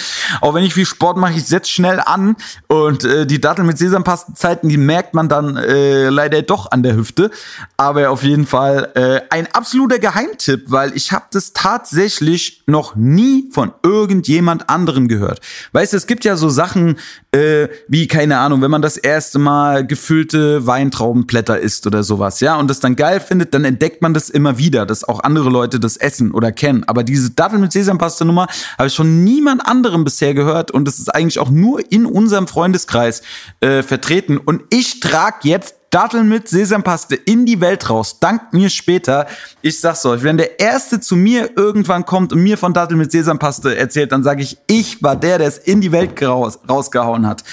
auch 0.42 0.52
wenn 0.52 0.64
ich 0.64 0.74
viel 0.74 0.84
Sport 0.84 1.16
mache, 1.16 1.32
ich 1.34 1.46
setze 1.46 1.70
schnell 1.70 2.00
an 2.04 2.36
und 2.66 3.04
äh, 3.04 3.24
die 3.24 3.40
Datteln 3.40 3.66
mit 3.66 3.78
Sesampastenzeiten, 3.78 4.68
die 4.68 4.76
merkt 4.76 5.14
man 5.14 5.30
dann 5.30 5.56
äh, 5.56 6.10
doch 6.28 6.70
an 6.70 6.82
der 6.82 6.96
Hüfte. 6.96 7.30
Aber 7.76 8.10
auf 8.10 8.22
jeden 8.22 8.46
Fall 8.46 8.90
äh, 8.94 9.20
ein 9.34 9.46
absoluter 9.52 9.98
Geheimtipp, 9.98 10.64
weil 10.66 10.96
ich 10.96 11.12
habe 11.12 11.26
das 11.32 11.52
tatsächlich 11.52 12.62
noch 12.66 12.96
nie 12.96 13.48
von 13.52 13.72
irgendjemand 13.82 14.68
anderem 14.68 15.08
gehört. 15.08 15.40
Weißt 15.72 15.92
du, 15.92 15.96
es 15.96 16.06
gibt 16.06 16.24
ja 16.24 16.36
so 16.36 16.48
Sachen 16.48 16.96
äh, 17.36 17.68
wie, 17.88 18.06
keine 18.06 18.38
Ahnung, 18.38 18.62
wenn 18.62 18.70
man 18.70 18.82
das 18.82 18.96
erste 18.96 19.38
Mal 19.38 19.86
gefüllte 19.86 20.66
Weintraubenblätter 20.66 21.58
isst 21.58 21.86
oder 21.86 22.02
sowas, 22.02 22.40
ja, 22.40 22.56
und 22.56 22.68
das 22.68 22.80
dann 22.80 22.96
geil 22.96 23.20
findet, 23.20 23.54
dann 23.54 23.64
entdeckt 23.64 24.02
man 24.02 24.14
das 24.14 24.30
immer 24.30 24.58
wieder, 24.58 24.86
dass 24.86 25.04
auch 25.04 25.20
andere 25.20 25.50
Leute 25.50 25.78
das 25.78 25.96
essen 25.96 26.32
oder 26.32 26.52
kennen. 26.52 26.84
Aber 26.86 27.04
diese 27.04 27.30
Dattel 27.30 27.58
mit 27.58 27.72
Sesampaste-Nummer 27.72 28.46
habe 28.78 28.88
ich 28.88 28.96
von 28.96 29.24
niemand 29.24 29.66
anderem 29.66 30.04
bisher 30.04 30.34
gehört 30.34 30.70
und 30.70 30.86
das 30.86 30.98
ist 30.98 31.14
eigentlich 31.14 31.38
auch 31.38 31.50
nur 31.50 31.80
in 31.92 32.06
unserem 32.06 32.48
Freundeskreis 32.48 33.22
äh, 33.60 33.82
vertreten. 33.82 34.38
Und 34.38 34.62
ich 34.70 35.00
trage 35.00 35.48
jetzt 35.48 35.74
Datteln 35.90 36.28
mit 36.28 36.48
Sesampaste 36.48 37.14
in 37.14 37.46
die 37.46 37.60
Welt 37.60 37.88
raus. 37.88 38.18
Dank 38.20 38.52
mir 38.52 38.68
später. 38.70 39.26
Ich 39.62 39.80
sag's 39.80 40.04
euch, 40.04 40.22
wenn 40.22 40.36
der 40.36 40.60
Erste 40.60 41.00
zu 41.00 41.16
mir 41.16 41.50
irgendwann 41.56 42.04
kommt 42.04 42.32
und 42.32 42.42
mir 42.42 42.58
von 42.58 42.74
Datteln 42.74 42.98
mit 42.98 43.12
Sesampaste 43.12 43.76
erzählt, 43.76 44.12
dann 44.12 44.22
sage 44.22 44.42
ich, 44.42 44.58
ich 44.66 45.02
war 45.02 45.16
der, 45.16 45.38
der 45.38 45.48
es 45.48 45.58
in 45.58 45.80
die 45.80 45.92
Welt 45.92 46.20
raus, 46.22 46.58
rausgehauen 46.68 47.26
hat. 47.26 47.44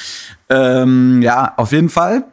Ähm, 0.49 1.21
ja, 1.21 1.53
auf 1.57 1.71
jeden 1.71 1.89
Fall 1.89 2.25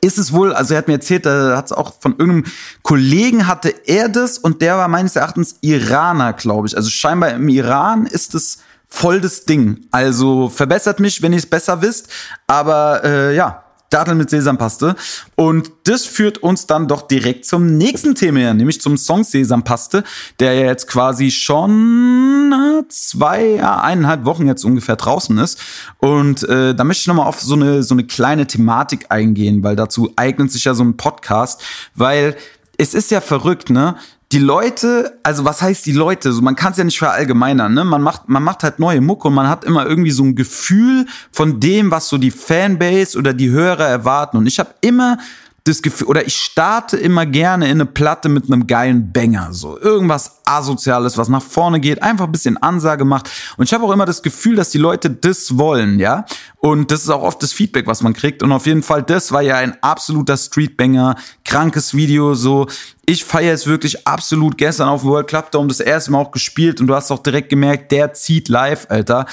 ist 0.00 0.18
es 0.18 0.32
wohl, 0.32 0.52
also 0.52 0.74
er 0.74 0.78
hat 0.78 0.88
mir 0.88 0.94
erzählt, 0.94 1.26
da 1.26 1.56
hat 1.56 1.66
es 1.66 1.72
auch 1.72 1.94
von 1.98 2.12
irgendeinem 2.18 2.52
Kollegen 2.82 3.46
hatte 3.46 3.74
er 3.86 4.08
das 4.08 4.38
und 4.38 4.62
der 4.62 4.76
war 4.76 4.88
meines 4.88 5.16
Erachtens 5.16 5.56
Iraner, 5.60 6.32
glaube 6.34 6.68
ich. 6.68 6.76
Also 6.76 6.90
scheinbar 6.90 7.30
im 7.30 7.48
Iran 7.48 8.06
ist 8.06 8.34
es 8.34 8.58
voll 8.88 9.20
das 9.20 9.44
Ding. 9.44 9.86
Also 9.90 10.48
verbessert 10.48 11.00
mich, 11.00 11.22
wenn 11.22 11.32
ihr 11.32 11.38
es 11.38 11.46
besser 11.46 11.82
wisst. 11.82 12.08
Aber 12.46 13.04
äh, 13.04 13.34
ja, 13.34 13.64
Datteln 13.96 14.18
mit 14.18 14.28
Sesampaste. 14.28 14.94
Und 15.36 15.72
das 15.84 16.04
führt 16.04 16.38
uns 16.38 16.66
dann 16.66 16.86
doch 16.86 17.08
direkt 17.08 17.46
zum 17.46 17.78
nächsten 17.78 18.14
Thema, 18.14 18.52
nämlich 18.52 18.80
zum 18.80 18.98
Song 18.98 19.24
Sesampaste, 19.24 20.04
der 20.38 20.52
ja 20.52 20.66
jetzt 20.66 20.86
quasi 20.86 21.30
schon 21.30 22.84
zwei, 22.90 23.64
eineinhalb 23.64 24.26
Wochen 24.26 24.46
jetzt 24.46 24.64
ungefähr 24.64 24.96
draußen 24.96 25.38
ist. 25.38 25.58
Und 25.98 26.46
äh, 26.48 26.74
da 26.74 26.84
möchte 26.84 27.00
ich 27.00 27.06
nochmal 27.06 27.26
auf 27.26 27.40
so 27.40 27.54
eine, 27.54 27.82
so 27.82 27.94
eine 27.94 28.04
kleine 28.04 28.46
Thematik 28.46 29.06
eingehen, 29.08 29.62
weil 29.62 29.76
dazu 29.76 30.12
eignet 30.16 30.52
sich 30.52 30.64
ja 30.64 30.74
so 30.74 30.84
ein 30.84 30.98
Podcast, 30.98 31.62
weil 31.94 32.36
es 32.76 32.92
ist 32.92 33.10
ja 33.10 33.22
verrückt, 33.22 33.70
ne? 33.70 33.96
Die 34.32 34.38
Leute, 34.38 35.18
also 35.22 35.44
was 35.44 35.62
heißt 35.62 35.86
die 35.86 35.92
Leute? 35.92 36.32
So, 36.32 36.42
man 36.42 36.56
kann 36.56 36.72
es 36.72 36.78
ja 36.78 36.84
nicht 36.84 36.98
verallgemeinern, 36.98 37.72
ne? 37.72 37.84
Man 37.84 38.02
macht, 38.02 38.28
man 38.28 38.42
macht 38.42 38.64
halt 38.64 38.78
neue 38.78 39.00
Mucke 39.00 39.28
und 39.28 39.34
man 39.34 39.48
hat 39.48 39.64
immer 39.64 39.86
irgendwie 39.86 40.10
so 40.10 40.24
ein 40.24 40.34
Gefühl 40.34 41.06
von 41.30 41.60
dem, 41.60 41.90
was 41.90 42.08
so 42.08 42.18
die 42.18 42.32
Fanbase 42.32 43.16
oder 43.16 43.32
die 43.32 43.50
Hörer 43.50 43.86
erwarten. 43.86 44.36
Und 44.36 44.46
ich 44.46 44.58
habe 44.58 44.70
immer 44.80 45.18
das 45.66 45.82
Gefühl, 45.82 46.06
oder 46.06 46.26
ich 46.26 46.36
starte 46.36 46.96
immer 46.96 47.26
gerne 47.26 47.66
in 47.66 47.72
eine 47.72 47.86
Platte 47.86 48.28
mit 48.28 48.44
einem 48.44 48.66
geilen 48.66 49.12
Banger, 49.12 49.52
so 49.52 49.78
irgendwas 49.78 50.40
asoziales, 50.44 51.18
was 51.18 51.28
nach 51.28 51.42
vorne 51.42 51.80
geht, 51.80 52.02
einfach 52.02 52.26
ein 52.26 52.32
bisschen 52.32 52.56
Ansage 52.56 53.04
macht. 53.04 53.28
Und 53.56 53.64
ich 53.64 53.74
habe 53.74 53.84
auch 53.84 53.90
immer 53.90 54.06
das 54.06 54.22
Gefühl, 54.22 54.54
dass 54.54 54.70
die 54.70 54.78
Leute 54.78 55.10
das 55.10 55.58
wollen, 55.58 55.98
ja. 55.98 56.24
Und 56.58 56.90
das 56.90 57.02
ist 57.02 57.10
auch 57.10 57.22
oft 57.22 57.42
das 57.42 57.52
Feedback, 57.52 57.86
was 57.88 58.02
man 58.02 58.12
kriegt. 58.12 58.42
Und 58.42 58.52
auf 58.52 58.66
jeden 58.66 58.82
Fall, 58.82 59.02
das 59.02 59.32
war 59.32 59.42
ja 59.42 59.56
ein 59.56 59.76
absoluter 59.82 60.36
Streetbanger, 60.36 61.16
krankes 61.44 61.94
Video, 61.94 62.34
so 62.34 62.66
ich 63.08 63.24
feiere 63.24 63.54
es 63.54 63.68
wirklich 63.68 64.06
absolut 64.06 64.58
gestern 64.58 64.88
auf 64.88 65.02
dem 65.02 65.10
World 65.10 65.28
Club 65.28 65.52
Dome 65.52 65.68
das 65.68 65.78
erste 65.78 66.10
Mal 66.10 66.18
auch 66.18 66.32
gespielt 66.32 66.80
und 66.80 66.88
du 66.88 66.94
hast 66.94 67.12
auch 67.12 67.22
direkt 67.22 67.50
gemerkt, 67.50 67.92
der 67.92 68.12
zieht 68.14 68.48
live, 68.48 68.86
Alter. 68.88 69.26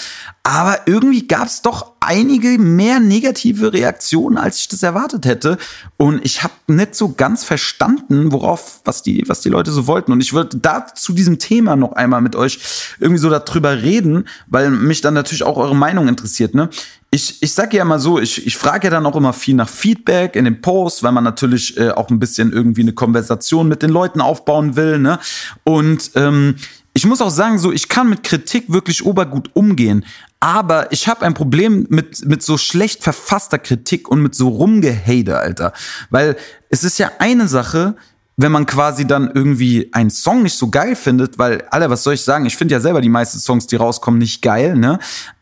Aber 0.43 0.77
irgendwie 0.85 1.27
gab 1.27 1.47
es 1.47 1.63
doch 1.63 1.93
einige 1.99 2.59
mehr 2.59 2.99
negative 2.99 3.73
Reaktionen, 3.73 4.37
als 4.37 4.59
ich 4.59 4.67
das 4.67 4.83
erwartet 4.83 5.25
hätte. 5.25 5.57
Und 5.97 6.23
ich 6.23 6.43
habe 6.43 6.53
nicht 6.67 6.93
so 6.93 7.13
ganz 7.13 7.43
verstanden, 7.43 8.31
worauf, 8.31 8.81
was 8.85 9.01
die, 9.01 9.23
was 9.27 9.41
die 9.41 9.49
Leute 9.49 9.71
so 9.71 9.87
wollten. 9.87 10.11
Und 10.11 10.21
ich 10.21 10.33
würde 10.33 10.57
da 10.57 10.85
zu 10.93 11.13
diesem 11.13 11.39
Thema 11.39 11.75
noch 11.75 11.93
einmal 11.93 12.21
mit 12.21 12.35
euch 12.35 12.59
irgendwie 12.99 13.21
so 13.21 13.29
darüber 13.29 13.81
reden, 13.81 14.27
weil 14.47 14.69
mich 14.69 15.01
dann 15.01 15.15
natürlich 15.15 15.43
auch 15.43 15.57
eure 15.57 15.75
Meinung 15.75 16.07
interessiert. 16.07 16.53
Ne? 16.53 16.69
Ich, 17.13 17.43
ich 17.43 17.53
sage 17.53 17.77
ja 17.77 17.83
immer 17.83 17.99
so, 17.99 18.19
ich, 18.19 18.47
ich 18.47 18.57
frage 18.57 18.87
ja 18.87 18.91
dann 18.91 19.05
auch 19.05 19.15
immer 19.15 19.33
viel 19.33 19.53
nach 19.53 19.69
Feedback 19.69 20.35
in 20.35 20.45
den 20.45 20.61
Posts, 20.61 21.03
weil 21.03 21.11
man 21.11 21.23
natürlich 21.23 21.77
äh, 21.77 21.91
auch 21.91 22.09
ein 22.09 22.17
bisschen 22.17 22.51
irgendwie 22.51 22.81
eine 22.81 22.93
Konversation 22.93 23.67
mit 23.67 23.83
den 23.83 23.91
Leuten 23.91 24.19
aufbauen 24.19 24.75
will. 24.75 24.97
Ne? 24.97 25.19
Und 25.63 26.09
ähm, 26.15 26.55
ich 26.93 27.05
muss 27.05 27.21
auch 27.21 27.29
sagen, 27.29 27.59
so 27.59 27.71
ich 27.71 27.87
kann 27.87 28.09
mit 28.09 28.23
Kritik 28.23 28.73
wirklich 28.73 29.05
obergut 29.05 29.51
umgehen. 29.53 30.05
Aber 30.39 30.91
ich 30.91 31.07
habe 31.07 31.23
ein 31.23 31.35
Problem 31.35 31.85
mit, 31.89 32.25
mit 32.25 32.41
so 32.41 32.57
schlecht 32.57 33.03
verfasster 33.03 33.59
Kritik 33.59 34.09
und 34.09 34.23
mit 34.23 34.33
so 34.33 34.49
rumgehate, 34.49 35.37
Alter. 35.37 35.71
Weil 36.09 36.35
es 36.69 36.83
ist 36.83 36.97
ja 36.97 37.11
eine 37.19 37.47
Sache, 37.47 37.95
wenn 38.37 38.51
man 38.51 38.65
quasi 38.65 39.05
dann 39.05 39.29
irgendwie 39.31 39.89
einen 39.93 40.09
Song 40.09 40.41
nicht 40.41 40.57
so 40.57 40.71
geil 40.71 40.95
findet, 40.95 41.37
weil, 41.37 41.63
Alter, 41.69 41.91
was 41.91 42.01
soll 42.01 42.15
ich 42.15 42.23
sagen? 42.23 42.47
Ich 42.47 42.57
finde 42.57 42.73
ja 42.73 42.79
selber 42.79 43.01
die 43.01 43.09
meisten 43.09 43.37
Songs, 43.37 43.67
die 43.67 43.75
rauskommen, 43.75 44.17
nicht 44.17 44.41
geil, 44.41 44.75
ne? 44.75 44.97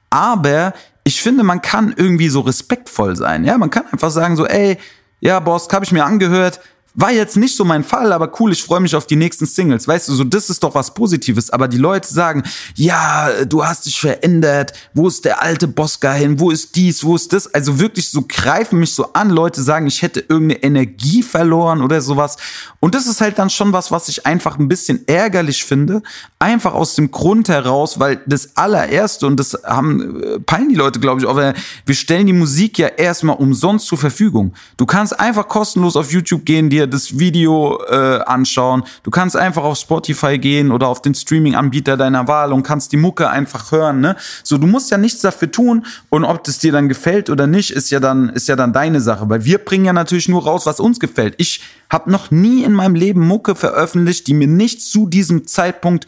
Aber 0.10 0.74
ich 1.04 1.22
finde, 1.22 1.44
man 1.44 1.62
kann 1.62 1.94
irgendwie 1.96 2.30
so 2.30 2.42
respektvoll 2.42 3.16
sein, 3.16 3.44
ja? 3.44 3.58
Man 3.58 3.70
kann 3.70 3.86
einfach 3.92 4.12
sagen 4.12 4.36
so, 4.36 4.46
ey, 4.46 4.78
ja, 5.20 5.40
Boss, 5.40 5.68
habe 5.72 5.86
ich 5.86 5.92
mir 5.92 6.06
angehört, 6.06 6.60
war 6.94 7.12
jetzt 7.12 7.38
nicht 7.38 7.56
so 7.56 7.64
mein 7.64 7.84
Fall, 7.84 8.12
aber 8.12 8.32
cool, 8.40 8.52
ich 8.52 8.64
freue 8.64 8.82
mich 8.82 8.96
auf 8.96 9.08
die 9.08 9.16
nächsten 9.16 9.46
Singles. 9.46 9.88
Weißt 9.88 10.10
du, 10.10 10.14
so 10.14 10.24
das 10.24 10.50
ist 10.50 10.62
doch 10.64 10.76
was 10.76 10.94
Positives. 10.94 11.50
Aber 11.50 11.68
die 11.68 11.78
Leute 11.78 12.12
sagen, 12.12 12.44
ja, 12.76 13.46
du 13.46 13.66
hast 13.66 13.86
dich 13.86 14.00
verändert. 14.00 14.74
Wo 14.94 15.08
ist 15.08 15.24
der 15.24 15.42
alte 15.42 15.68
Bosca 15.68 16.14
hin? 16.14 16.40
Wo 16.40 16.52
ist 16.52 16.76
dies? 16.76 17.04
Wo 17.04 17.16
ist 17.16 17.32
das? 17.32 17.54
Also 17.54 17.80
wirklich 17.80 18.10
so 18.10 18.26
greifen 18.28 18.80
mich 18.80 18.94
so 18.94 19.14
an. 19.14 19.30
Leute 19.30 19.62
sagen, 19.62 19.88
ich 19.88 20.02
hätte 20.02 20.20
irgendeine 20.20 20.64
Energie 20.64 21.24
verloren 21.24 21.82
oder 21.82 22.02
sowas. 22.02 22.36
Und 22.82 22.94
das 22.94 23.08
ist 23.08 23.22
halt 23.22 23.40
dann 23.40 23.50
schon 23.50 23.72
was, 23.72 23.92
was 23.92 24.10
ich 24.10 24.26
einfach 24.26 24.60
ein 24.60 24.68
bisschen 24.68 25.08
ärgerlich 25.08 25.64
finde. 25.64 26.02
Einfach 26.40 26.74
aus 26.74 26.96
dem 26.96 27.12
Grund 27.12 27.48
heraus, 27.48 28.00
weil 28.00 28.22
das 28.26 28.58
allererste, 28.58 29.28
und 29.28 29.40
das 29.40 29.58
haben, 29.64 30.22
äh, 30.22 30.40
peilen 30.40 30.70
die 30.70 30.76
Leute, 30.76 31.00
glaube 31.00 31.22
ich, 31.22 31.28
auch, 31.28 31.38
wir 31.38 31.96
stellen 31.96 32.28
die 32.28 32.34
Musik 32.34 32.78
ja 32.78 32.88
erstmal 32.88 33.38
umsonst 33.38 33.88
zur 33.88 33.98
Verfügung. 33.98 34.54
Du 34.76 34.86
kannst 34.86 35.18
einfach 35.18 35.48
kostenlos 35.48 35.96
auf 35.96 36.12
YouTube 36.12 36.46
gehen, 36.46 36.70
dir 36.70 36.81
das 36.88 37.20
Video 37.20 37.82
äh, 37.90 38.20
anschauen. 38.26 38.84
Du 39.04 39.12
kannst 39.12 39.36
einfach 39.36 39.64
auf 39.64 39.78
Spotify 39.78 40.38
gehen 40.38 40.72
oder 40.72 40.88
auf 40.88 41.02
den 41.02 41.16
Streaming-Anbieter 41.16 41.98
deiner 41.98 42.28
Wahl 42.28 42.54
und 42.54 42.64
kannst 42.64 42.92
die 42.92 42.98
Mucke 42.98 43.30
einfach 43.30 43.72
hören. 43.72 44.02
Ne? 44.02 44.16
So, 44.44 44.58
du 44.58 44.68
musst 44.68 44.92
ja 44.92 44.98
nichts 44.98 45.22
dafür 45.22 45.52
tun 45.52 45.86
und 46.10 46.24
ob 46.24 46.44
das 46.44 46.60
dir 46.60 46.72
dann 46.72 46.90
gefällt 46.90 47.30
oder 47.30 47.48
nicht, 47.48 47.72
ist 47.72 47.90
ja 47.92 48.00
dann 48.00 48.30
ist 48.30 48.48
ja 48.48 48.56
dann 48.56 48.74
deine 48.74 49.02
Sache, 49.02 49.30
weil 49.30 49.46
wir 49.46 49.58
bringen 49.58 49.86
ja 49.86 49.94
natürlich 49.94 50.30
nur 50.30 50.44
raus, 50.44 50.66
was 50.66 50.80
uns 50.80 51.00
gefällt. 51.00 51.36
Ich 51.38 51.62
habe 51.90 52.12
noch 52.12 52.32
nie 52.32 52.64
in 52.64 52.74
meinem 52.74 52.96
Leben 52.96 53.26
Mucke 53.28 53.56
veröffentlicht, 53.56 54.28
die 54.28 54.34
mir 54.34 54.48
nicht 54.48 54.82
zu 54.82 55.08
diesem 55.08 55.48
Zeitpunkt 55.48 56.08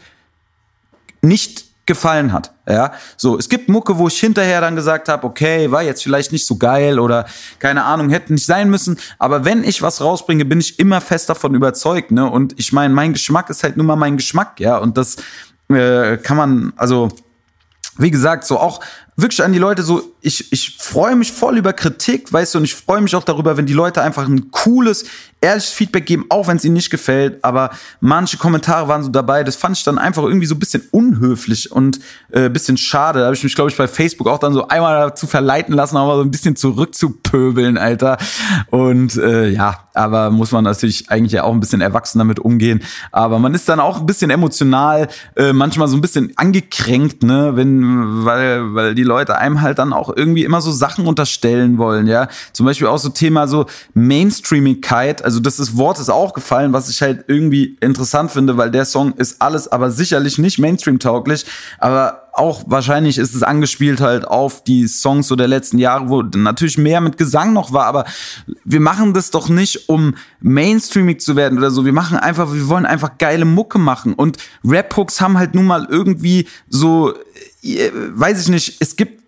nicht 1.22 1.63
gefallen 1.86 2.32
hat. 2.32 2.52
Ja, 2.66 2.92
so 3.16 3.38
es 3.38 3.48
gibt 3.48 3.68
Mucke, 3.68 3.98
wo 3.98 4.08
ich 4.08 4.18
hinterher 4.18 4.60
dann 4.60 4.74
gesagt 4.74 5.08
habe, 5.08 5.26
okay, 5.26 5.70
war 5.70 5.82
jetzt 5.82 6.02
vielleicht 6.02 6.32
nicht 6.32 6.46
so 6.46 6.56
geil 6.56 6.98
oder 6.98 7.26
keine 7.58 7.84
Ahnung, 7.84 8.08
hätte 8.10 8.32
nicht 8.32 8.46
sein 8.46 8.70
müssen. 8.70 8.98
Aber 9.18 9.44
wenn 9.44 9.64
ich 9.64 9.82
was 9.82 10.00
rausbringe, 10.00 10.44
bin 10.44 10.60
ich 10.60 10.78
immer 10.78 11.00
fest 11.00 11.28
davon 11.28 11.54
überzeugt. 11.54 12.10
Ne? 12.10 12.28
Und 12.28 12.58
ich 12.58 12.72
meine, 12.72 12.94
mein 12.94 13.12
Geschmack 13.12 13.50
ist 13.50 13.62
halt 13.62 13.76
nur 13.76 13.86
mal 13.86 13.96
mein 13.96 14.16
Geschmack, 14.16 14.60
ja. 14.60 14.78
Und 14.78 14.96
das 14.96 15.16
äh, 15.68 16.16
kann 16.16 16.36
man, 16.36 16.72
also 16.76 17.10
wie 17.98 18.10
gesagt, 18.10 18.44
so 18.44 18.58
auch 18.58 18.80
wirklich 19.16 19.42
an 19.42 19.52
die 19.52 19.58
Leute 19.58 19.82
so, 19.82 20.14
ich, 20.20 20.50
ich 20.52 20.76
freue 20.78 21.14
mich 21.14 21.32
voll 21.32 21.58
über 21.58 21.72
Kritik, 21.72 22.32
weißt 22.32 22.54
du, 22.54 22.58
und 22.58 22.64
ich 22.64 22.74
freue 22.74 23.00
mich 23.00 23.14
auch 23.14 23.24
darüber, 23.24 23.56
wenn 23.56 23.66
die 23.66 23.72
Leute 23.72 24.02
einfach 24.02 24.26
ein 24.26 24.50
cooles, 24.50 25.04
ehrliches 25.40 25.70
Feedback 25.70 26.06
geben, 26.06 26.24
auch 26.30 26.48
wenn 26.48 26.56
es 26.56 26.64
ihnen 26.64 26.74
nicht 26.74 26.90
gefällt. 26.90 27.44
Aber 27.44 27.70
manche 28.00 28.38
Kommentare 28.38 28.88
waren 28.88 29.02
so 29.02 29.10
dabei, 29.10 29.44
das 29.44 29.56
fand 29.56 29.76
ich 29.76 29.84
dann 29.84 29.98
einfach 29.98 30.22
irgendwie 30.22 30.46
so 30.46 30.54
ein 30.54 30.58
bisschen 30.58 30.82
unhöflich 30.90 31.70
und 31.70 32.00
äh, 32.32 32.48
bisschen 32.48 32.76
schade. 32.76 33.20
Da 33.20 33.26
habe 33.26 33.36
ich 33.36 33.44
mich, 33.44 33.54
glaube 33.54 33.70
ich, 33.70 33.76
bei 33.76 33.86
Facebook 33.86 34.26
auch 34.26 34.38
dann 34.38 34.54
so 34.54 34.66
einmal 34.66 35.08
dazu 35.08 35.26
verleiten 35.26 35.74
lassen, 35.74 35.96
aber 35.96 36.16
so 36.16 36.22
ein 36.22 36.30
bisschen 36.30 36.56
zurückzupöbeln, 36.56 37.76
Alter. 37.76 38.16
Und 38.70 39.16
äh, 39.16 39.48
ja, 39.48 39.84
aber 39.92 40.30
muss 40.30 40.50
man 40.50 40.64
natürlich 40.64 41.10
eigentlich 41.10 41.32
ja 41.32 41.44
auch 41.44 41.52
ein 41.52 41.60
bisschen 41.60 41.82
erwachsen 41.82 42.18
damit 42.18 42.40
umgehen. 42.40 42.82
Aber 43.12 43.38
man 43.38 43.54
ist 43.54 43.68
dann 43.68 43.78
auch 43.78 44.00
ein 44.00 44.06
bisschen 44.06 44.30
emotional, 44.30 45.08
äh, 45.36 45.52
manchmal 45.52 45.88
so 45.88 45.96
ein 45.96 46.00
bisschen 46.00 46.32
angekränkt, 46.36 47.22
ne, 47.22 47.52
wenn, 47.54 48.24
weil, 48.24 48.74
weil 48.74 48.94
die 48.94 49.03
Leute 49.04 49.38
einem 49.38 49.60
halt 49.60 49.78
dann 49.78 49.92
auch 49.92 50.14
irgendwie 50.14 50.44
immer 50.44 50.60
so 50.60 50.72
Sachen 50.72 51.06
unterstellen 51.06 51.78
wollen, 51.78 52.06
ja. 52.06 52.28
Zum 52.52 52.66
Beispiel 52.66 52.88
auch 52.88 52.98
so 52.98 53.10
Thema 53.10 53.46
so 53.46 53.66
Mainstreamigkeit, 53.94 55.24
also 55.24 55.40
das 55.40 55.58
ist, 55.58 55.76
Wort 55.76 55.98
ist 55.98 56.10
auch 56.10 56.34
gefallen, 56.34 56.72
was 56.72 56.88
ich 56.88 57.00
halt 57.02 57.24
irgendwie 57.28 57.76
interessant 57.80 58.30
finde, 58.30 58.56
weil 58.56 58.70
der 58.70 58.84
Song 58.84 59.12
ist 59.14 59.40
alles, 59.40 59.68
aber 59.68 59.90
sicherlich 59.90 60.38
nicht 60.38 60.58
Mainstream-tauglich, 60.58 61.46
aber 61.78 62.24
auch 62.34 62.64
wahrscheinlich 62.66 63.18
ist 63.18 63.34
es 63.34 63.44
angespielt 63.44 64.00
halt 64.00 64.26
auf 64.26 64.64
die 64.64 64.88
Songs 64.88 65.28
so 65.28 65.36
der 65.36 65.46
letzten 65.46 65.78
Jahre, 65.78 66.08
wo 66.08 66.22
natürlich 66.22 66.78
mehr 66.78 67.00
mit 67.00 67.16
Gesang 67.16 67.52
noch 67.52 67.72
war, 67.72 67.86
aber 67.86 68.04
wir 68.64 68.80
machen 68.80 69.14
das 69.14 69.30
doch 69.30 69.48
nicht, 69.48 69.88
um 69.88 70.14
mainstreamig 70.40 71.20
zu 71.20 71.36
werden 71.36 71.58
oder 71.58 71.70
so. 71.70 71.84
Wir 71.84 71.92
machen 71.92 72.18
einfach, 72.18 72.52
wir 72.52 72.68
wollen 72.68 72.86
einfach 72.86 73.18
geile 73.18 73.44
Mucke 73.44 73.78
machen 73.78 74.14
und 74.14 74.38
Rap-Hooks 74.64 75.20
haben 75.20 75.38
halt 75.38 75.54
nun 75.54 75.66
mal 75.66 75.86
irgendwie 75.88 76.48
so 76.68 77.14
weiß 77.64 78.42
ich 78.42 78.48
nicht, 78.48 78.76
es 78.80 78.96
gibt 78.96 79.24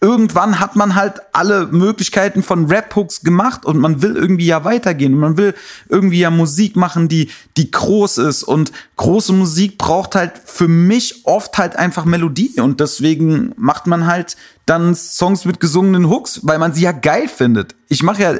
irgendwann 0.00 0.60
hat 0.60 0.76
man 0.76 0.94
halt 0.94 1.20
alle 1.32 1.66
Möglichkeiten 1.66 2.42
von 2.42 2.66
Rap-Hooks 2.66 3.22
gemacht 3.22 3.64
und 3.64 3.78
man 3.78 4.02
will 4.02 4.14
irgendwie 4.14 4.46
ja 4.46 4.64
weitergehen. 4.64 5.18
Man 5.18 5.36
will 5.36 5.54
irgendwie 5.88 6.20
ja 6.20 6.30
Musik 6.30 6.76
machen, 6.76 7.08
die, 7.08 7.30
die 7.56 7.70
groß 7.70 8.18
ist. 8.18 8.42
Und 8.42 8.72
große 8.96 9.32
Musik 9.32 9.78
braucht 9.78 10.14
halt 10.14 10.32
für 10.44 10.68
mich 10.68 11.24
oft 11.24 11.56
halt 11.56 11.76
einfach 11.76 12.04
Melodie. 12.04 12.60
Und 12.60 12.80
deswegen 12.80 13.52
macht 13.56 13.86
man 13.86 14.06
halt 14.06 14.36
dann 14.66 14.96
Songs 14.96 15.44
mit 15.44 15.60
gesungenen 15.60 16.08
Hooks, 16.10 16.40
weil 16.42 16.58
man 16.58 16.74
sie 16.74 16.82
ja 16.82 16.92
geil 16.92 17.28
findet. 17.28 17.76
Ich 17.88 18.02
mache 18.02 18.22
ja 18.22 18.34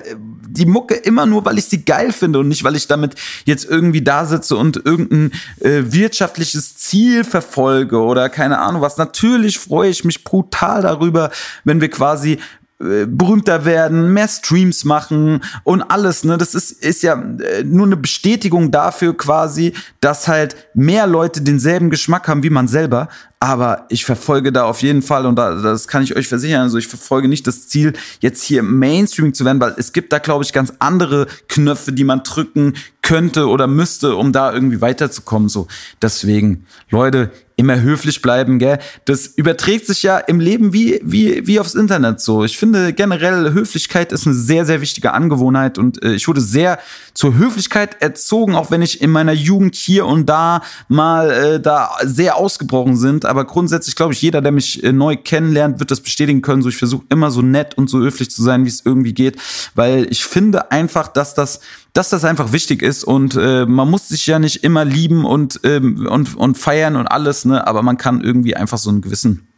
die 0.49 0.66
Mucke 0.66 0.95
immer 0.95 1.24
nur, 1.24 1.45
weil 1.45 1.57
ich 1.57 1.66
sie 1.66 1.85
geil 1.85 2.12
finde 2.12 2.41
und 2.41 2.49
nicht, 2.49 2.64
weil 2.64 2.74
ich 2.74 2.89
damit 2.89 3.14
jetzt 3.45 3.64
irgendwie 3.64 4.03
da 4.03 4.27
sitze 4.27 4.57
und 4.57 4.85
irgendein 4.85 5.31
äh, 5.61 5.85
wirtschaftliches 5.87 6.77
Ziel 6.77 7.22
verfolge 7.22 8.01
oder 8.01 8.29
keine 8.29 8.59
Ahnung 8.59 8.83
was. 8.83 8.97
Natürlich 8.97 9.59
freue 9.61 9.89
ich 9.91 10.05
mich 10.05 10.24
brutal 10.24 10.83
darüber, 10.83 11.31
wenn 11.62 11.81
wir 11.81 11.91
quasi 11.91 12.33
äh, 12.33 12.39
berühmter 12.79 13.64
werden, 13.64 14.12
mehr 14.12 14.29
Streams 14.29 14.85
machen 14.85 15.43
und 15.64 15.83
alles, 15.83 16.24
ne? 16.24 16.37
Das 16.37 16.55
ist, 16.55 16.72
ist 16.72 17.03
ja 17.03 17.14
äh, 17.14 17.64
nur 17.64 17.87
eine 17.87 17.97
Bestätigung 17.97 18.70
dafür 18.70 19.16
quasi, 19.16 19.72
dass 20.01 20.29
halt 20.29 20.57
mehr 20.74 21.07
Leute 21.07 21.41
denselben 21.41 21.89
Geschmack 21.89 22.29
haben 22.29 22.43
wie 22.43 22.51
man 22.51 22.68
selber. 22.68 23.09
Aber 23.41 23.87
ich 23.89 24.05
verfolge 24.05 24.53
da 24.53 24.64
auf 24.64 24.83
jeden 24.83 25.03
Fall, 25.03 25.24
und 25.24 25.37
das 25.37 25.89
kann 25.89 26.03
ich 26.03 26.16
euch 26.16 26.27
versichern, 26.29 26.62
also 26.62 26.79
ich 26.79 26.89
verfolge 26.89 27.29
nicht 27.29 27.47
das 27.47 27.68
Ziel, 27.68 27.93
jetzt 28.20 28.43
hier 28.43 28.62
Mainstream 28.62 29.33
zu 29.33 29.45
werden, 29.45 29.61
weil 29.61 29.74
es 29.77 29.93
gibt 29.93 30.12
da, 30.12 30.18
glaube 30.18 30.45
ich, 30.45 30.53
ganz 30.53 30.72
andere 30.79 31.27
Knöpfe, 31.49 31.93
die 31.93 32.05
man 32.05 32.22
drücken 32.24 32.74
könnte 33.03 33.47
oder 33.49 33.66
müsste, 33.66 34.16
um 34.16 34.33
da 34.33 34.53
irgendwie 34.53 34.81
weiterzukommen. 34.81 35.49
So, 35.49 35.66
deswegen, 36.03 36.66
Leute, 36.91 37.31
immer 37.59 37.81
höflich 37.81 38.21
bleiben, 38.21 38.59
gell? 38.59 38.79
Das 39.07 39.27
überträgt 39.27 39.87
sich 39.87 40.03
ja 40.03 40.19
im 40.19 40.41
Leben 40.41 40.75
wie, 40.75 41.01
wie, 41.03 41.47
wie 41.47 41.59
aufs 41.59 41.75
Internet 41.75 42.21
so. 42.21 42.45
Ich 42.45 42.59
finde 42.59 42.93
generell 42.93 43.55
Höflichkeit 43.55 44.13
ist 44.13 44.27
eine 44.27 44.35
sehr, 44.35 44.67
sehr 44.67 44.83
wichtige 44.83 45.15
Angewohnheit 45.15 45.79
und 45.79 46.03
äh, 46.03 46.13
ich 46.13 46.29
wurde 46.29 46.43
sehr 46.43 46.79
zur 47.15 47.39
Höflichkeit 47.39 48.03
erzogen, 48.03 48.55
auch 48.55 48.71
wenn 48.71 48.83
ich 48.83 49.01
in 49.01 49.11
meiner 49.11 49.33
Jugend 49.33 49.75
hier 49.75 50.05
und 50.05 50.27
da 50.27 50.61
mal 50.89 51.31
äh, 51.31 51.61
da 51.61 51.93
sehr 52.03 52.37
ausgebrochen 52.37 52.99
sind. 52.99 53.25
Aber 53.25 53.47
grundsätzlich 53.47 53.97
glaube 53.97 54.13
ich, 54.13 54.21
jeder, 54.21 54.43
der 54.43 54.53
mich 54.53 54.85
äh, 54.85 54.93
neu 54.93 55.17
kennenlernt, 55.17 55.81
wird 55.81 55.91
das 55.91 56.03
bestätigen 56.03 56.43
können. 56.43 56.61
So, 56.61 56.69
ich 56.69 56.77
versuche 56.77 57.07
immer 57.09 57.31
so 57.31 57.41
nett 57.41 57.79
und 57.79 57.89
so 57.89 58.01
höflich 58.01 58.31
zu 58.31 58.43
sein, 58.43 58.67
wie 58.67 58.69
es 58.69 58.83
irgendwie 58.85 59.15
geht, 59.15 59.39
weil 59.75 60.07
ich 60.11 60.27
finde 60.27 60.71
einfach, 60.71 61.09
dass 61.09 61.33
das 61.33 61.61
dass 61.97 62.11
das 62.11 62.25
einfach 62.25 62.53
wichtig 62.53 62.83
ist 62.83 63.05
und 63.05 63.37
äh, 63.37 63.65
man 63.65 63.91
muss 63.91 64.09
sich 64.09 64.27
ja 64.27 64.39
nicht 64.39 64.63
immer 64.65 64.85
lieben 64.85 65.25
und, 65.25 65.61
ähm, 65.65 66.07
und, 66.07 66.37
und 66.37 66.59
feiern 66.59 66.97
und 66.97 67.07
alles, 67.07 67.45
ne? 67.45 67.67
Aber 67.67 67.83
man 67.83 67.97
kann 67.97 68.21
irgendwie 68.21 68.55
einfach 68.55 68.79
so 68.79 68.91
einen 68.91 69.01
gewissen 69.01 69.49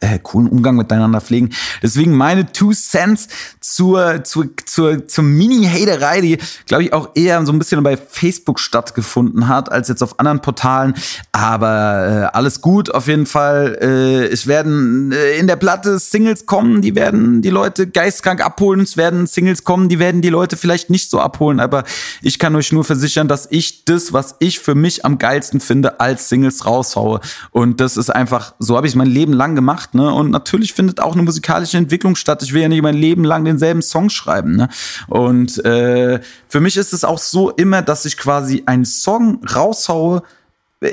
äh, 0.00 0.18
coolen 0.18 0.48
Umgang 0.48 0.76
miteinander 0.76 1.20
pflegen. 1.20 1.50
Deswegen 1.82 2.16
meine 2.16 2.50
Two 2.52 2.72
Cents 2.72 3.28
zur, 3.60 4.24
zur, 4.24 4.48
zur, 4.64 5.06
zur 5.06 5.24
Mini-Haterei, 5.24 6.20
die, 6.22 6.38
glaube 6.66 6.84
ich, 6.84 6.92
auch 6.92 7.10
eher 7.14 7.44
so 7.44 7.52
ein 7.52 7.58
bisschen 7.58 7.82
bei 7.82 7.96
Facebook 7.96 8.58
stattgefunden 8.58 9.46
hat, 9.46 9.70
als 9.70 9.88
jetzt 9.88 10.02
auf 10.02 10.18
anderen 10.18 10.40
Portalen. 10.40 10.94
Aber 11.32 12.30
äh, 12.32 12.36
alles 12.36 12.62
gut, 12.62 12.92
auf 12.94 13.08
jeden 13.08 13.26
Fall. 13.26 13.78
Äh, 13.80 14.26
es 14.32 14.46
werden 14.46 15.12
äh, 15.12 15.36
in 15.38 15.46
der 15.46 15.56
Platte 15.56 15.98
Singles 15.98 16.46
kommen, 16.46 16.80
die 16.80 16.94
werden 16.94 17.42
die 17.42 17.50
Leute 17.50 17.86
geistkrank 17.86 18.44
abholen. 18.44 18.80
Es 18.80 18.96
werden 18.96 19.26
Singles 19.26 19.64
kommen, 19.64 19.90
die 19.90 19.98
werden 19.98 20.22
die 20.22 20.30
Leute 20.30 20.56
vielleicht 20.56 20.88
nicht 20.88 21.10
so 21.10 21.20
abholen. 21.20 21.60
Aber 21.60 21.84
ich 22.22 22.38
kann 22.38 22.56
euch 22.56 22.72
nur 22.72 22.84
versichern, 22.84 23.28
dass 23.28 23.46
ich 23.50 23.84
das, 23.84 24.14
was 24.14 24.36
ich 24.38 24.60
für 24.60 24.74
mich 24.74 25.04
am 25.04 25.18
geilsten 25.18 25.60
finde, 25.60 26.00
als 26.00 26.30
Singles 26.30 26.64
raushaue. 26.64 27.20
Und 27.50 27.80
das 27.80 27.98
ist 27.98 28.08
einfach, 28.08 28.54
so 28.58 28.76
habe 28.76 28.86
ich 28.86 28.94
mein 28.94 29.08
Leben 29.08 29.34
lang 29.34 29.54
gemacht 29.54 29.89
gemacht, 29.90 29.94
ne? 29.94 30.12
Und 30.12 30.30
natürlich 30.30 30.72
findet 30.72 31.00
auch 31.00 31.12
eine 31.12 31.22
musikalische 31.22 31.76
Entwicklung 31.76 32.16
statt. 32.16 32.42
Ich 32.42 32.52
will 32.52 32.62
ja 32.62 32.68
nicht 32.68 32.82
mein 32.82 32.96
Leben 32.96 33.24
lang 33.24 33.44
denselben 33.44 33.82
Song 33.82 34.10
schreiben, 34.10 34.56
ne? 34.56 34.68
Und 35.08 35.64
äh, 35.64 36.20
für 36.48 36.60
mich 36.60 36.76
ist 36.76 36.92
es 36.92 37.04
auch 37.04 37.18
so 37.18 37.50
immer, 37.50 37.82
dass 37.82 38.04
ich 38.04 38.16
quasi 38.16 38.62
einen 38.66 38.84
Song 38.84 39.44
raushaue, 39.44 40.22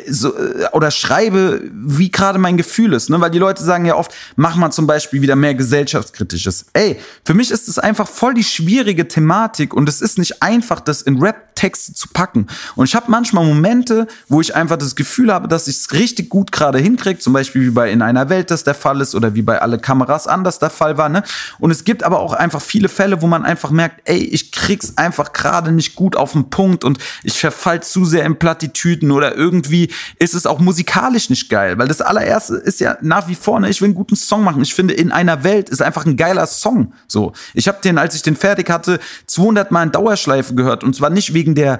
so, 0.08 0.36
äh, 0.36 0.68
oder 0.74 0.92
schreibe, 0.92 1.62
wie 1.72 2.12
gerade 2.12 2.40
mein 2.40 2.58
Gefühl 2.58 2.94
ist, 2.94 3.10
ne? 3.10 3.22
Weil 3.22 3.32
die 3.32 3.40
Leute 3.40 3.64
sagen 3.64 3.86
ja 3.86 3.96
oft, 3.96 4.14
mach 4.36 4.56
mal 4.58 4.72
zum 4.72 4.86
Beispiel 4.86 5.22
wieder 5.22 5.38
mehr 5.38 5.56
gesellschaftskritisches. 5.56 6.66
Ey, 6.74 7.00
für 7.24 7.34
mich 7.34 7.52
ist 7.52 7.70
es 7.70 7.80
einfach 7.80 8.08
voll 8.08 8.34
die 8.34 8.44
schwierige 8.44 9.08
Thematik 9.08 9.74
und 9.74 9.88
es 9.88 10.02
ist 10.02 10.18
nicht 10.18 10.44
einfach, 10.44 10.82
das 10.82 11.02
in 11.02 11.22
Rap-Texte 11.22 11.94
zu 11.94 12.10
packen. 12.10 12.48
Und 12.76 12.88
ich 12.88 12.96
habe 12.96 13.10
manchmal 13.10 13.46
Momente, 13.46 14.08
wo 14.28 14.42
ich 14.42 14.54
einfach 14.54 14.76
das 14.76 14.96
Gefühl 14.96 15.34
habe, 15.34 15.48
dass 15.48 15.70
ich 15.70 15.78
es 15.78 15.94
richtig 15.94 16.30
gut 16.30 16.52
gerade 16.52 16.80
hinkriege, 16.80 17.20
zum 17.20 17.32
Beispiel 17.32 17.62
wie 17.62 17.72
bei 17.72 17.90
In 17.90 18.02
einer 18.02 18.30
Welt 18.30 18.52
das 18.52 18.66
der 18.66 18.76
Fall 18.76 19.00
ist 19.00 19.16
oder 19.16 19.36
wie 19.36 19.42
bei 19.42 19.62
Alle 19.62 19.80
Kameras 19.80 20.28
anders 20.28 20.60
der 20.60 20.70
Fall 20.70 20.98
war, 20.98 21.08
ne? 21.08 21.24
Und 21.60 21.72
es 21.72 21.86
gibt 21.86 22.04
aber 22.04 22.20
auch 22.20 22.34
einfach 22.34 22.62
viele 22.62 22.90
Fälle, 22.90 23.22
wo 23.22 23.28
man 23.28 23.46
einfach 23.46 23.72
merkt, 23.72 24.02
ey, 24.04 24.18
ich 24.18 24.52
krieg's 24.52 24.98
einfach 24.98 25.32
gerade 25.32 25.72
nicht 25.72 25.96
gut 25.96 26.18
auf 26.18 26.34
den 26.34 26.50
Punkt 26.50 26.84
und 26.84 27.00
ich 27.24 27.40
verfall 27.40 27.82
zu 27.82 28.04
sehr 28.04 28.26
in 28.26 28.38
Plattitüden 28.38 29.12
oder 29.12 29.34
irgendwie 29.34 29.77
irgendwie 29.78 29.94
ist 30.20 30.34
es 30.34 30.46
auch 30.46 30.60
musikalisch 30.60 31.30
nicht 31.30 31.50
geil, 31.50 31.78
weil 31.78 31.88
das 31.88 32.02
allererste 32.02 32.56
ist 32.56 32.80
ja 32.80 32.98
nach 33.02 33.28
wie 33.28 33.36
vor, 33.36 33.60
ne, 33.60 33.70
ich 33.70 33.82
will 33.82 33.88
einen 33.88 33.96
guten 33.96 34.16
Song 34.16 34.44
machen. 34.44 34.62
Ich 34.62 34.74
finde, 34.74 34.94
in 34.94 35.12
einer 35.12 35.44
Welt 35.44 35.70
ist 35.70 35.82
einfach 35.82 36.06
ein 36.06 36.18
geiler 36.18 36.48
Song. 36.48 36.94
So, 37.08 37.34
ich 37.54 37.68
habe 37.68 37.80
den, 37.84 37.98
als 37.98 38.16
ich 38.16 38.22
den 38.22 38.36
fertig 38.36 38.70
hatte, 38.70 39.00
200 39.28 39.72
Mal 39.72 39.84
in 39.84 39.92
Dauerschleife 39.92 40.56
gehört 40.56 40.84
und 40.84 40.96
zwar 40.96 41.10
nicht 41.10 41.34
wegen 41.34 41.56
der 41.56 41.80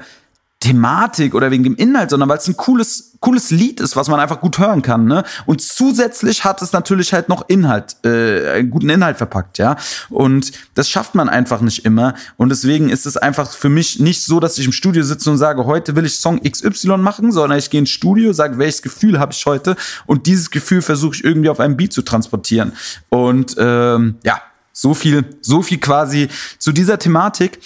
Thematik 0.60 1.36
oder 1.36 1.52
wegen 1.52 1.64
dem 1.64 1.76
Inhalt, 1.76 2.10
sondern 2.10 2.30
weil 2.30 2.40
es 2.40 2.48
ein 2.48 2.58
cooles, 2.58 3.14
cooles 3.20 3.52
Lied 3.52 3.80
ist, 3.80 3.96
was 3.96 4.08
man 4.08 4.20
einfach 4.20 4.42
gut 4.42 4.58
hören 4.58 4.82
kann. 4.82 5.06
Ne? 5.06 5.24
Und 5.46 5.62
zusätzlich 5.62 6.44
hat 6.46 6.64
es 6.64 6.74
natürlich 6.74 7.14
halt 7.14 7.30
noch 7.30 7.48
Inhalt, 7.48 7.98
äh, 8.04 8.54
einen 8.54 8.72
guten 8.72 8.90
Inhalt 8.90 9.18
verpackt, 9.18 9.60
ja. 9.60 9.78
Und 10.10 10.52
das 10.74 10.90
schafft 10.90 11.14
man 11.14 11.30
einfach 11.30 11.62
nicht 11.62 11.86
immer. 11.86 12.16
Und 12.38 12.50
deswegen 12.50 12.90
ist 12.90 13.06
es 13.06 13.18
einfach 13.18 13.52
für 13.52 13.70
mich 13.70 14.00
nicht 14.00 14.24
so, 14.24 14.40
dass 14.40 14.58
ich 14.58 14.66
im 14.66 14.72
Studio 14.72 15.04
sitze 15.04 15.30
und 15.30 15.38
sage, 15.38 15.66
heute 15.66 15.96
will 15.96 16.06
ich 16.08 16.18
Song 16.18 16.42
XY 16.42 16.98
machen, 16.98 17.32
sondern 17.32 17.60
ich 17.60 17.70
gehe 17.70 17.80
ins 17.80 17.92
Studio, 17.92 18.34
sage, 18.34 18.58
welches 18.58 18.82
Gefühl 18.82 19.20
habe 19.20 19.34
ich 19.34 19.46
heute 19.46 19.76
und 20.08 20.26
dieses 20.26 20.50
Gefühl 20.50 20.82
versuche 20.82 21.18
ich 21.18 21.24
irgendwie 21.24 21.50
auf 21.50 21.60
einem 21.60 21.78
Beat 21.78 21.94
zu 21.94 22.02
transportieren. 22.02 22.74
Und 23.10 23.56
ähm, 23.60 24.16
ja, 24.24 24.42
so 24.74 24.96
viel, 24.96 25.24
so 25.42 25.62
viel 25.62 25.78
quasi 25.78 26.30
zu 26.58 26.72
dieser 26.72 26.98
Thematik. 26.98 27.60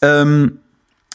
Ähm, 0.00 0.58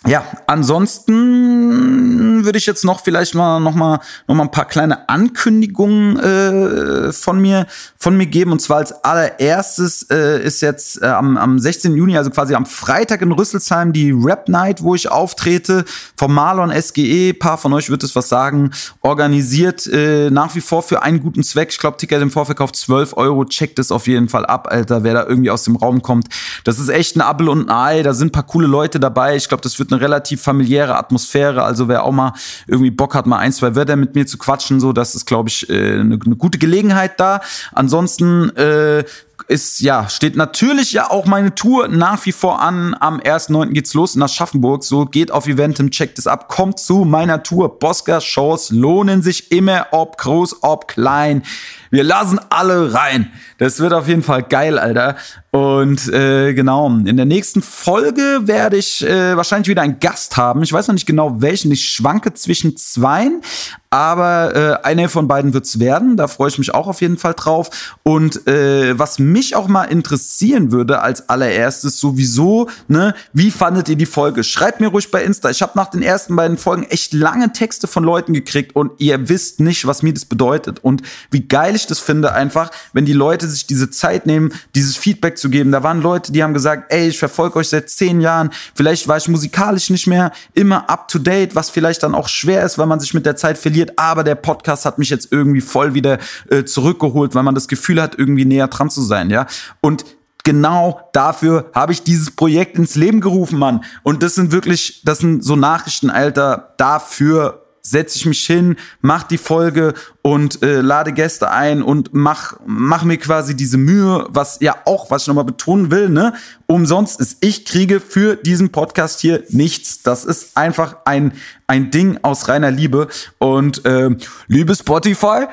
ja, 0.06 0.24
ansonsten 0.46 2.46
würde 2.46 2.60
ich 2.60 2.66
jetzt 2.66 2.86
noch 2.86 3.04
vielleicht 3.04 3.36
mal 3.36 3.60
noch 3.60 3.74
mal 3.74 4.00
noch 4.28 4.36
mal 4.36 4.44
ein 4.44 4.52
paar 4.52 4.66
kleine 4.66 5.10
Ankündigungen 5.10 6.20
äh, 6.20 7.12
von 7.12 7.40
mir 7.40 7.66
von 7.98 8.16
mir 8.16 8.28
geben 8.28 8.52
und 8.52 8.62
zwar 8.62 8.78
als 8.78 9.04
allererstes 9.04 10.04
äh, 10.12 10.42
ist 10.44 10.62
jetzt 10.62 11.02
äh, 11.02 11.08
am, 11.08 11.36
am 11.36 11.60
16. 11.60 11.96
Juni, 11.96 12.18
also 12.18 12.30
quasi 12.30 12.54
am 12.54 12.66
Freitag 12.66 13.22
in 13.22 13.32
Rüsselsheim 13.32 13.92
die 13.92 14.12
Rap 14.12 14.50
Night, 14.50 14.84
wo 14.84 14.94
ich 14.94 15.10
auftrete 15.10 15.84
vom 16.16 16.34
Marlon 16.34 16.72
SGE, 16.72 17.34
paar 17.34 17.58
von 17.58 17.74
euch 17.74 17.90
wird 17.90 18.04
es 18.04 18.16
was 18.16 18.30
sagen, 18.30 18.72
organisiert 19.02 19.88
äh, 19.88 20.30
nach 20.30 20.54
wie 20.56 20.62
vor 20.62 20.84
für 20.84 21.02
einen 21.02 21.22
guten 21.22 21.44
Zweck. 21.44 21.70
Ich 21.72 21.80
glaube 21.80 21.98
Ticket 21.98 22.22
im 22.22 22.32
Vorverkauf 22.32 22.72
12 22.72 23.18
Euro, 23.18 23.46
checkt 23.46 23.80
es 23.80 23.92
auf 23.92 24.08
jeden 24.08 24.30
Fall 24.30 24.46
ab, 24.46 24.68
Alter, 24.70 25.04
wer 25.04 25.16
da 25.16 25.26
irgendwie 25.26 25.50
aus 25.50 25.64
dem 25.64 25.76
Raum 25.76 26.02
kommt. 26.02 26.28
Das 26.64 26.80
ist 26.80 26.90
echt 26.90 27.18
ein 27.18 27.22
Apple 27.22 27.50
und 27.50 27.70
ein 27.70 27.76
Ei, 27.76 28.04
da 28.04 28.14
sind 28.14 28.28
ein 28.28 28.32
paar 28.32 28.46
coole 28.46 28.68
Leute 28.68 29.00
dabei. 29.00 29.36
Ich 29.36 29.50
glaube, 29.50 29.64
das 29.64 29.80
wird 29.80 29.87
eine 29.92 30.02
relativ 30.02 30.42
familiäre 30.42 30.98
Atmosphäre. 30.98 31.64
Also 31.64 31.88
wer 31.88 32.04
auch 32.04 32.12
mal 32.12 32.34
irgendwie 32.68 32.92
Bock 32.92 33.16
hat, 33.16 33.26
mal 33.26 33.38
ein, 33.38 33.52
zwei 33.52 33.76
Wörter 33.76 33.96
mit 33.96 34.16
mir 34.16 34.26
zu 34.26 34.38
quatschen, 34.38 34.80
so, 34.80 34.94
das 34.94 35.16
ist, 35.16 35.26
glaube 35.26 35.50
ich, 35.50 35.70
äh, 35.70 36.00
eine, 36.00 36.18
gute 36.18 36.58
Gelegenheit 36.58 37.20
da. 37.20 37.42
Ansonsten 37.74 38.56
äh, 38.56 39.04
ist, 39.48 39.80
ja, 39.80 40.10
steht 40.10 40.36
natürlich 40.36 40.92
ja 40.92 41.10
auch 41.10 41.26
meine 41.26 41.56
Tour 41.56 41.88
nach 41.88 42.26
wie 42.26 42.32
vor 42.32 42.62
an. 42.62 42.96
Am 43.00 43.20
1.9. 43.20 43.72
geht's 43.72 43.94
los 43.94 44.16
in 44.16 44.22
Aschaffenburg. 44.22 44.84
So 44.84 45.06
geht 45.06 45.32
auf 45.32 45.48
Eventim, 45.48 45.92
checkt 45.92 46.20
es 46.20 46.28
ab. 46.28 46.50
Kommt 46.50 46.80
zu 46.80 47.06
meiner 47.06 47.44
Tour. 47.44 47.80
Bosca-Shows 47.80 48.72
lohnen 48.72 49.22
sich 49.22 49.52
immer, 49.52 49.88
ob 49.92 50.18
groß, 50.18 50.64
ob 50.64 50.88
klein. 50.88 51.44
Wir 51.90 52.04
lassen 52.04 52.40
alle 52.50 52.94
rein. 52.94 53.32
Das 53.58 53.80
wird 53.80 53.94
auf 53.94 54.08
jeden 54.08 54.24
Fall 54.24 54.44
geil, 54.44 54.78
Alter. 54.78 55.16
Und 55.52 56.08
äh, 56.14 56.54
genau, 56.54 56.88
in 56.88 57.18
der 57.18 57.26
nächsten 57.26 57.62
Folge 57.62 58.42
werde 58.44 58.78
ich 58.78 59.04
äh, 59.04 59.36
wahrscheinlich 59.36 59.70
wieder 59.70 59.82
einen 59.82 60.00
Gast 60.00 60.38
haben. 60.38 60.62
Ich 60.62 60.72
weiß 60.72 60.88
noch 60.88 60.94
nicht 60.94 61.08
genau 61.08 61.42
welchen. 61.42 61.72
Ich 61.72 61.90
schwanke 61.90 62.34
zwischen 62.34 62.78
zweien, 62.78 63.42
aber 63.90 64.56
äh, 64.84 64.86
eine 64.86 65.10
von 65.10 65.28
beiden 65.28 65.54
wird's 65.54 65.80
werden. 65.80 66.18
Da 66.18 66.28
freue 66.28 66.50
ich 66.50 66.60
mich 66.60 66.74
auch 66.74 66.88
auf 66.88 67.02
jeden 67.02 67.18
Fall 67.18 67.34
drauf. 67.34 67.96
Und 68.04 68.46
äh, 68.46 69.00
was 69.00 69.18
mich 69.18 69.56
auch 69.56 69.68
mal 69.68 69.86
interessieren 69.86 70.72
würde 70.72 71.02
als 71.02 71.30
allererstes 71.30 72.00
sowieso, 72.00 72.70
ne, 72.88 73.16
wie 73.34 73.50
fandet 73.50 73.90
ihr 73.90 73.96
die 73.96 74.06
Folge? 74.06 74.44
Schreibt 74.44 74.82
mir 74.82 74.90
ruhig 74.90 75.10
bei 75.10 75.24
Insta. 75.24 75.50
Ich 75.50 75.62
habe 75.62 75.72
nach 75.76 75.90
den 75.90 76.02
ersten 76.04 76.36
beiden 76.36 76.58
Folgen 76.58 76.84
echt 76.84 77.14
lange 77.14 77.54
Texte 77.54 77.88
von 77.88 78.04
Leuten 78.04 78.34
gekriegt 78.34 78.76
und 78.76 78.92
ihr 79.00 79.30
wisst 79.30 79.62
nicht, 79.62 79.88
was 79.88 80.04
mir 80.04 80.14
das 80.14 80.26
bedeutet 80.26 80.84
und 80.84 81.02
wie 81.32 81.48
geil 81.48 81.77
ich 81.78 81.88
das 81.88 82.00
finde 82.00 82.34
einfach, 82.34 82.72
wenn 82.94 83.06
die 83.06 83.14
Leute 83.14 83.48
sich 83.48 83.66
diese 83.66 83.90
Zeit 83.90 84.26
nehmen, 84.26 84.52
dieses 84.76 84.98
Feedback 84.98 85.38
zu 85.38 85.50
geben. 85.50 85.72
Da 85.72 85.84
waren 85.84 86.02
Leute, 86.02 86.32
die 86.32 86.44
haben 86.44 86.54
gesagt, 86.54 86.92
ey, 86.92 87.08
ich 87.08 87.18
verfolge 87.18 87.60
euch 87.60 87.70
seit 87.70 87.90
zehn 87.90 88.20
Jahren. 88.22 88.50
Vielleicht 88.76 89.08
war 89.08 89.18
ich 89.18 89.28
musikalisch 89.28 89.90
nicht 89.90 90.08
mehr 90.08 90.32
immer 90.54 90.90
up 90.90 91.08
to 91.08 91.20
date, 91.20 91.56
was 91.56 91.70
vielleicht 91.70 92.04
dann 92.04 92.16
auch 92.16 92.28
schwer 92.28 92.64
ist, 92.64 92.78
weil 92.78 92.88
man 92.88 93.00
sich 93.00 93.14
mit 93.14 93.26
der 93.26 93.36
Zeit 93.36 93.58
verliert. 93.58 93.94
Aber 93.96 94.24
der 94.24 94.36
Podcast 94.36 94.86
hat 94.86 95.00
mich 95.00 95.10
jetzt 95.10 95.32
irgendwie 95.32 95.62
voll 95.62 95.94
wieder 95.94 96.18
äh, 96.50 96.64
zurückgeholt, 96.66 97.36
weil 97.36 97.44
man 97.44 97.56
das 97.56 97.68
Gefühl 97.68 98.02
hat, 98.02 98.18
irgendwie 98.18 98.46
näher 98.46 98.68
dran 98.68 98.90
zu 98.90 99.02
sein, 99.02 99.30
ja. 99.30 99.48
Und 99.82 100.06
genau 100.48 101.02
dafür 101.12 101.70
habe 101.74 101.92
ich 101.92 102.04
dieses 102.04 102.32
Projekt 102.32 102.78
ins 102.78 102.96
Leben 102.96 103.20
gerufen, 103.20 103.60
Mann. 103.60 103.84
Und 104.04 104.24
das 104.24 104.36
sind 104.36 104.54
wirklich, 104.54 105.02
das 105.04 105.20
sind 105.20 105.44
so 105.44 105.58
Nachrichten, 105.58 106.10
Alter, 106.10 106.74
dafür 106.78 107.67
setze 107.90 108.18
ich 108.18 108.26
mich 108.26 108.46
hin, 108.46 108.76
mach 109.02 109.24
die 109.24 109.38
Folge 109.38 109.94
und 110.22 110.62
äh, 110.62 110.82
lade 110.82 111.14
Gäste 111.14 111.52
ein 111.52 111.82
und 111.82 112.14
mach, 112.14 112.58
mach 112.66 113.04
mir 113.04 113.18
quasi 113.18 113.56
diese 113.56 113.78
Mühe, 113.78 114.26
was 114.30 114.58
ja 114.60 114.76
auch, 114.86 115.10
was 115.10 115.24
ich 115.24 115.28
nochmal 115.28 115.46
betonen 115.46 115.90
will, 115.90 116.10
ne, 116.10 116.34
umsonst 116.66 117.20
ist. 117.22 117.38
Ich 117.42 117.66
kriege 117.66 118.00
für 118.00 118.36
diesen 118.36 118.72
Podcast 118.72 119.22
hier 119.22 119.44
nichts. 119.50 120.04
Das 120.04 120.26
ist 120.26 120.58
einfach 120.58 120.98
ein, 121.06 121.34
ein 121.66 121.90
Ding 121.92 122.20
aus 122.24 122.50
reiner 122.50 122.72
Liebe. 122.72 123.08
Und 123.38 123.86
äh, 123.86 124.10
liebe 124.48 124.76
Spotify, 124.76 125.48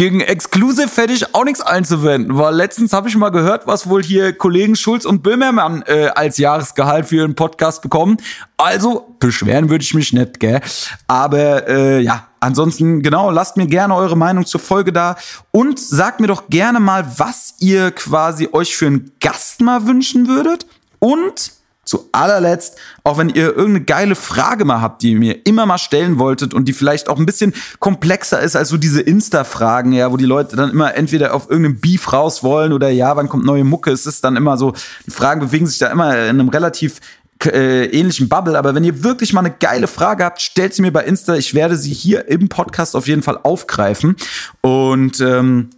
gegen 0.00 0.22
Exclusive 0.22 0.88
hätte 0.96 1.12
ich 1.12 1.34
auch 1.34 1.44
nichts 1.44 1.60
einzuwenden, 1.60 2.38
weil 2.38 2.54
letztens 2.54 2.94
habe 2.94 3.10
ich 3.10 3.16
mal 3.18 3.28
gehört, 3.28 3.66
was 3.66 3.86
wohl 3.86 4.02
hier 4.02 4.32
Kollegen 4.32 4.74
Schulz 4.74 5.04
und 5.04 5.22
Böhmermann 5.22 5.82
äh, 5.86 6.06
als 6.14 6.38
Jahresgehalt 6.38 7.04
für 7.04 7.16
ihren 7.16 7.34
Podcast 7.34 7.82
bekommen. 7.82 8.16
Also 8.56 9.14
beschweren 9.18 9.68
würde 9.68 9.84
ich 9.84 9.92
mich 9.92 10.14
nicht, 10.14 10.40
gell? 10.40 10.62
Aber 11.06 11.68
äh, 11.68 12.00
ja, 12.00 12.28
ansonsten 12.40 13.02
genau, 13.02 13.30
lasst 13.30 13.58
mir 13.58 13.66
gerne 13.66 13.94
eure 13.94 14.16
Meinung 14.16 14.46
zur 14.46 14.60
Folge 14.60 14.90
da 14.90 15.16
und 15.50 15.78
sagt 15.78 16.20
mir 16.20 16.28
doch 16.28 16.48
gerne 16.48 16.80
mal, 16.80 17.04
was 17.18 17.56
ihr 17.58 17.90
quasi 17.90 18.48
euch 18.52 18.74
für 18.74 18.86
einen 18.86 19.12
Gast 19.20 19.60
mal 19.60 19.86
wünschen 19.86 20.28
würdet 20.28 20.64
und 20.98 21.52
zu 21.84 22.08
allerletzt, 22.12 22.76
auch 23.04 23.18
wenn 23.18 23.30
ihr 23.30 23.46
irgendeine 23.56 23.84
geile 23.84 24.14
Frage 24.14 24.64
mal 24.64 24.80
habt, 24.80 25.02
die 25.02 25.12
ihr 25.12 25.18
mir 25.18 25.46
immer 25.46 25.66
mal 25.66 25.78
stellen 25.78 26.18
wolltet 26.18 26.54
und 26.54 26.66
die 26.66 26.72
vielleicht 26.72 27.08
auch 27.08 27.18
ein 27.18 27.26
bisschen 27.26 27.54
komplexer 27.78 28.40
ist 28.40 28.54
als 28.54 28.68
so 28.68 28.76
diese 28.76 29.00
Insta-Fragen, 29.00 29.92
ja, 29.92 30.12
wo 30.12 30.16
die 30.16 30.24
Leute 30.24 30.56
dann 30.56 30.70
immer 30.70 30.94
entweder 30.94 31.34
auf 31.34 31.50
irgendeinem 31.50 31.80
Beef 31.80 32.12
raus 32.12 32.42
wollen 32.42 32.72
oder 32.72 32.90
ja, 32.90 33.16
wann 33.16 33.28
kommt 33.28 33.44
neue 33.44 33.64
Mucke? 33.64 33.90
Es 33.90 34.06
ist 34.06 34.24
dann 34.24 34.36
immer 34.36 34.56
so, 34.56 34.72
die 35.06 35.10
Fragen 35.10 35.40
bewegen 35.40 35.66
sich 35.66 35.78
da 35.78 35.88
immer 35.88 36.14
in 36.14 36.40
einem 36.40 36.48
relativ 36.50 37.00
äh, 37.46 37.86
ähnlichen 37.86 38.28
Bubble. 38.28 38.58
Aber 38.58 38.74
wenn 38.74 38.84
ihr 38.84 39.02
wirklich 39.02 39.32
mal 39.32 39.40
eine 39.40 39.54
geile 39.58 39.86
Frage 39.86 40.24
habt, 40.24 40.42
stellt 40.42 40.74
sie 40.74 40.82
mir 40.82 40.92
bei 40.92 41.04
Insta. 41.04 41.34
Ich 41.36 41.54
werde 41.54 41.76
sie 41.76 41.92
hier 41.92 42.28
im 42.28 42.48
Podcast 42.48 42.94
auf 42.94 43.08
jeden 43.08 43.22
Fall 43.22 43.38
aufgreifen. 43.42 44.16
Und 44.60 45.20
ähm, 45.20 45.70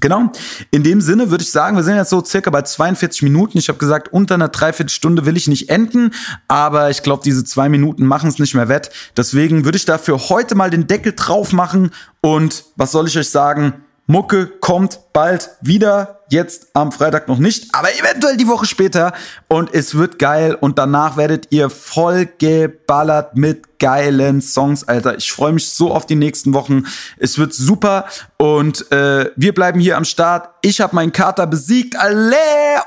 Genau. 0.00 0.30
In 0.70 0.82
dem 0.82 1.00
Sinne 1.00 1.30
würde 1.30 1.42
ich 1.42 1.50
sagen, 1.50 1.76
wir 1.76 1.82
sind 1.82 1.96
jetzt 1.96 2.10
so 2.10 2.22
circa 2.24 2.50
bei 2.50 2.62
42 2.62 3.22
Minuten. 3.22 3.58
Ich 3.58 3.68
habe 3.68 3.78
gesagt, 3.78 4.12
unter 4.12 4.34
einer 4.34 4.48
Dreiviertelstunde 4.48 5.24
will 5.24 5.36
ich 5.36 5.48
nicht 5.48 5.70
enden, 5.70 6.10
aber 6.48 6.90
ich 6.90 7.02
glaube, 7.02 7.22
diese 7.24 7.44
zwei 7.44 7.68
Minuten 7.68 8.04
machen 8.04 8.28
es 8.28 8.38
nicht 8.38 8.54
mehr 8.54 8.68
wett. 8.68 8.90
Deswegen 9.16 9.64
würde 9.64 9.76
ich 9.76 9.84
dafür 9.84 10.18
heute 10.28 10.54
mal 10.54 10.70
den 10.70 10.86
Deckel 10.86 11.14
drauf 11.14 11.52
machen 11.52 11.90
und 12.20 12.64
was 12.76 12.92
soll 12.92 13.08
ich 13.08 13.16
euch 13.18 13.30
sagen? 13.30 13.85
Mucke 14.06 14.46
kommt 14.46 15.00
bald 15.12 15.50
wieder. 15.60 16.20
Jetzt 16.28 16.68
am 16.74 16.90
Freitag 16.90 17.28
noch 17.28 17.38
nicht, 17.38 17.72
aber 17.72 17.88
eventuell 17.92 18.36
die 18.36 18.48
Woche 18.48 18.66
später. 18.66 19.12
Und 19.48 19.72
es 19.72 19.94
wird 19.94 20.18
geil. 20.18 20.56
Und 20.58 20.78
danach 20.78 21.16
werdet 21.16 21.48
ihr 21.50 21.70
voll 21.70 22.28
geballert 22.38 23.36
mit 23.36 23.78
geilen 23.78 24.40
Songs, 24.40 24.84
Alter. 24.88 25.16
Ich 25.16 25.30
freue 25.30 25.52
mich 25.52 25.68
so 25.68 25.92
auf 25.92 26.06
die 26.06 26.16
nächsten 26.16 26.52
Wochen. 26.52 26.84
Es 27.18 27.38
wird 27.38 27.54
super. 27.54 28.06
Und 28.38 28.90
äh, 28.90 29.30
wir 29.36 29.54
bleiben 29.54 29.78
hier 29.78 29.96
am 29.96 30.04
Start. 30.04 30.48
Ich 30.62 30.80
habe 30.80 30.94
meinen 30.94 31.12
Kater 31.12 31.46
besiegt. 31.46 31.96
Alle! 31.96 32.36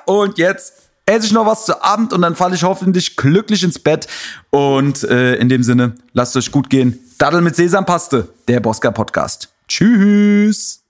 Und 0.05 0.37
jetzt 0.37 0.73
esse 1.05 1.25
ich 1.25 1.31
noch 1.31 1.45
was 1.45 1.65
zu 1.65 1.81
Abend 1.81 2.13
und 2.13 2.21
dann 2.21 2.35
falle 2.35 2.55
ich 2.55 2.63
hoffentlich 2.63 3.15
glücklich 3.15 3.63
ins 3.63 3.79
Bett. 3.79 4.07
Und 4.49 5.03
äh, 5.03 5.35
in 5.35 5.49
dem 5.49 5.63
Sinne, 5.63 5.95
lasst 6.13 6.35
euch 6.37 6.51
gut 6.51 6.69
gehen. 6.69 6.99
Daddel 7.17 7.41
mit 7.41 7.55
Sesampaste, 7.55 8.27
der 8.47 8.59
Bosca 8.59 8.91
Podcast. 8.91 9.49
Tschüss. 9.67 10.88